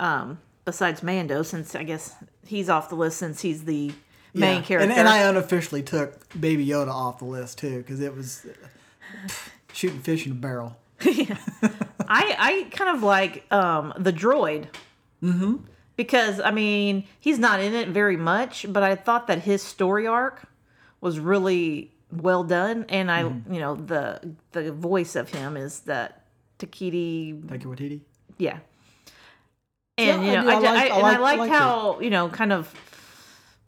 um, 0.00 0.38
besides 0.64 1.02
Mando, 1.02 1.42
since 1.42 1.74
I 1.76 1.82
guess 1.84 2.14
he's 2.46 2.68
off 2.70 2.88
the 2.88 2.96
list 2.96 3.18
since 3.18 3.42
he's 3.42 3.64
the 3.64 3.92
main 4.32 4.56
Yeah. 4.56 4.62
character. 4.62 4.90
and, 4.90 4.92
and 4.98 5.06
i 5.08 5.18
unofficially 5.18 5.82
took 5.82 6.08
baby 6.40 6.66
yoda 6.66 6.88
off 6.88 7.18
the 7.18 7.26
list 7.26 7.58
too 7.58 7.76
because 7.78 8.00
it 8.00 8.16
was 8.16 8.46
uh, 8.46 9.32
shooting 9.72 10.00
fish 10.00 10.24
in 10.26 10.32
a 10.32 10.34
barrel 10.34 10.76
I 11.02 12.36
I 12.48 12.68
kind 12.72 12.96
of 12.96 13.02
like 13.02 13.44
um 13.52 13.92
the 13.98 14.12
droid. 14.12 14.66
Mm-hmm. 15.22 15.56
Because 15.96 16.40
I 16.40 16.50
mean, 16.50 17.04
he's 17.20 17.38
not 17.38 17.60
in 17.60 17.74
it 17.74 17.88
very 17.88 18.16
much, 18.16 18.66
but 18.68 18.82
I 18.82 18.96
thought 18.96 19.26
that 19.28 19.42
his 19.42 19.62
story 19.62 20.06
arc 20.06 20.42
was 21.04 21.18
really 21.20 21.92
well 22.10 22.42
done, 22.44 22.86
and 22.88 23.10
I, 23.10 23.22
Mm-hmm. 23.24 23.52
you 23.54 23.60
know, 23.60 23.74
the 23.76 24.34
the 24.52 24.72
voice 24.72 25.14
of 25.16 25.28
him 25.28 25.56
is 25.56 25.80
that 25.80 26.24
Takiti, 26.58 27.40
Taika 27.44 27.64
Waititi. 27.66 28.00
yeah. 28.38 28.58
And 29.96 30.24
Yeah, 30.24 30.42
you 30.42 30.48
I 30.50 30.54
know, 30.54 30.60
do. 30.60 30.66
I, 30.66 30.70
I 30.70 30.72
like- 30.72 30.90
I- 30.90 30.94
I 30.94 30.96
and 30.98 31.06
I 31.06 31.14
I 31.14 31.18
liked 31.18 31.38
liked 31.40 31.52
how 31.52 32.00
you 32.00 32.10
know, 32.10 32.28
kind 32.28 32.52
of. 32.52 32.72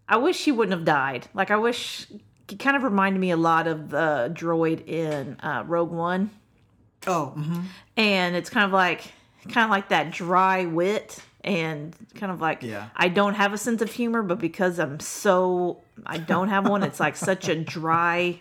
I 0.08 0.16
wish 0.18 0.44
he 0.44 0.52
wouldn't 0.52 0.72
have 0.76 0.84
died. 0.84 1.28
Like 1.34 1.50
I 1.50 1.56
wish 1.56 2.06
he 2.48 2.56
kind 2.56 2.76
of 2.76 2.82
reminded 2.84 3.18
me 3.20 3.30
a 3.32 3.36
lot 3.36 3.66
of 3.66 3.90
the 3.90 4.30
droid 4.34 4.86
in 4.88 5.36
uh, 5.40 5.64
Rogue 5.66 5.90
One, 5.90 6.30
Oh, 7.06 7.26
hmm 7.26 7.60
and 7.96 8.34
it's 8.36 8.50
kind 8.50 8.64
of 8.66 8.72
like 8.72 9.02
kind 9.52 9.64
of 9.64 9.70
like 9.70 9.88
that 9.90 10.10
dry 10.10 10.64
wit 10.66 11.18
and 11.42 11.94
kind 12.14 12.30
of 12.32 12.40
like 12.40 12.62
Yeah. 12.62 12.88
I 12.96 13.08
don't 13.08 13.34
have 13.34 13.52
a 13.52 13.58
sense 13.58 13.82
of 13.82 13.90
humor, 13.92 14.22
but 14.22 14.38
because 14.38 14.78
I'm 14.78 14.98
so 15.00 15.80
I 16.04 16.18
don't 16.18 16.48
have 16.48 16.68
one, 16.68 16.82
it's 16.82 17.00
like 17.00 17.16
such 17.16 17.48
a 17.48 17.54
dry. 17.56 18.40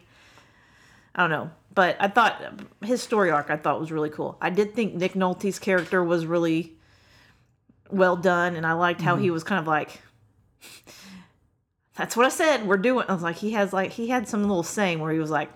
I 1.13 1.21
don't 1.21 1.29
know, 1.29 1.51
but 1.73 1.95
I 1.99 2.07
thought 2.07 2.41
his 2.83 3.01
story 3.01 3.31
arc 3.31 3.49
I 3.49 3.57
thought 3.57 3.79
was 3.79 3.91
really 3.91 4.09
cool. 4.09 4.37
I 4.41 4.49
did 4.49 4.73
think 4.73 4.95
Nick 4.95 5.13
Nolte's 5.13 5.59
character 5.59 6.03
was 6.03 6.25
really 6.25 6.75
well 7.89 8.17
done, 8.17 8.55
and 8.55 8.65
I 8.65 8.73
liked 8.73 9.01
how 9.01 9.15
he 9.15 9.25
mm-hmm. 9.27 9.33
was 9.33 9.43
kind 9.43 9.59
of 9.59 9.67
like. 9.67 10.01
That's 11.95 12.17
what 12.17 12.25
I 12.25 12.29
said. 12.29 12.67
We're 12.67 12.75
doing. 12.77 13.05
I 13.07 13.13
was 13.13 13.23
like, 13.23 13.37
he 13.37 13.51
has 13.51 13.71
like 13.71 13.91
he 13.91 14.09
had 14.09 14.27
some 14.27 14.41
little 14.41 14.63
saying 14.63 14.99
where 14.99 15.13
he 15.13 15.19
was 15.19 15.29
like, 15.29 15.49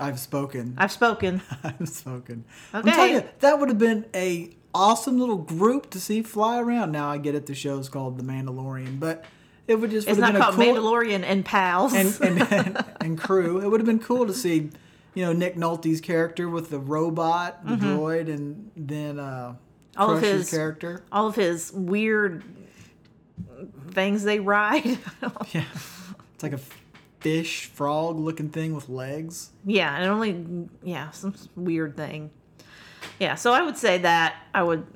I've 0.00 0.18
spoken. 0.18 0.74
"I've 0.78 0.92
spoken." 0.92 1.42
I've 1.64 1.88
spoken. 1.88 2.44
Okay. 2.74 2.90
I'm 2.90 2.94
telling 2.94 3.12
you, 3.12 3.24
that 3.40 3.58
would 3.58 3.68
have 3.68 3.78
been 3.78 4.06
a 4.14 4.56
awesome 4.74 5.18
little 5.18 5.36
group 5.36 5.90
to 5.90 6.00
see 6.00 6.22
fly 6.22 6.60
around. 6.60 6.92
Now 6.92 7.08
I 7.08 7.18
get 7.18 7.34
it. 7.34 7.46
The 7.46 7.54
show's 7.54 7.88
called 7.88 8.16
The 8.16 8.24
Mandalorian, 8.24 8.98
but 8.98 9.24
it 9.68 9.76
would 9.76 9.90
just 9.90 10.08
It's 10.08 10.18
not 10.18 10.34
called 10.34 10.54
cool 10.56 10.64
Mandalorian 10.74 11.22
and 11.24 11.44
pals. 11.44 11.92
and, 11.94 12.18
and, 12.20 12.42
and 12.52 12.84
and 13.00 13.18
crew. 13.18 13.60
It 13.60 13.68
would 13.68 13.80
have 13.80 13.86
been 13.86 13.98
cool 14.00 14.26
to 14.26 14.34
see, 14.34 14.70
you 15.14 15.24
know, 15.24 15.32
Nick 15.32 15.56
Nolte's 15.56 16.00
character 16.00 16.48
with 16.48 16.70
the 16.70 16.78
robot, 16.78 17.64
the 17.66 17.76
droid, 17.76 18.28
and 18.32 18.70
then 18.76 19.18
uh, 19.18 19.54
Mm-hmm. 19.94 20.00
All 20.02 20.16
of 20.16 20.22
his- 20.22 20.50
character. 20.50 21.04
all 21.12 21.26
of 21.26 21.36
his 21.36 21.70
weird 21.70 22.42
things 23.90 24.22
they 24.24 24.40
ride. 24.40 24.98
Yeah, 25.52 25.64
it's 26.34 26.42
like 26.42 26.52
a 26.54 26.60
fish 27.20 27.66
frog 27.66 28.18
looking 28.18 28.48
thing 28.48 28.74
with 28.74 28.88
legs. 28.88 29.50
yeah, 29.64 29.94
and 29.96 30.10
only 30.10 30.68
yeah, 30.82 31.10
some 31.10 31.34
weird 31.56 31.96
thing. 31.96 32.30
Yeah, 33.20 33.34
so 33.36 33.52
I 33.52 33.62
would 33.62 33.76
say 33.76 33.98
that 33.98 34.34
I 34.54 34.62
would 34.62 34.86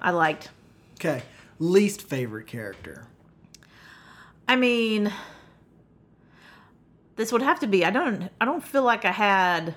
I 0.00 0.10
liked. 0.12 0.48
Okay, 0.94 1.22
least 1.58 2.02
favorite 2.02 2.46
character. 2.46 3.04
I 4.48 4.56
mean 4.56 5.12
this 7.16 7.32
would 7.32 7.42
have 7.42 7.60
to 7.60 7.66
be 7.66 7.84
I 7.84 7.90
don't 7.90 8.30
I 8.40 8.44
don't 8.44 8.62
feel 8.62 8.82
like 8.82 9.04
I 9.04 9.12
had 9.12 9.74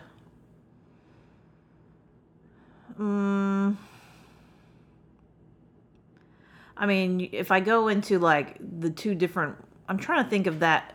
mm, 2.99 3.75
I 6.77 6.85
mean, 6.85 7.29
if 7.33 7.51
I 7.51 7.59
go 7.59 7.89
into 7.89 8.19
like 8.19 8.57
the 8.59 8.89
two 8.89 9.15
different 9.15 9.55
I'm 9.87 9.97
trying 9.97 10.23
to 10.23 10.29
think 10.29 10.47
of 10.47 10.59
that 10.59 10.93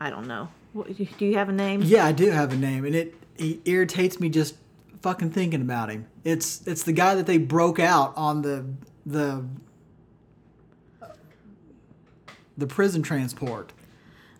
I 0.00 0.10
don't 0.10 0.26
know. 0.26 0.48
Do 1.18 1.26
you 1.26 1.36
have 1.36 1.48
a 1.48 1.52
name? 1.52 1.82
Yeah, 1.82 2.06
I 2.06 2.12
do 2.12 2.30
have 2.30 2.52
a 2.52 2.56
name, 2.56 2.84
and 2.84 2.94
it, 2.94 3.14
it 3.36 3.60
irritates 3.64 4.20
me 4.20 4.28
just 4.28 4.54
fucking 5.02 5.30
thinking 5.30 5.60
about 5.60 5.90
him. 5.90 6.06
It's 6.24 6.66
it's 6.66 6.84
the 6.84 6.92
guy 6.92 7.14
that 7.16 7.26
they 7.26 7.38
broke 7.38 7.80
out 7.80 8.12
on 8.16 8.42
the 8.42 8.64
the 9.04 9.44
the 12.58 12.66
prison 12.66 13.02
transport. 13.02 13.72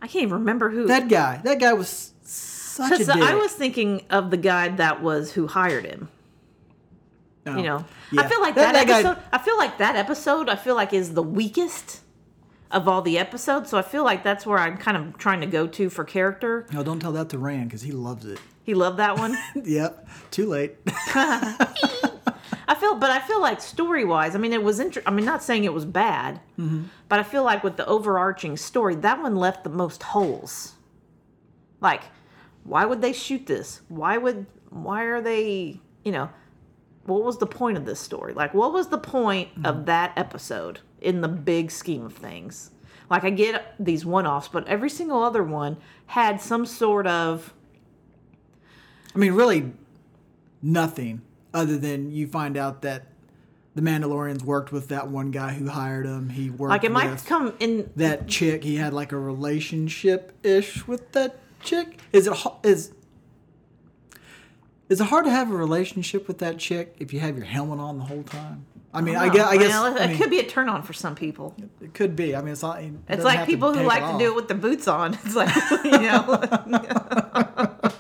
I 0.03 0.07
can't 0.07 0.25
even 0.25 0.35
remember 0.41 0.69
who. 0.71 0.87
That 0.87 1.09
guy. 1.09 1.41
That 1.45 1.59
guy 1.59 1.73
was 1.73 2.13
such 2.23 2.93
a 3.01 3.05
dick. 3.05 3.09
I 3.17 3.35
was 3.35 3.53
thinking 3.53 4.03
of 4.11 4.31
the 4.31 4.37
guy 4.37 4.69
that 4.69 5.03
was 5.03 5.33
who 5.33 5.47
hired 5.47 5.87
him. 5.87 6.09
No. 7.47 7.57
You 7.57 7.63
know, 7.63 7.85
Yeah. 8.13 8.21
I 8.23 8.29
feel 8.29 8.41
like 8.43 8.55
that, 8.57 8.75
guy- 8.87 8.99
episode. 9.01 9.19
I 9.33 9.39
feel 9.39 9.57
like 9.57 9.79
that 9.79 9.97
episode. 9.97 10.49
I 10.51 10.57
feel 10.57 10.75
like 10.75 10.93
is 10.93 11.15
the 11.15 11.23
weakest 11.23 12.01
of 12.71 12.87
all 12.87 13.01
the 13.01 13.17
episodes. 13.19 13.71
So 13.71 13.79
I 13.79 13.83
feel 13.83 14.05
like 14.05 14.23
that's 14.23 14.45
where 14.45 14.59
I'm 14.59 14.77
kind 14.77 14.97
of 14.99 15.17
trying 15.17 15.41
to 15.41 15.47
go 15.47 15.67
to 15.67 15.89
for 15.89 16.05
character. 16.05 16.67
no, 16.73 16.83
don't 16.83 17.01
tell 17.01 17.13
that 17.13 17.31
to 17.31 17.39
Rand 17.39 17.69
because 17.71 17.81
he 17.83 17.91
loves 17.93 18.27
it. 18.27 18.39
He 18.65 18.75
loved 18.75 18.99
that 18.99 19.17
one. 19.17 19.35
yep. 19.65 20.07
Too 20.31 20.47
late. 20.47 20.77
I 22.69 22.75
feel, 22.75 22.95
but 22.95 23.11
I 23.11 23.19
feel 23.19 23.41
like 23.41 23.63
story 23.63 24.05
wise, 24.05 24.35
I 24.35 24.39
mean, 24.39 24.53
it 24.53 24.63
was. 24.63 24.79
Inter- 24.79 25.03
I 25.07 25.11
mean, 25.11 25.25
not 25.25 25.43
saying 25.43 25.65
it 25.65 25.73
was 25.73 25.87
bad, 25.87 26.41
but 27.09 27.19
I 27.19 27.23
feel 27.23 27.43
like 27.43 27.65
with 27.65 27.79
the 27.79 27.87
overarching 27.87 28.59
story, 28.59 28.95
that 28.97 29.23
one 29.23 29.37
left 29.37 29.65
the 29.65 29.71
most 29.71 30.03
holes. 30.03 30.75
Like, 31.81 32.03
why 32.65 32.85
would 32.85 33.01
they 33.01 33.15
shoot 33.15 33.47
this? 33.47 33.81
Why 33.89 34.19
would? 34.19 34.47
Why 34.69 35.05
are 35.05 35.23
they? 35.23 35.81
You 36.05 36.13
know, 36.13 36.31
what 37.05 37.25
was 37.25 37.39
the 37.39 37.47
point 37.47 37.79
of 37.79 37.87
this 37.87 38.01
story? 38.01 38.35
Like, 38.35 38.53
what 38.53 38.73
was 38.73 38.89
the 38.89 38.99
point 38.99 39.49
of 39.65 39.77
mm-hmm. 39.77 39.85
that 39.87 40.13
episode 40.17 40.81
in 41.01 41.23
the 41.23 41.29
big 41.29 41.71
scheme 41.71 42.05
of 42.05 42.13
things? 42.13 42.71
Like, 43.09 43.25
I 43.25 43.31
get 43.31 43.75
these 43.81 44.05
one 44.05 44.27
offs, 44.27 44.49
but 44.49 44.69
every 44.69 44.91
single 44.91 45.23
other 45.23 45.43
one 45.43 45.79
had 46.07 46.41
some 46.43 46.67
sort 46.67 47.07
of 47.07 47.55
I 49.15 49.19
mean, 49.19 49.33
really, 49.33 49.73
nothing 50.63 51.23
other 51.55 51.77
than 51.79 52.11
you 52.11 52.27
find 52.27 52.57
out 52.57 52.83
that 52.83 53.07
the 53.75 53.83
Mandalorians 53.83 54.43
worked 54.43 54.73
with 54.73 54.89
that 54.89 55.09
one 55.09 55.31
guy 55.31 55.53
who 55.55 55.69
hired 55.69 56.05
him. 56.07 56.31
He 56.31 56.51
worked 56.51 56.71
like 56.71 56.85
it 56.85 56.91
might 56.93 57.11
with 57.11 57.25
come 57.27 57.55
in 57.61 57.91
that 57.97 58.27
chick. 58.27 58.65
He 58.65 58.77
had 58.77 58.93
like 58.93 59.13
a 59.13 59.19
relationship 59.19 60.33
ish 60.43 60.87
with 60.89 61.13
that 61.13 61.37
chick. 61.63 61.99
Is 62.13 62.27
it 62.27 62.37
is 62.65 62.93
is 64.89 65.01
it 65.01 65.05
hard 65.05 65.27
to 65.27 65.31
have 65.31 65.51
a 65.51 65.57
relationship 65.57 66.27
with 66.27 66.39
that 66.39 66.59
chick 66.59 66.97
if 66.99 67.13
you 67.13 67.21
have 67.21 67.37
your 67.37 67.47
helmet 67.47 67.79
on 67.79 67.99
the 67.99 68.05
whole 68.05 68.23
time? 68.25 68.65
I 68.93 69.03
mean, 69.03 69.17
I 69.17 69.29
guess 69.29 69.47
I 69.47 69.57
guess 69.59 69.69
Well, 69.69 69.97
I 69.99 70.05
it 70.05 70.09
mean, 70.09 70.19
could 70.19 70.31
be 70.31 70.39
a 70.41 70.47
turn 70.49 70.69
on 70.69 70.83
for 70.83 70.95
some 70.95 71.15
people. 71.15 71.55
it 71.81 71.93
could 71.95 72.17
be. 72.17 72.35
I 72.35 72.41
mean, 72.41 72.53
it's 72.53 72.63
not. 72.63 72.81
It's 73.09 73.23
like 73.23 73.47
people 73.47 73.75
who 73.75 73.83
like 73.85 74.03
to 74.13 74.19
do 74.19 74.33
it 74.33 74.35
with 74.35 74.49
the 74.49 74.55
boots 74.55 74.89
on. 74.89 75.15
It's 75.25 75.37
like 75.37 75.55
you 75.85 75.91
know, 75.93 76.41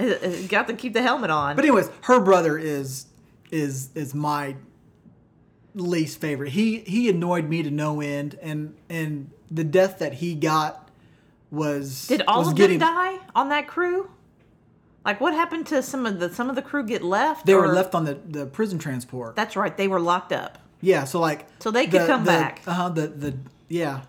It- 0.00 0.22
it 0.22 0.37
got 0.48 0.66
to 0.68 0.74
keep 0.74 0.92
the 0.92 1.02
helmet 1.02 1.30
on. 1.30 1.56
But 1.56 1.64
anyways, 1.64 1.90
her 2.02 2.20
brother 2.20 2.58
is 2.58 3.06
is 3.50 3.90
is 3.94 4.14
my 4.14 4.56
least 5.74 6.20
favorite. 6.20 6.50
He 6.50 6.80
he 6.80 7.08
annoyed 7.08 7.48
me 7.48 7.62
to 7.62 7.70
no 7.70 8.00
end, 8.00 8.38
and 8.42 8.74
and 8.88 9.30
the 9.50 9.64
death 9.64 9.98
that 9.98 10.14
he 10.14 10.34
got 10.34 10.90
was 11.50 12.06
Did 12.08 12.22
all 12.26 12.40
was 12.40 12.48
of 12.48 12.56
getting, 12.56 12.78
them 12.78 12.94
die 12.94 13.18
on 13.34 13.48
that 13.50 13.66
crew? 13.68 14.10
Like 15.04 15.20
what 15.20 15.32
happened 15.32 15.66
to 15.68 15.82
some 15.82 16.04
of 16.04 16.18
the 16.20 16.32
some 16.34 16.50
of 16.50 16.56
the 16.56 16.62
crew 16.62 16.84
get 16.84 17.02
left? 17.02 17.46
They 17.46 17.54
were 17.54 17.72
left 17.72 17.94
on 17.94 18.04
the 18.04 18.14
the 18.14 18.46
prison 18.46 18.78
transport. 18.78 19.36
That's 19.36 19.56
right, 19.56 19.74
they 19.76 19.88
were 19.88 20.00
locked 20.00 20.32
up. 20.32 20.58
yeah, 20.80 21.04
so 21.04 21.20
like 21.20 21.46
So 21.60 21.70
they 21.70 21.86
could 21.86 22.06
come 22.06 22.24
the, 22.24 22.30
back. 22.30 22.62
Uh 22.66 22.72
huh. 22.72 22.88
The 22.90 23.06
the 23.06 23.38
yeah, 23.68 24.02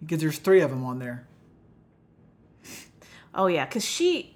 because 0.00 0.20
there's 0.20 0.38
three 0.38 0.60
of 0.60 0.70
them 0.70 0.84
on 0.84 0.98
there. 0.98 1.26
Oh 3.34 3.46
yeah, 3.46 3.64
because 3.64 3.84
she 3.84 4.33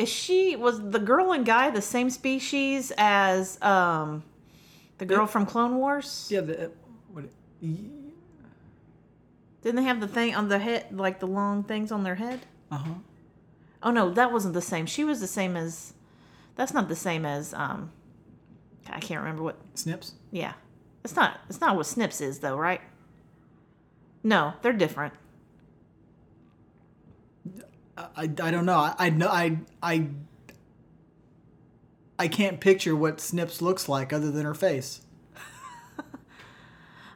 is 0.00 0.08
she 0.08 0.56
was 0.56 0.90
the 0.90 0.98
girl 0.98 1.32
and 1.32 1.44
guy 1.44 1.70
the 1.70 1.82
same 1.82 2.10
species 2.10 2.92
as 2.96 3.60
um 3.62 4.24
the 4.98 5.04
girl 5.04 5.26
from 5.26 5.46
Clone 5.46 5.76
Wars? 5.76 6.28
Yeah, 6.30 6.40
the 6.40 6.70
what, 7.12 7.24
Didn't 7.60 8.14
they 9.62 9.84
have 9.84 10.00
the 10.00 10.08
thing 10.08 10.34
on 10.34 10.48
the 10.48 10.58
head, 10.58 10.86
like 10.90 11.20
the 11.20 11.26
long 11.26 11.64
things 11.64 11.92
on 11.92 12.04
their 12.04 12.16
head? 12.16 12.40
uh 12.70 12.78
huh. 12.78 12.94
Oh 13.82 13.90
no, 13.90 14.10
that 14.10 14.32
wasn't 14.32 14.54
the 14.54 14.62
same. 14.62 14.86
She 14.86 15.04
was 15.04 15.20
the 15.20 15.26
same 15.26 15.56
as. 15.56 15.94
That's 16.56 16.74
not 16.74 16.88
the 16.88 16.96
same 16.96 17.24
as. 17.24 17.54
Um, 17.54 17.92
I 18.88 19.00
can't 19.00 19.20
remember 19.20 19.42
what. 19.42 19.56
Snips. 19.74 20.12
Yeah, 20.30 20.52
it's 21.04 21.16
not. 21.16 21.40
It's 21.48 21.60
not 21.60 21.76
what 21.76 21.86
Snips 21.86 22.20
is 22.20 22.40
though, 22.40 22.56
right? 22.56 22.80
No, 24.22 24.52
they're 24.62 24.74
different. 24.74 25.14
I, 28.16 28.22
I 28.42 28.50
don't 28.50 28.66
know. 28.66 28.78
I, 28.78 28.94
I 28.98 29.10
know 29.10 29.28
I 29.28 29.58
I 29.82 30.06
I 32.18 32.28
can't 32.28 32.60
picture 32.60 32.94
what 32.94 33.20
Snips 33.20 33.62
looks 33.62 33.88
like 33.88 34.12
other 34.12 34.30
than 34.30 34.44
her 34.44 34.54
face. 34.54 35.00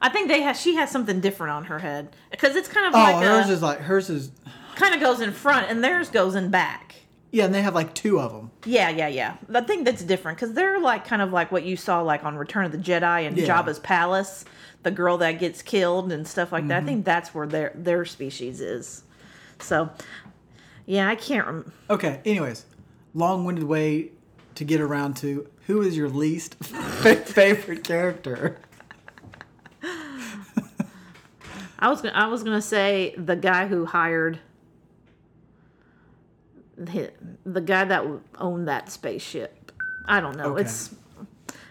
I 0.02 0.10
think 0.10 0.28
they 0.28 0.42
have. 0.42 0.56
She 0.56 0.74
has 0.76 0.90
something 0.90 1.20
different 1.20 1.52
on 1.52 1.64
her 1.64 1.78
head 1.78 2.14
because 2.30 2.56
it's 2.56 2.68
kind 2.68 2.86
of 2.86 2.94
Oh, 2.94 2.98
like 2.98 3.24
hers 3.24 3.48
a, 3.48 3.52
is 3.52 3.62
like 3.62 3.78
hers 3.78 4.10
is 4.10 4.30
kind 4.76 4.94
of 4.94 5.00
goes 5.00 5.20
in 5.20 5.32
front 5.32 5.70
and 5.70 5.82
theirs 5.82 6.10
goes 6.10 6.34
in 6.34 6.50
back. 6.50 6.94
yeah, 7.30 7.44
and 7.46 7.54
they 7.54 7.62
have 7.62 7.74
like 7.74 7.94
two 7.94 8.20
of 8.20 8.32
them. 8.32 8.50
Yeah, 8.66 8.90
yeah, 8.90 9.08
yeah. 9.08 9.36
I 9.54 9.62
think 9.62 9.86
that's 9.86 10.02
different 10.04 10.36
because 10.36 10.52
they're 10.54 10.78
like 10.78 11.06
kind 11.06 11.22
of 11.22 11.32
like 11.32 11.50
what 11.50 11.64
you 11.64 11.76
saw 11.78 12.02
like 12.02 12.22
on 12.24 12.36
Return 12.36 12.66
of 12.66 12.72
the 12.72 12.78
Jedi 12.78 13.26
and 13.26 13.34
Yeah. 13.36 13.46
Jabba's 13.62 13.78
palace, 13.78 14.44
the 14.82 14.90
girl 14.90 15.16
that 15.18 15.32
gets 15.38 15.62
killed 15.62 16.12
and 16.12 16.28
stuff 16.28 16.52
like 16.52 16.62
Mm-hmm. 16.64 16.68
that. 16.68 16.82
I 16.82 16.86
think 16.86 17.04
that's 17.06 17.34
where 17.34 17.46
their 17.46 17.72
their 17.74 18.04
species 18.04 18.60
is. 18.60 19.04
So, 19.58 19.88
yeah, 20.86 21.08
I 21.08 21.14
can't. 21.14 21.46
Rem- 21.46 21.72
Okay. 21.90 22.20
Anyways, 22.24 22.66
long-winded 23.14 23.64
way 23.64 24.10
to 24.54 24.64
get 24.64 24.80
around 24.80 25.16
to 25.18 25.48
who 25.66 25.82
is 25.82 25.96
your 25.96 26.08
least 26.08 26.54
favorite 26.64 27.84
character. 27.84 28.58
I 31.78 31.88
was 31.90 32.00
gonna, 32.00 32.14
I 32.14 32.28
was 32.28 32.42
gonna 32.42 32.62
say 32.62 33.14
the 33.18 33.36
guy 33.36 33.66
who 33.66 33.84
hired 33.84 34.38
the, 36.76 37.10
the 37.44 37.60
guy 37.60 37.84
that 37.84 38.04
owned 38.38 38.68
that 38.68 38.90
spaceship. 38.90 39.72
I 40.06 40.20
don't 40.20 40.36
know. 40.36 40.52
Okay. 40.52 40.62
It's 40.62 40.94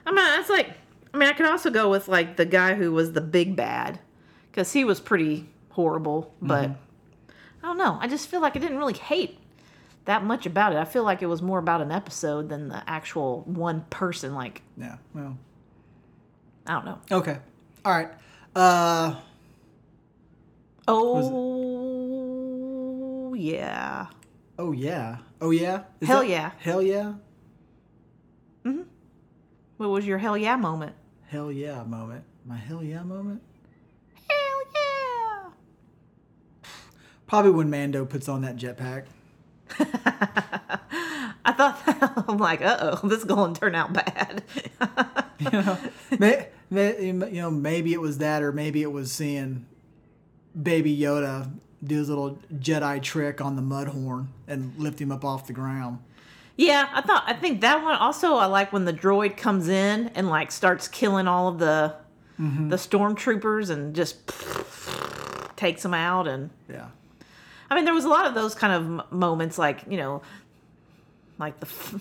I 0.06 0.12
mean 0.12 0.40
it's 0.40 0.50
like 0.50 0.72
I 1.14 1.18
mean 1.18 1.30
I 1.30 1.34
could 1.34 1.46
also 1.46 1.70
go 1.70 1.90
with 1.90 2.08
like 2.08 2.38
the 2.38 2.46
guy 2.46 2.76
who 2.76 2.92
was 2.92 3.14
the 3.14 3.22
big 3.22 3.56
bad 3.56 4.00
because 4.52 4.72
he 4.74 4.84
was 4.84 5.00
pretty 5.00 5.50
horrible. 5.70 6.34
But 6.42 6.70
mm-hmm. 6.70 6.83
I 7.64 7.68
don't 7.68 7.78
know. 7.78 7.98
I 8.02 8.08
just 8.08 8.28
feel 8.28 8.42
like 8.42 8.56
I 8.58 8.60
didn't 8.60 8.78
really 8.78 8.94
hate 8.94 9.38
that 10.06 10.24
much 10.24 10.46
about 10.46 10.74
it. 10.74 10.78
I 10.78 10.86
feel 10.86 11.04
like 11.04 11.22
it 11.22 11.28
was 11.28 11.42
more 11.42 11.60
about 11.60 11.82
an 11.82 11.92
episode 11.92 12.50
than 12.50 12.68
the 12.68 12.84
actual 12.90 13.42
one 13.46 13.86
person. 13.90 14.36
Like 14.36 14.62
Yeah. 14.78 14.98
Well. 15.14 15.38
I 16.68 16.74
don't 16.74 16.86
know. 16.86 17.00
Okay. 17.12 17.38
All 17.86 17.94
right. 17.94 18.10
Uh. 18.56 19.16
Oh 20.88 21.64
yeah. 23.34 24.08
Oh 24.60 24.72
yeah. 24.74 25.18
Oh 25.42 25.50
yeah. 25.52 25.84
Is 26.02 26.08
Hell 26.08 26.20
that- 26.20 26.30
yeah. 26.30 26.52
Hell 26.60 26.82
yeah. 26.82 27.14
Mhm. 28.66 28.86
What 29.78 29.90
was 29.90 30.06
your 30.06 30.18
hell 30.18 30.38
yeah 30.38 30.56
moment? 30.58 30.96
Hell 31.28 31.52
yeah 31.52 31.84
moment. 31.84 32.24
My 32.46 32.58
hell 32.58 32.84
yeah 32.84 33.04
moment. 33.04 33.42
Hell 34.30 34.62
yeah. 34.76 35.50
Probably 37.28 37.52
when 37.52 37.70
Mando 37.70 38.06
puts 38.06 38.28
on 38.30 38.42
that 38.42 38.56
jetpack. 38.58 39.06
I 41.46 41.52
thought 41.54 42.26
I'm 42.28 42.38
like, 42.38 42.62
uh 42.62 42.98
oh, 43.02 43.08
this 43.08 43.20
is 43.20 43.26
going 43.26 43.54
to 43.54 43.60
turn 43.60 43.76
out 43.76 43.94
bad. 43.94 44.44
may, 46.20 46.48
may, 46.70 47.02
you 47.02 47.14
know, 47.14 47.52
maybe 47.52 47.94
it 47.94 48.02
was 48.02 48.20
that, 48.20 48.44
or 48.44 48.52
maybe 48.52 48.82
it 48.82 48.92
was 48.92 49.12
seeing 49.12 49.66
Baby 50.62 50.96
Yoda 50.98 51.50
do 51.84 51.98
his 51.98 52.08
little 52.10 52.40
Jedi 52.54 53.02
trick 53.02 53.42
on 53.42 53.56
the 53.56 53.62
Mudhorn 53.62 54.28
and 54.48 54.74
lift 54.78 55.00
him 55.02 55.12
up 55.12 55.26
off 55.26 55.48
the 55.48 55.54
ground. 55.54 56.00
yeah, 56.56 56.88
I 56.94 57.02
thought 57.02 57.24
I 57.26 57.34
think 57.34 57.62
that 57.62 57.84
one 57.84 57.96
also 57.96 58.36
I 58.36 58.46
like 58.46 58.72
when 58.72 58.86
the 58.86 58.94
droid 58.94 59.36
comes 59.38 59.68
in 59.68 60.10
and 60.16 60.30
like 60.30 60.52
starts 60.52 60.88
killing 60.88 61.28
all 61.28 61.48
of 61.48 61.60
the 61.60 61.96
the 62.40 62.76
stormtroopers 62.76 63.70
and 63.70 63.96
just 63.96 64.30
takes 65.56 65.84
them 65.84 65.94
out 65.94 66.28
and 66.28 66.50
Yeah. 66.70 66.88
I 67.70 67.76
mean 67.76 67.86
there 67.86 67.94
was 67.94 68.06
a 68.06 68.10
lot 68.10 68.26
of 68.26 68.34
those 68.34 68.56
kind 68.56 68.74
of 68.74 68.84
m- 68.84 69.18
moments 69.18 69.58
like, 69.58 69.84
you 69.90 69.98
know, 69.98 70.22
like 71.40 71.60
the 71.60 71.68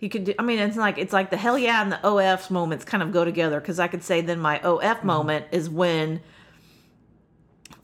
you 0.00 0.08
could 0.08 0.24
do, 0.24 0.34
I 0.38 0.42
mean 0.42 0.58
it's 0.58 0.76
like 0.76 0.98
it's 0.98 1.12
like 1.12 1.30
the 1.30 1.36
hell 1.36 1.58
yeah 1.58 1.82
and 1.82 1.92
the 1.92 2.00
OFs 2.02 2.50
moments 2.50 2.84
kind 2.84 3.02
of 3.02 3.12
go 3.12 3.24
together 3.24 3.60
cuz 3.60 3.78
I 3.78 3.88
could 3.88 4.02
say 4.02 4.20
then 4.20 4.38
my 4.40 4.60
OF 4.60 4.80
mm-hmm. 4.80 5.06
moment 5.06 5.46
is 5.52 5.68
when 5.70 6.20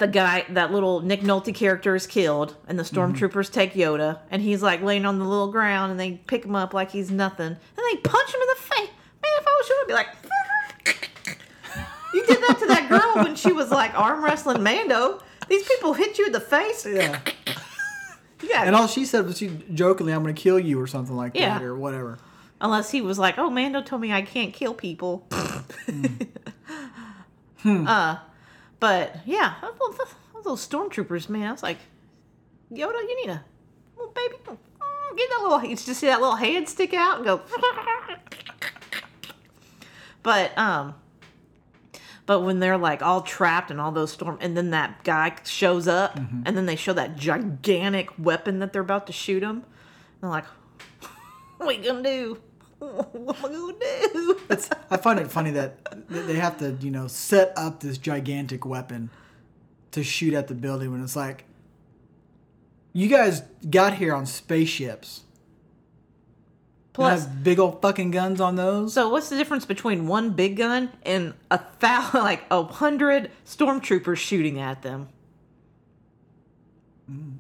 the 0.03 0.09
guy, 0.09 0.45
that 0.51 0.73
little 0.73 1.01
Nick 1.01 1.21
Nolte 1.21 1.55
character 1.55 1.95
is 1.95 2.07
killed, 2.07 2.57
and 2.67 2.79
the 2.79 2.83
mm-hmm. 2.83 3.13
stormtroopers 3.15 3.51
take 3.51 3.75
Yoda, 3.75 4.19
and 4.31 4.43
he's 4.43 4.63
like 4.63 4.83
laying 4.83 5.07
on 5.07 5.19
the 5.21 5.25
little 5.25 5.51
ground, 5.51 5.93
and 5.93 6.01
they 6.01 6.21
pick 6.27 6.45
him 6.45 6.57
up 6.57 6.75
like 6.75 6.91
he's 6.91 7.11
nothing, 7.11 7.47
and 7.47 7.59
they 7.77 7.97
punch 7.99 8.35
him 8.35 8.41
in 8.41 8.49
the 8.49 8.61
face. 8.61 8.91
Man, 9.23 9.33
if 9.39 9.47
I 9.47 9.51
was 9.51 9.69
you, 9.69 9.79
I'd 9.81 9.87
be 9.87 9.95
like, 9.95 10.09
you 12.15 12.27
did 12.27 12.39
that 12.49 12.59
to 12.59 12.67
that 12.67 12.89
girl 12.89 13.25
when 13.25 13.37
she 13.37 13.53
was 13.53 13.71
like 13.71 13.97
arm 13.99 14.25
wrestling 14.25 14.63
Mando. 14.63 15.23
These 15.53 15.69
people 15.69 15.93
hit 15.93 16.19
you 16.19 16.27
in 16.27 16.33
the 16.33 16.41
face. 16.41 16.87
Yeah. 16.87 17.21
Yeah, 18.45 18.65
And 18.65 18.75
all 18.75 18.89
she 18.89 19.05
said 19.05 19.25
was 19.27 19.39
she 19.39 19.57
jokingly, 19.73 20.13
I'm 20.13 20.25
going 20.25 20.35
to 20.35 20.43
kill 20.43 20.59
you 20.59 20.81
or 20.81 20.89
something 20.89 21.15
like 21.17 21.37
Yeah. 21.37 21.61
that 21.61 21.65
or 21.65 21.77
whatever. 21.77 22.19
unless 22.61 22.91
he 22.91 23.01
was 23.01 23.17
like, 23.17 23.39
oh, 23.39 23.49
Mando 23.51 23.83
told 23.83 24.03
me 24.03 24.13
I 24.13 24.23
can't 24.23 24.53
kill 24.53 24.75
people. 24.75 25.25
Hmm. 27.63 27.87
Uh, 27.87 28.17
but 28.81 29.19
yeah, 29.25 29.55
those, 29.79 29.97
those 30.45 30.69
stormtroopers, 30.69 31.29
man, 31.29 31.47
I 31.49 31.53
was 31.53 31.63
like, 31.63 31.79
Yoda, 32.73 32.95
you 32.95 33.17
need 33.25 33.31
a 33.31 33.45
little 33.97 34.13
baby. 34.13 34.35
mm, 34.45 34.57
Get 35.17 35.31
that 35.31 35.41
little, 35.43 35.63
you 35.65 35.77
just 35.77 36.01
see 36.01 36.09
that 36.09 36.21
little 36.21 36.35
hand 36.35 36.69
stick 36.69 36.93
out 36.95 37.19
and 37.19 37.25
go. 37.25 37.41
but 40.25 40.59
um, 40.59 40.95
but 42.33 42.41
when 42.41 42.61
they're 42.61 42.79
like 42.79 43.03
all 43.03 43.21
trapped 43.21 43.71
and 43.71 43.79
all 43.79 43.93
those 43.93 44.11
storm, 44.13 44.39
and 44.41 44.57
then 44.57 44.71
that 44.71 45.05
guy 45.05 45.37
shows 45.45 45.87
up, 45.87 46.17
Mm-hmm. 46.19 46.43
and 46.47 46.57
then 46.57 46.65
they 46.65 46.77
show 46.77 46.95
that 46.95 47.15
gigantic 47.17 48.09
weapon 48.19 48.59
that 48.61 48.73
they're 48.73 48.81
about 48.81 49.07
to 49.09 49.13
shoot 49.13 49.43
him. 49.43 49.65
They're 50.21 50.31
like, 50.31 50.47
"What 51.59 51.67
we 51.69 51.77
gonna 51.77 52.03
do? 52.03 52.39
What 52.79 53.11
am 53.15 53.29
I 53.45 53.49
gonna 53.49 53.73
do?" 54.15 54.41
It's, 54.49 54.71
I 54.91 54.97
find 54.97 55.19
it 55.21 55.31
funny 55.31 55.51
that 55.51 56.09
they 56.09 56.37
have 56.37 56.57
to, 56.61 56.73
you 56.81 56.91
know, 56.91 57.07
set 57.07 57.53
up 57.55 57.81
this 57.81 57.99
gigantic 57.99 58.65
weapon 58.65 59.11
to 59.91 60.03
shoot 60.03 60.33
at 60.33 60.49
the 60.49 60.55
building 60.55 60.91
when 60.91 61.03
it's 61.05 61.15
like, 61.17 61.45
you 62.95 63.09
guys 63.09 63.43
got 63.69 63.95
here 63.97 64.15
on 64.15 64.25
spaceships. 64.25 65.25
Plus, 66.93 67.25
have 67.25 67.43
big 67.43 67.59
old 67.59 67.81
fucking 67.81 68.11
guns 68.11 68.41
on 68.41 68.57
those. 68.57 68.93
So 68.93 69.09
what's 69.09 69.31
the 69.31 69.37
difference 69.37 69.65
between 69.65 70.07
one 70.07 70.31
big 70.31 70.57
gun 70.57 70.91
and 71.05 71.33
a 71.51 71.59
thousand, 71.59 72.21
like 72.25 72.43
a 72.51 72.63
hundred 72.65 73.31
stormtroopers 73.47 74.19
shooting 74.19 74.61
at 74.61 74.83
them? 74.83 75.09
Mm. 77.11 77.37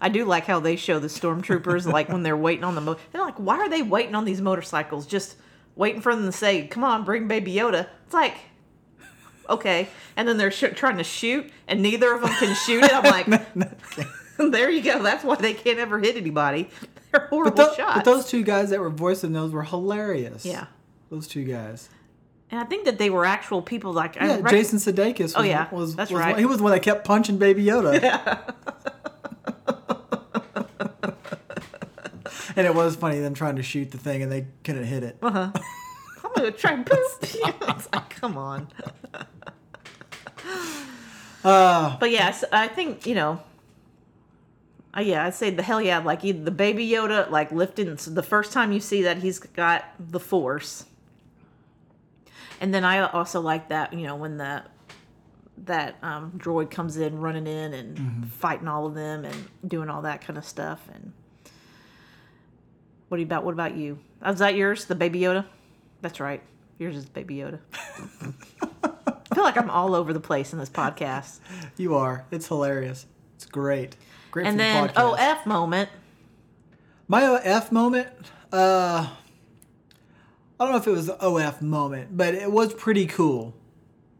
I 0.00 0.08
do 0.08 0.24
like 0.24 0.44
how 0.44 0.60
they 0.60 0.76
show 0.76 0.98
the 0.98 1.06
stormtroopers 1.06 1.90
like 1.90 2.08
when 2.08 2.22
they're 2.22 2.36
waiting 2.36 2.64
on 2.64 2.74
the 2.74 2.80
mo. 2.80 2.96
They're 3.12 3.22
like, 3.22 3.36
why 3.36 3.56
are 3.58 3.68
they 3.68 3.82
waiting 3.82 4.14
on 4.14 4.24
these 4.24 4.40
motorcycles? 4.40 5.06
Just 5.06 5.36
waiting 5.76 6.00
for 6.00 6.14
them 6.14 6.26
to 6.26 6.32
say, 6.32 6.66
"Come 6.66 6.84
on, 6.84 7.04
bring 7.04 7.28
Baby 7.28 7.54
Yoda." 7.54 7.88
It's 8.04 8.14
like, 8.14 8.36
okay, 9.48 9.88
and 10.16 10.28
then 10.28 10.36
they're 10.36 10.50
sh- 10.50 10.74
trying 10.74 10.98
to 10.98 11.04
shoot, 11.04 11.50
and 11.68 11.82
neither 11.82 12.12
of 12.12 12.22
them 12.22 12.30
can 12.34 12.54
shoot 12.54 12.84
it. 12.84 12.92
I'm 12.92 13.04
like, 13.56 13.70
there 14.52 14.70
you 14.70 14.82
go. 14.82 15.02
That's 15.02 15.24
why 15.24 15.36
they 15.36 15.54
can't 15.54 15.78
ever 15.78 15.98
hit 15.98 16.16
anybody. 16.16 16.68
They're 17.14 17.26
horrible 17.30 17.56
But, 17.56 17.76
shots. 17.76 17.94
but 17.96 18.04
those 18.04 18.26
two 18.28 18.42
guys 18.42 18.70
that 18.70 18.80
were 18.80 18.90
voicing 18.90 19.32
those 19.32 19.52
were 19.52 19.62
hilarious. 19.62 20.44
yeah. 20.44 20.66
Those 21.10 21.26
two 21.28 21.44
guys. 21.44 21.88
And 22.50 22.60
I 22.60 22.64
think 22.64 22.84
that 22.86 22.98
they 22.98 23.08
were 23.10 23.24
actual 23.24 23.62
people. 23.62 23.92
Like 23.92 24.20
I 24.20 24.26
Yeah, 24.26 24.40
rec- 24.40 24.50
Jason 24.50 24.78
Sudeikis. 24.78 25.20
Was, 25.22 25.36
Oh, 25.36 25.42
yeah, 25.42 25.68
was, 25.70 25.94
that's 25.96 26.10
was 26.10 26.20
right. 26.20 26.32
One, 26.32 26.38
he 26.40 26.46
was 26.46 26.58
the 26.58 26.62
one 26.64 26.72
that 26.72 26.80
kept 26.80 27.04
punching 27.06 27.38
Baby 27.38 27.64
Yoda. 27.64 28.02
Yeah. 28.02 28.38
and 32.56 32.66
it 32.66 32.74
was 32.74 32.96
funny 32.96 33.20
them 33.20 33.34
trying 33.34 33.56
to 33.56 33.62
shoot 33.62 33.90
the 33.90 33.98
thing 33.98 34.22
and 34.22 34.30
they 34.32 34.46
couldn't 34.64 34.84
hit 34.84 35.02
it. 35.02 35.18
Uh 35.22 35.30
huh. 35.30 35.50
I'm 36.24 36.32
gonna 36.34 36.50
try 36.52 36.72
and 36.72 36.86
poop. 36.86 36.98
it's 37.22 37.88
like, 37.92 38.10
come 38.10 38.36
on. 38.36 38.68
Uh, 41.44 41.96
But 41.98 42.10
yes, 42.10 42.44
I 42.52 42.68
think 42.68 43.06
you 43.06 43.14
know. 43.14 43.40
Uh, 44.96 45.00
yeah, 45.00 45.24
I'd 45.24 45.34
say 45.34 45.50
the 45.50 45.62
hell 45.62 45.82
yeah, 45.82 45.98
like 45.98 46.24
either 46.24 46.44
the 46.44 46.50
baby 46.52 46.88
Yoda, 46.88 47.28
like 47.30 47.50
lifting. 47.50 47.96
The 47.96 48.22
first 48.22 48.52
time 48.52 48.70
you 48.70 48.80
see 48.80 49.02
that 49.02 49.18
he's 49.18 49.40
got 49.40 49.84
the 49.98 50.20
Force, 50.20 50.84
and 52.60 52.72
then 52.72 52.84
I 52.84 53.00
also 53.00 53.40
like 53.40 53.68
that 53.70 53.92
you 53.92 54.06
know 54.06 54.14
when 54.14 54.36
the 54.36 54.62
that 55.66 55.96
um, 56.02 56.32
droid 56.36 56.70
comes 56.70 56.96
in 56.96 57.18
running 57.18 57.46
in 57.46 57.74
and 57.74 58.30
fighting 58.32 58.68
all 58.68 58.86
of 58.86 58.94
them 58.94 59.24
and 59.24 59.48
doing 59.66 59.88
all 59.88 60.02
that 60.02 60.20
kind 60.20 60.36
of 60.36 60.44
stuff. 60.44 60.80
And 60.92 61.12
what 63.08 63.20
about 63.20 63.44
what 63.44 63.52
about 63.52 63.76
you? 63.76 63.98
Is 64.24 64.38
that 64.38 64.54
yours, 64.54 64.84
the 64.84 64.94
baby 64.94 65.20
Yoda? 65.20 65.44
That's 66.02 66.20
right, 66.20 66.42
yours 66.78 66.96
is 66.96 67.06
baby 67.06 67.36
Yoda. 67.36 67.58
I 68.84 69.34
feel 69.34 69.42
like 69.42 69.56
I'm 69.56 69.70
all 69.70 69.96
over 69.96 70.12
the 70.12 70.20
place 70.20 70.52
in 70.52 70.60
this 70.60 70.70
podcast. 70.70 71.40
you 71.76 71.96
are. 71.96 72.24
It's 72.30 72.46
hilarious. 72.46 73.06
It's 73.34 73.46
great. 73.46 73.96
Great 74.34 74.48
And 74.48 74.58
then 74.58 74.88
the. 74.88 75.00
OF 75.00 75.46
moment. 75.46 75.90
My 77.06 77.22
OF 77.22 77.70
moment, 77.70 78.08
uh, 78.52 79.06
I 80.58 80.64
don't 80.64 80.72
know 80.72 80.76
if 80.76 80.88
it 80.88 80.90
was 80.90 81.06
the 81.06 81.24
OF 81.24 81.62
moment, 81.62 82.16
but 82.16 82.34
it 82.34 82.50
was 82.50 82.74
pretty 82.74 83.06
cool. 83.06 83.54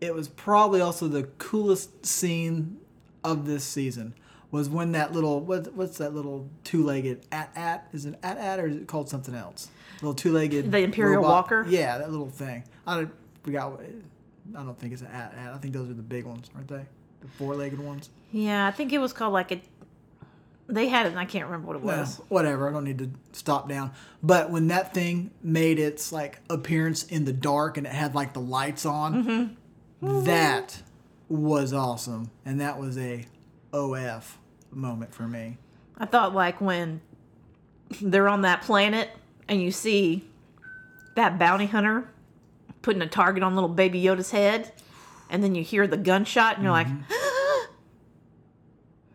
It 0.00 0.14
was 0.14 0.28
probably 0.28 0.80
also 0.80 1.08
the 1.08 1.24
coolest 1.38 2.06
scene 2.06 2.78
of 3.24 3.44
this 3.44 3.64
season. 3.64 4.14
Was 4.52 4.68
when 4.68 4.92
that 4.92 5.12
little 5.12 5.40
what, 5.40 5.74
what's 5.74 5.98
that 5.98 6.14
little 6.14 6.48
two-legged 6.62 7.26
AT-AT 7.32 7.88
is 7.92 8.06
it 8.06 8.14
AT-AT 8.22 8.60
or 8.60 8.68
is 8.68 8.76
it 8.76 8.86
called 8.86 9.08
something 9.08 9.34
else? 9.34 9.68
Little 10.00 10.14
two-legged 10.14 10.70
The 10.70 10.78
Imperial 10.78 11.24
Walker? 11.24 11.66
Yeah, 11.68 11.98
that 11.98 12.12
little 12.12 12.30
thing. 12.30 12.62
I 12.86 12.98
don't 12.98 13.12
forgot. 13.42 13.72
What, 13.72 13.80
I 14.56 14.62
don't 14.62 14.78
think 14.78 14.92
it's 14.92 15.02
an 15.02 15.08
AT-AT. 15.08 15.54
I 15.54 15.58
think 15.58 15.74
those 15.74 15.90
are 15.90 15.94
the 15.94 16.02
big 16.02 16.24
ones, 16.24 16.50
aren't 16.54 16.68
they? 16.68 16.86
The 17.20 17.28
four-legged 17.36 17.80
ones. 17.80 18.10
Yeah, 18.34 18.66
I 18.66 18.72
think 18.72 18.92
it 18.92 18.98
was 18.98 19.12
called 19.12 19.32
like 19.32 19.52
a. 19.52 19.60
They 20.66 20.88
had 20.88 21.06
it, 21.06 21.10
and 21.10 21.18
I 21.18 21.26
can't 21.26 21.44
remember 21.44 21.66
what 21.66 21.76
it 21.76 21.82
was. 21.82 22.20
whatever. 22.28 22.68
I 22.68 22.72
don't 22.72 22.84
need 22.84 22.98
to 22.98 23.10
stop 23.32 23.68
down. 23.68 23.92
But 24.22 24.50
when 24.50 24.68
that 24.68 24.94
thing 24.94 25.30
made 25.42 25.78
its 25.78 26.10
like 26.10 26.40
appearance 26.48 27.04
in 27.04 27.26
the 27.26 27.34
dark 27.34 27.76
and 27.76 27.86
it 27.86 27.92
had 27.92 28.14
like 28.14 28.32
the 28.32 28.40
lights 28.40 28.86
on, 28.86 29.24
mm-hmm. 29.24 30.06
Mm-hmm. 30.06 30.24
that 30.24 30.82
was 31.28 31.72
awesome, 31.74 32.30
and 32.46 32.60
that 32.60 32.78
was 32.78 32.96
a 32.96 33.26
OF 33.72 34.38
moment 34.70 35.14
for 35.14 35.28
me. 35.28 35.58
I 35.98 36.06
thought 36.06 36.34
like 36.34 36.60
when 36.60 37.02
they're 38.00 38.28
on 38.28 38.40
that 38.42 38.62
planet 38.62 39.10
and 39.48 39.60
you 39.60 39.70
see 39.70 40.24
that 41.14 41.38
bounty 41.38 41.66
hunter 41.66 42.08
putting 42.82 43.02
a 43.02 43.06
target 43.06 43.42
on 43.42 43.54
little 43.54 43.68
baby 43.68 44.02
Yoda's 44.02 44.30
head, 44.30 44.72
and 45.28 45.44
then 45.44 45.54
you 45.54 45.62
hear 45.62 45.86
the 45.86 45.98
gunshot, 45.98 46.54
and 46.54 46.62
you're 46.62 46.72
like. 46.72 46.86
Mm-hmm. 46.86 47.23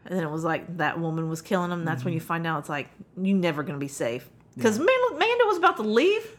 And 0.10 0.18
then 0.18 0.26
it 0.26 0.32
was 0.32 0.44
like 0.44 0.78
that 0.78 1.00
woman 1.00 1.30
was 1.30 1.42
killing 1.42 1.72
him. 1.72 1.86
That's 1.86 2.04
when 2.04 2.14
you 2.14 2.20
mm-hmm. 2.20 2.28
find 2.28 2.48
out 2.48 2.60
it's 2.60 2.70
like 2.70 2.90
you're 3.16 3.38
never 3.38 3.62
gonna 3.64 3.78
be 3.78 3.88
safe 3.88 4.28
because 4.56 4.80
Mando 4.80 5.46
was 5.46 5.58
about 5.58 5.78
to 5.78 5.84
leave. 5.84 6.38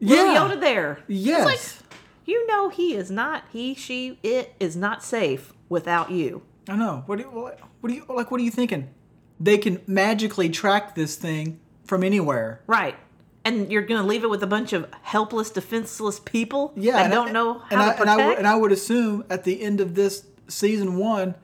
Little 0.00 0.34
Yoda 0.34 0.60
there. 0.60 0.98
Yes. 1.06 1.44
like- 1.44 1.98
You 2.26 2.46
know 2.48 2.68
he 2.68 2.94
is 2.94 3.10
not. 3.10 3.44
He, 3.52 3.74
she, 3.74 4.18
it 4.22 4.54
is 4.60 4.76
not 4.76 5.02
safe 5.02 5.52
without 5.68 6.10
you. 6.10 6.42
I 6.68 6.76
know. 6.76 7.04
What 7.06 7.16
do 7.16 7.22
you, 7.24 7.30
what, 7.30 7.60
what 7.80 7.88
do 7.88 7.94
you 7.94 8.04
like? 8.08 8.30
What 8.30 8.40
are 8.40 8.44
you 8.44 8.50
thinking? 8.50 8.90
They 9.38 9.56
can 9.56 9.80
magically 9.86 10.48
track 10.48 10.94
this 10.94 11.14
thing 11.16 11.60
from 11.84 12.02
anywhere. 12.02 12.60
Right. 12.66 12.96
And 13.44 13.70
you're 13.70 13.82
gonna 13.82 14.06
leave 14.06 14.24
it 14.24 14.30
with 14.30 14.42
a 14.42 14.46
bunch 14.48 14.72
of 14.72 14.88
helpless, 15.02 15.50
defenseless 15.50 16.18
people 16.18 16.72
Yeah, 16.74 16.94
that 16.94 17.04
and 17.04 17.14
I- 17.14 17.16
don't 17.16 17.32
know 17.32 17.62
and 17.70 17.80
how 17.80 17.90
I, 17.90 17.94
to 17.94 18.00
and 18.00 18.10
I, 18.10 18.32
and 18.32 18.46
I 18.46 18.56
would 18.56 18.72
assume 18.72 19.24
at 19.30 19.44
the 19.44 19.62
end 19.62 19.80
of 19.80 19.94
this 19.94 20.26
season 20.48 20.96
one 20.96 21.36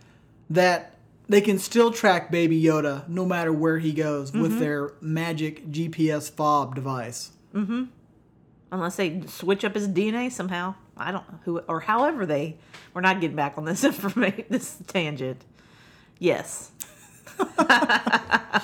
that 0.50 0.91
they 1.28 1.40
can 1.40 1.58
still 1.58 1.90
track 1.92 2.30
Baby 2.30 2.62
Yoda 2.62 3.08
no 3.08 3.24
matter 3.24 3.52
where 3.52 3.78
he 3.78 3.92
goes 3.92 4.30
Mm-hmm. 4.30 4.42
with 4.42 4.58
their 4.58 4.92
magic 5.00 5.66
GPS 5.68 6.30
fob 6.30 6.74
device. 6.74 7.30
Mm-hmm. 7.54 7.84
Unless 8.70 8.96
they 8.96 9.22
switch 9.26 9.64
up 9.64 9.74
his 9.74 9.88
DNA 9.88 10.30
somehow. 10.32 10.74
I 10.96 11.10
don't 11.10 11.30
know 11.30 11.38
who 11.44 11.58
or 11.60 11.80
however 11.80 12.26
they. 12.26 12.56
We're 12.94 13.00
not 13.00 13.20
getting 13.20 13.36
back 13.36 13.56
on 13.58 13.64
this 13.64 13.82
information. 13.92 14.44
This 14.50 14.76
tangent. 14.86 15.44
Yes. 16.18 16.70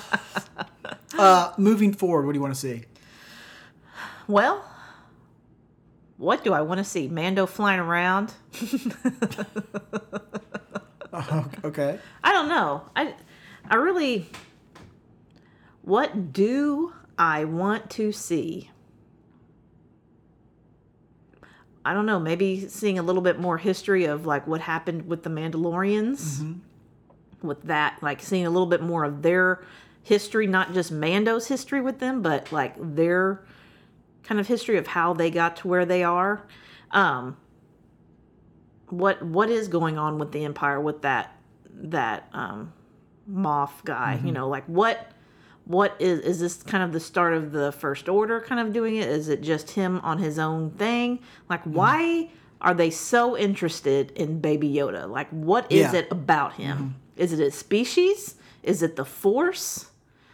Uh, 1.17 1.51
moving 1.57 1.91
forward, 1.91 2.25
what 2.25 2.31
do 2.31 2.37
you 2.37 2.41
want 2.41 2.53
to 2.53 2.59
see? 2.59 2.83
Well, 4.27 4.63
what 6.15 6.45
do 6.45 6.53
I 6.53 6.61
want 6.61 6.77
to 6.77 6.85
see? 6.85 7.09
Mando 7.09 7.45
flying 7.45 7.79
around? 7.81 8.33
Okay. 11.65 11.99
I 12.39 12.41
don't 12.41 12.49
know. 12.49 12.83
I 12.95 13.15
I 13.69 13.75
really 13.75 14.29
what 15.81 16.31
do 16.31 16.93
I 17.17 17.43
want 17.43 17.89
to 17.91 18.13
see? 18.13 18.71
I 21.83 21.93
don't 21.93 22.05
know, 22.05 22.17
maybe 22.17 22.65
seeing 22.69 22.97
a 22.97 23.03
little 23.03 23.21
bit 23.21 23.39
more 23.39 23.57
history 23.57 24.05
of 24.05 24.25
like 24.25 24.47
what 24.47 24.61
happened 24.61 25.07
with 25.07 25.23
the 25.23 25.29
Mandalorians. 25.29 26.39
With 27.41 27.63
that, 27.63 28.01
like 28.01 28.21
seeing 28.21 28.45
a 28.45 28.49
little 28.49 28.67
bit 28.67 28.81
more 28.81 29.03
of 29.03 29.21
their 29.21 29.61
history, 30.03 30.47
not 30.47 30.73
just 30.73 30.93
Mando's 30.93 31.47
history 31.47 31.81
with 31.81 31.99
them, 31.99 32.21
but 32.21 32.53
like 32.53 32.75
their 32.77 33.43
kind 34.23 34.39
of 34.39 34.47
history 34.47 34.77
of 34.77 34.87
how 34.87 35.13
they 35.13 35.29
got 35.29 35.57
to 35.57 35.67
where 35.67 35.85
they 35.85 36.03
are. 36.05 36.47
Um 36.91 37.35
what 38.87 39.21
what 39.21 39.49
is 39.49 39.67
going 39.67 39.97
on 39.97 40.17
with 40.17 40.31
the 40.31 40.45
empire 40.45 40.79
with 40.79 41.01
that 41.01 41.35
that 41.83 42.29
um 42.33 42.73
Moff 43.29 43.83
guy 43.85 44.13
you 44.13 44.19
mm-hmm. 44.19 44.33
know 44.33 44.49
like 44.49 44.65
what 44.65 45.11
what 45.65 45.95
is 45.99 46.19
is 46.21 46.39
this 46.39 46.63
kind 46.63 46.83
of 46.83 46.93
the 46.93 46.99
start 46.99 47.33
of 47.33 47.51
the 47.51 47.71
first 47.71 48.09
order 48.09 48.41
kind 48.41 48.59
of 48.59 48.73
doing 48.73 48.95
it? 48.95 49.07
Is 49.07 49.29
it 49.29 49.41
just 49.41 49.71
him 49.71 49.99
on 49.99 50.17
his 50.17 50.39
own 50.39 50.71
thing? 50.71 51.19
Like 51.47 51.61
mm-hmm. 51.61 51.73
why 51.73 52.29
are 52.59 52.73
they 52.73 52.89
so 52.89 53.37
interested 53.37 54.11
in 54.11 54.39
baby 54.39 54.67
yoda? 54.73 55.07
Like 55.07 55.29
what 55.29 55.71
is 55.71 55.93
Yeah. 55.93 55.99
it 55.99 56.07
about 56.11 56.53
him? 56.53 56.77
Mm-hmm. 56.77 57.21
Is 57.21 57.33
it 57.33 57.39
a 57.39 57.51
species? 57.51 58.35
Is 58.63 58.81
it 58.81 58.95
the 58.95 59.05
force? 59.05 59.91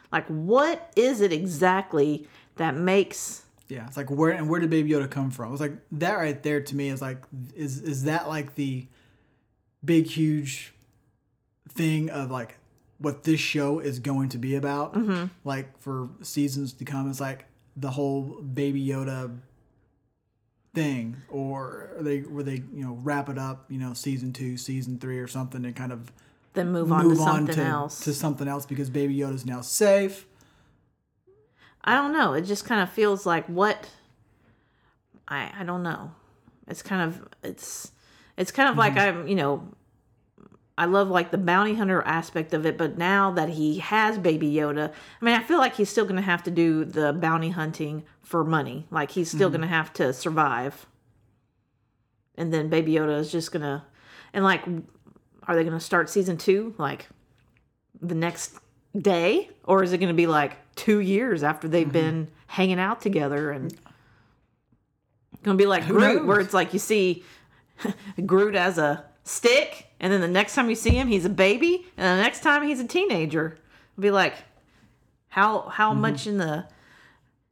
Like 0.10 0.26
what 0.28 0.94
is 0.96 1.20
it 1.20 1.34
exactly 1.34 2.28
that 2.56 2.76
makes 2.76 3.44
Yeah, 3.68 3.86
it's 3.88 3.98
like 3.98 4.10
where 4.10 4.32
and 4.32 4.48
where 4.48 4.62
did 4.62 4.70
Baby 4.70 4.92
Yoda 4.92 5.12
come 5.12 5.32
from? 5.32 5.52
It's 5.52 5.60
like 5.60 5.78
that 5.94 6.14
right 6.14 6.42
there 6.42 6.62
to 6.62 6.76
me 6.76 6.88
is 6.88 7.02
like 7.02 7.22
is 7.56 7.82
is 7.82 8.06
that 8.06 8.30
like 8.30 8.56
the 8.56 8.88
big 9.84 10.08
huge 10.08 10.75
thing 11.70 12.10
of 12.10 12.32
like 12.32 12.58
what 13.00 13.24
this 13.24 13.40
show 13.40 13.80
is 13.80 14.00
going 14.00 14.30
to 14.30 14.38
be 14.38 14.56
about? 14.56 14.94
Mm-hmm. 14.94 15.26
Like 15.44 15.78
for 15.80 16.10
seasons 16.22 16.74
to 16.74 16.86
come, 16.86 17.10
it's 17.10 17.20
like 17.20 17.46
the 17.76 17.92
whole 17.92 18.42
Baby 18.42 18.86
Yoda 18.86 19.38
thing, 20.74 21.18
or 21.30 21.92
are 21.98 22.04
they 22.04 22.20
where 22.20 22.44
they 22.44 22.64
you 22.74 22.84
know 22.84 23.00
wrap 23.02 23.30
it 23.30 23.38
up, 23.38 23.66
you 23.70 23.80
know, 23.80 23.94
season 23.94 24.34
two, 24.34 24.58
season 24.58 25.00
three, 25.00 25.20
or 25.20 25.28
something, 25.28 25.66
and 25.66 25.76
kind 25.76 25.92
of 25.92 26.12
then 26.54 26.72
move 26.72 26.92
on 26.92 27.06
move 27.06 27.18
to 27.18 27.24
on 27.24 27.36
something 27.36 27.56
to, 27.56 27.62
else 27.62 28.00
to 28.02 28.14
something 28.14 28.48
else 28.48 28.66
because 28.66 28.90
Baby 28.90 29.18
Yoda's 29.18 29.46
now 29.46 29.62
safe. 29.62 30.26
I 31.84 31.94
don't 31.94 32.14
know. 32.14 32.34
It 32.34 32.42
just 32.42 32.66
kind 32.66 32.82
of 32.82 32.90
feels 32.90 33.26
like 33.26 33.46
what 33.48 33.90
I 35.28 35.52
I 35.60 35.64
don't 35.64 35.84
know. 35.84 36.12
It's 36.68 36.82
kind 36.82 37.02
of 37.02 37.28
it's 37.44 37.92
it's 38.38 38.52
kind 38.52 38.70
of 38.70 38.78
like 38.78 38.98
I'm, 38.98 39.28
you 39.28 39.36
know, 39.36 39.68
I 40.78 40.86
love 40.86 41.10
like 41.10 41.32
the 41.32 41.38
bounty 41.38 41.76
hunter 41.76 42.02
aspect 42.02 42.54
of 42.54 42.66
it, 42.66 42.78
but 42.78 42.98
now 42.98 43.32
that 43.32 43.50
he 43.50 43.80
has 43.80 44.18
baby 44.18 44.52
Yoda, 44.52 44.92
I 45.22 45.26
mean, 45.26 45.36
I 45.36 45.42
feel 45.42 45.58
like 45.58 45.76
he's 45.76 45.90
still 45.90 46.04
going 46.04 46.18
to 46.18 46.22
have 46.22 46.44
to 46.44 46.52
do 46.52 46.84
the 46.84 47.14
bounty 47.14 47.50
hunting 47.50 48.04
for 48.22 48.44
money. 48.44 48.86
Like 48.92 49.12
he's 49.12 49.30
still 49.30 49.50
mm-hmm. 49.50 49.58
going 49.58 49.70
to 49.70 49.76
have 49.76 49.94
to 49.94 50.12
survive. 50.12 50.86
And 52.38 52.54
then 52.54 52.70
baby 52.70 52.94
Yoda 52.94 53.18
is 53.18 53.32
just 53.32 53.54
going 53.54 53.64
to 53.64 53.84
and 54.34 54.44
like 54.44 54.66
are 55.48 55.56
they 55.56 55.64
going 55.64 55.74
to 55.74 55.80
start 55.80 56.10
season 56.10 56.38
2 56.38 56.76
like 56.78 57.08
the 58.02 58.16
next 58.16 58.60
day 58.98 59.50
or 59.64 59.82
is 59.82 59.94
it 59.94 60.00
going 60.00 60.10
to 60.10 60.14
be 60.14 60.28
like 60.28 60.58
2 60.76 61.00
years 61.00 61.42
after 61.44 61.70
they've 61.70 61.86
mm-hmm. 61.86 61.94
been 61.94 62.28
hanging 62.48 62.80
out 62.80 63.00
together 63.00 63.52
and 63.52 63.74
going 65.44 65.58
to 65.58 65.62
be 65.62 65.68
like 65.68 65.88
Groot 65.88 66.26
where 66.26 66.42
it's 66.42 66.54
like 66.54 66.74
you 66.74 66.80
see 66.80 67.24
Groot 68.26 68.56
as 68.56 68.78
a 68.78 69.06
stick, 69.26 69.88
and 70.00 70.14
then 70.14 70.22
the 70.22 70.28
next 70.30 70.56
time 70.56 70.70
you 70.70 70.76
see 70.76 70.92
him, 70.92 71.10
he's 71.10 71.26
a 71.26 71.30
baby, 71.30 71.86
and 71.98 72.18
the 72.20 72.24
next 72.24 72.40
time 72.42 72.64
he's 72.64 72.80
a 72.80 72.88
teenager. 72.88 73.58
It'll 73.94 74.02
be 74.02 74.12
like, 74.12 74.36
how 75.28 75.64
how 75.68 75.92
Mm-hmm. 75.92 76.02
much 76.02 76.26
in 76.28 76.38
the, 76.38 76.66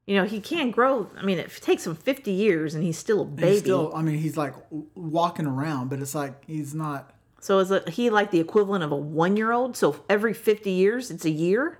you 0.06 0.16
know, 0.16 0.24
he 0.24 0.40
can't 0.40 0.72
grow. 0.72 1.10
I 1.18 1.24
mean, 1.24 1.38
it 1.40 1.52
takes 1.62 1.86
him 1.86 1.96
fifty 1.96 2.32
years, 2.32 2.74
and 2.76 2.84
he's 2.84 2.98
still 2.98 3.22
a 3.22 3.26
baby. 3.26 3.60
Still, 3.60 3.92
I 3.94 4.02
mean, 4.02 4.18
he's 4.20 4.38
like 4.38 4.54
walking 4.96 5.46
around, 5.48 5.90
but 5.90 6.00
it's 6.00 6.16
like 6.16 6.46
he's 6.46 6.74
not. 6.74 7.12
so 7.42 7.60
is 7.60 7.72
it, 7.72 7.90
he 7.90 8.10
like 8.10 8.32
the 8.32 8.40
equivalent 8.40 8.84
of 8.84 8.92
a 8.92 8.96
one 8.96 9.36
year 9.36 9.52
old? 9.52 9.76
So 9.76 10.04
every 10.10 10.34
fifty 10.34 10.72
years, 10.72 11.12
it's 11.12 11.26
a 11.26 11.30
year. 11.30 11.80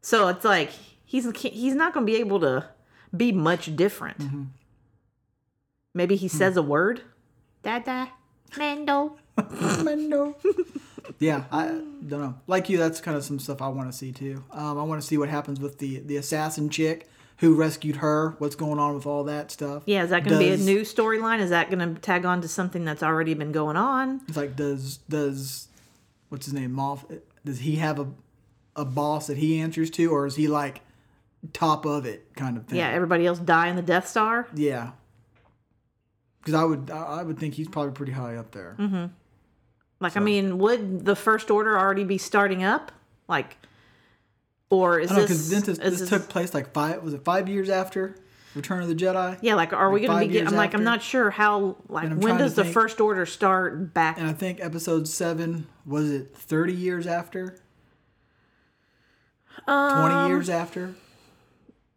So 0.00 0.28
it's 0.28 0.44
like 0.44 0.70
he's 1.04 1.28
he's 1.40 1.74
not 1.74 1.92
going 1.92 2.06
to 2.06 2.12
be 2.12 2.18
able 2.18 2.40
to 2.40 2.68
be 3.16 3.32
much 3.32 3.74
different. 3.76 4.18
Mm-hmm. 4.18 4.42
Maybe 5.94 6.16
he 6.16 6.28
says 6.28 6.56
a 6.56 6.62
word. 6.62 7.02
Dada, 7.62 8.10
Mando. 8.56 9.16
Mendo. 9.36 10.34
yeah, 11.18 11.44
I 11.52 11.66
don't 11.66 12.10
know. 12.10 12.34
Like 12.46 12.68
you, 12.68 12.78
that's 12.78 13.00
kind 13.00 13.16
of 13.16 13.24
some 13.24 13.38
stuff 13.38 13.62
I 13.62 13.68
want 13.68 13.90
to 13.90 13.96
see 13.96 14.12
too. 14.12 14.44
Um, 14.50 14.78
I 14.78 14.82
want 14.82 15.00
to 15.00 15.06
see 15.06 15.16
what 15.18 15.28
happens 15.28 15.60
with 15.60 15.78
the 15.78 16.00
the 16.00 16.16
assassin 16.16 16.70
chick 16.70 17.08
who 17.38 17.54
rescued 17.54 17.96
her. 17.96 18.34
What's 18.38 18.56
going 18.56 18.78
on 18.78 18.94
with 18.94 19.06
all 19.06 19.24
that 19.24 19.50
stuff? 19.50 19.84
Yeah, 19.86 20.02
is 20.02 20.10
that 20.10 20.24
going 20.24 20.38
to 20.40 20.44
be 20.44 20.52
a 20.52 20.64
new 20.64 20.80
storyline? 20.80 21.38
Is 21.38 21.50
that 21.50 21.70
going 21.70 21.94
to 21.94 22.00
tag 22.00 22.24
on 22.24 22.40
to 22.42 22.48
something 22.48 22.84
that's 22.84 23.02
already 23.02 23.34
been 23.34 23.52
going 23.52 23.76
on? 23.76 24.22
It's 24.28 24.36
like 24.36 24.56
does 24.56 24.98
does 25.08 25.68
what's 26.28 26.46
his 26.46 26.54
name 26.54 26.72
Moff? 26.72 27.20
Does 27.44 27.60
he 27.60 27.76
have 27.76 27.98
a 27.98 28.08
a 28.74 28.84
boss 28.84 29.26
that 29.28 29.38
he 29.38 29.60
answers 29.60 29.90
to, 29.90 30.10
or 30.12 30.26
is 30.26 30.36
he 30.36 30.48
like 30.48 30.80
top 31.52 31.84
of 31.86 32.06
it 32.06 32.34
kind 32.34 32.56
of 32.56 32.66
thing? 32.66 32.78
Yeah, 32.78 32.88
everybody 32.90 33.26
else 33.26 33.38
die 33.38 33.68
in 33.68 33.76
the 33.76 33.82
Death 33.82 34.08
Star. 34.08 34.48
yeah. 34.54 34.92
Because 36.48 36.62
I 36.62 36.64
would 36.64 36.90
I 36.90 37.22
would 37.22 37.38
think 37.38 37.52
he's 37.52 37.68
probably 37.68 37.92
pretty 37.92 38.12
high 38.12 38.36
up 38.36 38.52
there. 38.52 38.74
Mm-hmm. 38.78 39.12
Like, 40.00 40.16
I 40.16 40.20
mean, 40.20 40.56
would 40.56 41.04
the 41.04 41.14
First 41.14 41.50
Order 41.50 41.78
already 41.78 42.04
be 42.04 42.16
starting 42.16 42.64
up? 42.64 42.90
Like, 43.28 43.58
or 44.70 44.98
is 44.98 45.10
I 45.12 45.16
don't 45.16 45.22
know 45.24 45.26
this, 45.26 45.50
because 45.50 45.76
this, 45.76 45.78
is 45.78 46.00
this 46.00 46.08
took 46.08 46.30
place 46.30 46.54
like 46.54 46.72
five 46.72 47.02
was 47.02 47.12
it 47.12 47.22
five 47.22 47.50
years 47.50 47.68
after 47.68 48.16
Return 48.54 48.80
of 48.80 48.88
the 48.88 48.94
Jedi? 48.94 49.38
Yeah, 49.42 49.56
like, 49.56 49.74
are 49.74 49.90
we 49.90 50.00
going 50.00 50.22
to 50.22 50.26
be? 50.26 50.32
Get, 50.32 50.46
I'm 50.46 50.54
like, 50.54 50.72
I'm 50.72 50.84
not 50.84 51.02
sure 51.02 51.30
how. 51.30 51.76
Like, 51.86 52.14
when 52.14 52.38
does 52.38 52.54
the 52.54 52.62
think- 52.62 52.72
First 52.72 52.98
Order 52.98 53.26
start 53.26 53.92
back? 53.92 54.16
And 54.16 54.26
I 54.26 54.32
think 54.32 54.58
episode 54.62 55.06
seven 55.06 55.66
was 55.84 56.10
it 56.10 56.34
thirty 56.34 56.72
years 56.72 57.06
after? 57.06 57.58
Um, 59.66 60.00
Twenty 60.00 60.28
years 60.28 60.48
after? 60.48 60.94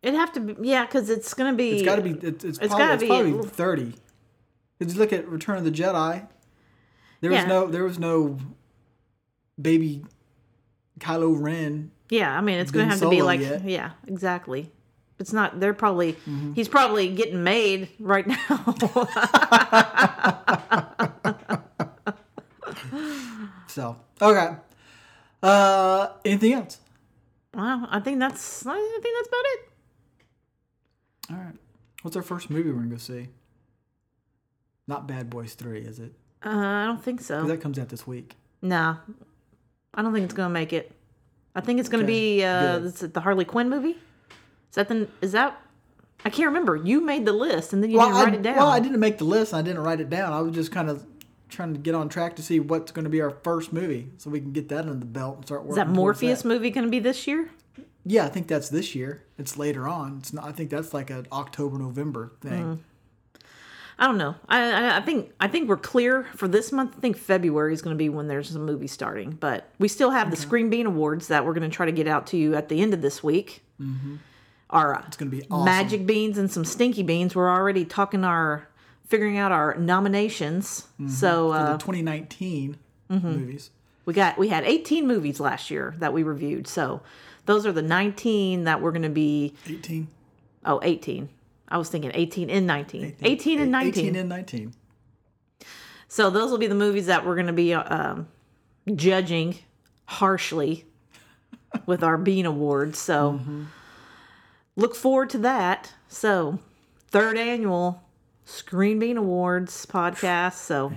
It'd 0.01 0.19
have 0.19 0.33
to 0.33 0.41
be, 0.41 0.67
yeah, 0.67 0.85
because 0.85 1.09
it's 1.09 1.33
going 1.33 1.53
to 1.53 1.55
be. 1.55 1.69
It's 1.75 1.83
got 1.83 1.95
to 1.95 2.01
be. 2.01 2.11
It's, 2.11 2.43
it's, 2.43 2.59
it's 2.59 2.67
probably, 2.67 2.77
gotta 2.77 2.93
it's 2.95 3.03
be- 3.03 3.07
probably 3.07 3.49
thirty. 3.49 3.93
Because 4.81 4.95
you 4.95 4.99
look 4.99 5.13
at 5.13 5.27
Return 5.27 5.59
of 5.59 5.63
the 5.63 5.69
Jedi, 5.69 6.27
there 7.19 7.29
was 7.29 7.45
no 7.45 7.67
there 7.67 7.83
was 7.83 7.99
no 7.99 8.39
baby 9.61 10.03
Kylo 10.97 11.39
Ren. 11.39 11.91
Yeah, 12.09 12.35
I 12.35 12.41
mean, 12.41 12.57
it's 12.57 12.71
going 12.71 12.87
to 12.87 12.89
have 12.89 12.99
to 13.01 13.09
be 13.11 13.21
like, 13.21 13.41
yet. 13.41 13.63
yeah, 13.63 13.91
exactly. 14.07 14.71
It's 15.19 15.31
not. 15.31 15.59
They're 15.59 15.75
probably. 15.75 16.13
Mm-hmm. 16.13 16.53
He's 16.53 16.67
probably 16.67 17.13
getting 17.13 17.43
made 17.43 17.89
right 17.99 18.25
now. 18.25 18.37
So 23.67 23.95
okay. 24.21 24.55
Uh, 25.41 26.09
anything 26.25 26.53
else? 26.53 26.79
well, 27.53 27.87
I 27.89 27.99
think 27.99 28.19
that's. 28.19 28.65
I 28.65 28.99
think 29.01 29.15
that's 29.17 29.27
about 29.27 29.45
it. 29.45 29.59
All 31.29 31.37
right. 31.37 31.55
What's 32.01 32.17
our 32.17 32.23
first 32.23 32.49
movie 32.49 32.71
we're 32.71 32.79
gonna 32.79 32.89
go 32.89 32.97
see? 32.97 33.29
Not 34.87 35.07
Bad 35.07 35.29
Boys 35.29 35.53
Three, 35.53 35.81
is 35.81 35.99
it? 35.99 36.13
Uh, 36.45 36.49
I 36.49 36.85
don't 36.85 37.01
think 37.03 37.19
'Cause 37.19 37.27
so. 37.27 37.43
that 37.43 37.61
comes 37.61 37.77
out 37.79 37.89
this 37.89 38.07
week. 38.07 38.35
Nah, 38.61 38.97
I 39.93 40.01
don't 40.01 40.13
think 40.13 40.25
it's 40.25 40.33
gonna 40.33 40.49
make 40.53 40.73
it. 40.73 40.91
I 41.55 41.61
think 41.61 41.79
it's 41.79 41.89
gonna 41.89 42.03
Okay, 42.03 42.37
be 42.37 42.43
uh, 42.43 42.79
good. 42.79 42.85
is 42.87 43.03
it 43.03 43.13
the 43.13 43.21
Harley 43.21 43.45
Quinn 43.45 43.69
movie. 43.69 43.91
Is 44.69 44.75
that 44.75 44.87
the? 44.87 45.07
Is 45.21 45.31
that? 45.33 45.61
I 46.23 46.29
can't 46.29 46.47
remember. 46.47 46.75
You 46.75 47.01
made 47.01 47.25
the 47.25 47.33
list 47.33 47.73
and 47.73 47.81
then 47.83 47.89
you 47.89 47.99
didn't 47.99 48.13
I, 48.13 48.23
write 48.23 48.33
it 48.35 48.41
down. 48.43 48.55
well, 48.57 48.67
I 48.67 48.79
didn't 48.79 48.99
make 48.99 49.17
the 49.17 49.23
list. 49.23 49.53
and 49.53 49.59
I 49.59 49.61
didn't 49.63 49.81
write 49.83 49.99
it 49.99 50.09
down. 50.09 50.33
I 50.33 50.41
was 50.41 50.53
just 50.53 50.71
kind 50.71 50.87
of 50.89 51.03
trying 51.49 51.73
to 51.73 51.79
get 51.79 51.95
on 51.95 52.09
track 52.09 52.35
to 52.37 52.43
see 52.43 52.59
what's 52.59 52.91
going 52.91 53.03
to 53.03 53.09
be 53.09 53.21
our 53.21 53.31
first 53.31 53.73
movie, 53.73 54.09
so 54.17 54.29
we 54.29 54.39
can 54.39 54.51
get 54.53 54.69
that 54.69 54.81
under 54.81 54.93
the 54.93 55.05
belt 55.05 55.37
and 55.37 55.45
start 55.45 55.61
working. 55.63 55.71
Is 55.81 55.87
that 55.87 55.93
towards 55.95 56.21
Morbius 56.21 56.45
movie 56.45 56.69
going 56.69 56.85
to 56.85 56.91
be 56.91 56.99
this 56.99 57.25
year? 57.27 57.49
Yeah, 58.05 58.25
I 58.25 58.29
think 58.29 58.47
that's 58.47 58.69
this 58.69 58.95
year. 58.95 59.23
It's 59.37 59.57
later 59.57 59.87
on. 59.87 60.17
It's 60.19 60.31
not. 60.31 60.45
I 60.45 60.51
think 60.51 60.69
that's 60.69 60.93
like 60.93 61.09
an 61.09 61.27
October 61.31 61.77
November 61.79 62.31
thing. 62.41 62.83
I 64.01 64.07
don't 64.07 64.17
know. 64.17 64.33
I, 64.49 64.71
I 64.71 64.97
I 64.97 65.01
think 65.01 65.31
I 65.39 65.47
think 65.47 65.69
we're 65.69 65.77
clear 65.77 66.23
for 66.35 66.47
this 66.47 66.71
month. 66.71 66.95
I 66.97 66.99
think 66.99 67.17
February 67.17 67.71
is 67.71 67.83
going 67.83 67.95
to 67.95 67.97
be 67.97 68.09
when 68.09 68.27
there's 68.27 68.53
a 68.55 68.59
movie 68.59 68.87
starting, 68.87 69.29
but 69.33 69.69
we 69.77 69.87
still 69.87 70.09
have 70.09 70.31
the 70.31 70.35
Screen 70.37 70.71
Bean 70.71 70.87
Awards 70.87 71.27
that 71.27 71.45
we're 71.45 71.53
going 71.53 71.69
to 71.69 71.73
try 71.73 71.85
to 71.85 71.91
get 71.91 72.07
out 72.07 72.25
to 72.27 72.37
you 72.37 72.55
at 72.55 72.67
the 72.67 72.81
end 72.81 72.95
of 72.95 73.03
this 73.03 73.23
week. 73.23 73.63
Our 74.71 74.95
uh, 74.95 75.03
It's 75.05 75.17
going 75.17 75.29
to 75.29 75.37
be 75.37 75.45
awesome. 75.51 75.65
magic 75.65 76.07
beans 76.07 76.39
and 76.39 76.51
some 76.51 76.65
stinky 76.65 77.03
beans. 77.03 77.35
We're 77.35 77.51
already 77.51 77.85
talking 77.85 78.23
our 78.23 78.67
figuring 79.07 79.37
out 79.37 79.51
our 79.51 79.75
nominations. 79.75 80.87
So 81.07 81.49
for 81.49 81.57
uh, 81.57 81.71
the 81.73 81.77
2019 81.77 82.77
mm-hmm. 83.11 83.27
movies. 83.27 83.69
we 84.05 84.15
got 84.15 84.39
we 84.39 84.47
had 84.47 84.63
18 84.63 85.05
movies 85.05 85.39
last 85.39 85.69
year 85.69 85.93
that 85.99 86.11
we 86.11 86.23
reviewed. 86.23 86.67
So 86.67 87.01
those 87.45 87.67
are 87.67 87.71
the 87.71 87.83
19 87.83 88.63
that 88.63 88.81
we're 88.81 88.91
going 88.91 89.03
to 89.03 89.09
be 89.09 89.53
18. 89.67 90.07
oh 90.65 90.79
18. 90.81 91.29
I 91.71 91.77
was 91.77 91.89
thinking 91.89 92.11
18 92.13 92.49
and 92.49 92.67
19. 92.67 93.15
18 93.23 93.59
and 93.59 93.71
19. 93.71 94.05
18 94.05 94.15
and 94.15 94.29
19. 94.29 94.73
So 96.07 96.29
those 96.29 96.51
will 96.51 96.57
be 96.57 96.67
the 96.67 96.75
movies 96.75 97.05
that 97.05 97.25
we're 97.25 97.35
going 97.35 97.47
to 97.47 97.53
be 97.53 97.73
uh, 97.73 97.83
um, 97.87 98.27
judging 98.95 99.57
harshly 100.05 100.85
with 101.85 102.03
our 102.03 102.17
Bean 102.17 102.45
Awards. 102.45 102.99
So 102.99 103.39
mm-hmm. 103.39 103.63
look 104.75 104.93
forward 104.93 105.29
to 105.31 105.37
that. 105.39 105.93
So 106.09 106.59
third 107.07 107.37
annual 107.37 108.03
Screen 108.43 108.99
Bean 108.99 109.15
Awards 109.15 109.85
podcast. 109.85 110.55
So 110.55 110.91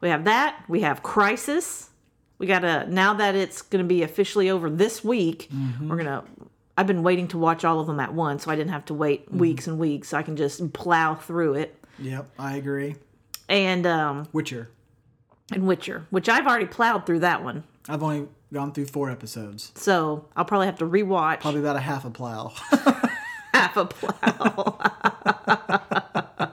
we 0.00 0.08
have 0.08 0.24
that. 0.24 0.62
We 0.68 0.82
have 0.82 1.02
Crisis. 1.02 1.90
We 2.38 2.46
got 2.46 2.60
to 2.60 2.86
now 2.88 3.14
that 3.14 3.34
it's 3.34 3.62
going 3.62 3.82
to 3.82 3.88
be 3.88 4.02
officially 4.04 4.50
over 4.50 4.70
this 4.70 5.02
week. 5.02 5.48
Mm-hmm. 5.52 5.88
We're 5.88 5.96
gonna. 5.96 6.24
I've 6.76 6.86
been 6.86 7.02
waiting 7.02 7.26
to 7.28 7.38
watch 7.38 7.64
all 7.64 7.80
of 7.80 7.86
them 7.86 8.00
at 8.00 8.12
once, 8.12 8.44
so 8.44 8.50
I 8.50 8.56
didn't 8.56 8.72
have 8.72 8.84
to 8.86 8.94
wait 8.94 9.32
weeks 9.32 9.66
and 9.66 9.78
weeks. 9.78 10.08
So 10.08 10.18
I 10.18 10.22
can 10.22 10.36
just 10.36 10.72
plow 10.72 11.14
through 11.14 11.54
it. 11.54 11.74
Yep, 11.98 12.28
I 12.38 12.56
agree. 12.56 12.96
And 13.48 13.86
um, 13.86 14.28
Witcher. 14.32 14.68
and 15.52 15.66
Witcher, 15.66 16.06
which 16.10 16.28
I've 16.28 16.46
already 16.46 16.66
plowed 16.66 17.06
through 17.06 17.20
that 17.20 17.42
one. 17.42 17.64
I've 17.88 18.02
only 18.02 18.28
gone 18.52 18.72
through 18.72 18.86
four 18.86 19.10
episodes. 19.10 19.72
So 19.76 20.26
I'll 20.36 20.44
probably 20.44 20.66
have 20.66 20.78
to 20.78 20.84
rewatch 20.84 21.40
Probably 21.40 21.60
about 21.60 21.76
a 21.76 21.80
half 21.80 22.04
a 22.04 22.10
plow. 22.10 22.52
half 23.54 23.76
a 23.76 23.86
plow. 23.86 24.78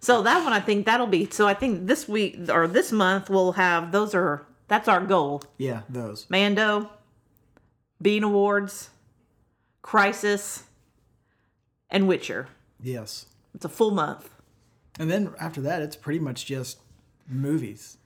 so 0.00 0.22
that 0.22 0.44
one, 0.44 0.52
I 0.52 0.60
think 0.60 0.86
that'll 0.86 1.06
be. 1.06 1.28
So 1.30 1.46
I 1.48 1.54
think 1.54 1.86
this 1.86 2.06
week 2.08 2.38
or 2.50 2.68
this 2.68 2.92
month 2.92 3.28
we'll 3.30 3.52
have 3.52 3.92
those 3.92 4.14
are 4.14 4.46
that's 4.68 4.88
our 4.88 5.00
goal. 5.00 5.42
yeah, 5.58 5.82
those. 5.88 6.26
Mando, 6.28 6.90
Bean 8.02 8.22
Awards, 8.24 8.90
Crisis, 9.86 10.64
and 11.88 12.08
Witcher. 12.08 12.48
Yes. 12.82 13.26
It's 13.54 13.64
a 13.64 13.68
full 13.68 13.92
month. 13.92 14.28
And 14.98 15.08
then 15.08 15.32
after 15.38 15.60
that, 15.60 15.80
it's 15.80 15.94
pretty 15.94 16.18
much 16.18 16.44
just 16.44 16.80
movies. 17.28 17.96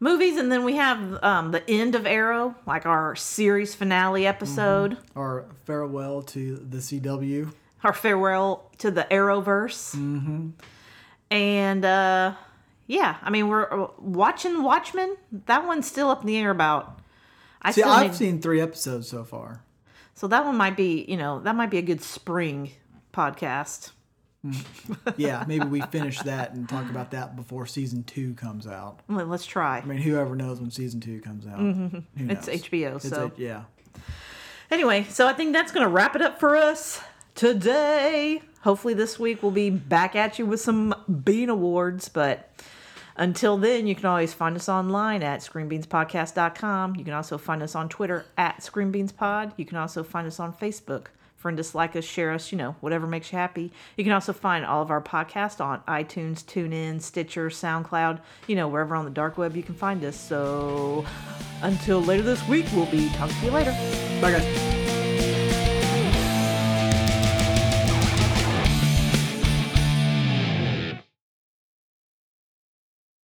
Movies, 0.00 0.36
and 0.36 0.50
then 0.50 0.64
we 0.64 0.74
have 0.76 1.22
um, 1.22 1.52
the 1.52 1.62
end 1.70 1.94
of 1.94 2.06
Arrow, 2.06 2.56
like 2.66 2.86
our 2.86 3.14
series 3.14 3.72
finale 3.76 4.26
episode. 4.26 4.98
Our 5.14 5.46
farewell 5.64 6.22
to 6.22 6.56
the 6.56 6.78
CW. 6.78 7.52
our 7.84 7.92
farewell 7.92 8.72
to 8.78 8.90
the 8.90 9.06
Arrowverse. 9.08 9.94
Mm-hmm. 9.94 10.48
And 11.30 11.84
uh, 11.84 12.34
yeah, 12.88 13.16
I 13.22 13.30
mean 13.30 13.46
we're 13.46 13.84
uh, 13.84 13.88
watching 14.00 14.64
Watchmen. 14.64 15.16
That 15.46 15.64
one's 15.66 15.86
still 15.86 16.10
up 16.10 16.22
in 16.22 16.26
the 16.26 16.36
air 16.36 16.50
about. 16.50 16.98
I 17.62 17.70
See, 17.70 17.82
I've 17.84 18.10
need- 18.10 18.16
seen 18.16 18.40
three 18.42 18.60
episodes 18.60 19.08
so 19.08 19.22
far. 19.24 19.62
So 20.18 20.26
that 20.28 20.44
one 20.44 20.56
might 20.56 20.76
be 20.76 21.04
you 21.08 21.16
know 21.16 21.40
that 21.40 21.54
might 21.54 21.70
be 21.70 21.78
a 21.78 21.82
good 21.82 22.02
spring 22.02 22.70
podcast. 23.12 23.90
Yeah, 25.16 25.44
maybe 25.48 25.66
we 25.66 25.80
finish 25.82 26.20
that 26.20 26.52
and 26.54 26.68
talk 26.68 26.88
about 26.88 27.10
that 27.10 27.34
before 27.36 27.66
season 27.66 28.04
two 28.04 28.34
comes 28.34 28.66
out. 28.66 29.00
Let's 29.08 29.44
try. 29.44 29.78
I 29.78 29.84
mean, 29.84 29.98
whoever 29.98 30.36
knows 30.36 30.60
when 30.60 30.70
season 30.70 31.00
two 31.00 31.20
comes 31.20 31.44
out. 31.46 31.58
Mm-hmm. 31.58 32.30
It's 32.30 32.48
HBO, 32.48 32.96
It's 32.96 33.08
so 33.08 33.32
a- 33.36 33.40
yeah. 33.40 33.64
anyway, 34.70 35.04
so 35.10 35.26
I 35.26 35.32
think 35.32 35.52
that's 35.52 35.72
gonna 35.72 35.88
wrap 35.88 36.14
it 36.16 36.22
up 36.22 36.38
for 36.38 36.56
us 36.56 37.00
today. 37.34 38.40
Hopefully 38.62 38.94
this 38.94 39.18
week 39.18 39.42
we'll 39.42 39.52
be 39.52 39.70
back 39.70 40.14
at 40.16 40.38
you 40.38 40.46
with 40.46 40.60
some 40.60 40.94
Bean 41.24 41.48
Awards, 41.48 42.08
but 42.08 42.50
until 43.18 43.58
then, 43.58 43.86
you 43.86 43.94
can 43.94 44.06
always 44.06 44.32
find 44.32 44.56
us 44.56 44.68
online 44.68 45.22
at 45.22 45.40
screenbeanspodcast.com. 45.40 46.96
You 46.96 47.04
can 47.04 47.14
also 47.14 47.36
find 47.36 47.62
us 47.62 47.74
on 47.74 47.88
Twitter 47.88 48.24
at 48.36 48.60
screenbeanspod. 48.60 49.52
You 49.56 49.64
can 49.64 49.76
also 49.76 50.04
find 50.04 50.26
us 50.26 50.38
on 50.38 50.52
Facebook. 50.52 51.06
Friend 51.36 51.58
us, 51.60 51.74
like 51.74 51.94
us, 51.94 52.04
share 52.04 52.32
us, 52.32 52.50
you 52.50 52.58
know, 52.58 52.74
whatever 52.80 53.06
makes 53.06 53.30
you 53.30 53.38
happy. 53.38 53.72
You 53.96 54.02
can 54.02 54.12
also 54.12 54.32
find 54.32 54.64
all 54.64 54.82
of 54.82 54.90
our 54.90 55.00
podcasts 55.00 55.60
on 55.60 55.80
iTunes, 55.86 56.44
TuneIn, 56.44 57.00
Stitcher, 57.00 57.48
SoundCloud, 57.48 58.20
you 58.48 58.56
know, 58.56 58.66
wherever 58.66 58.96
on 58.96 59.04
the 59.04 59.10
dark 59.10 59.38
web 59.38 59.56
you 59.56 59.62
can 59.62 59.76
find 59.76 60.04
us. 60.04 60.18
So 60.18 61.06
until 61.62 62.02
later 62.02 62.24
this 62.24 62.46
week, 62.48 62.66
we'll 62.72 62.86
be 62.86 63.08
talking 63.10 63.36
to 63.36 63.44
you 63.46 63.52
later. 63.52 63.70
Bye, 64.20 64.32
guys. 64.32 65.07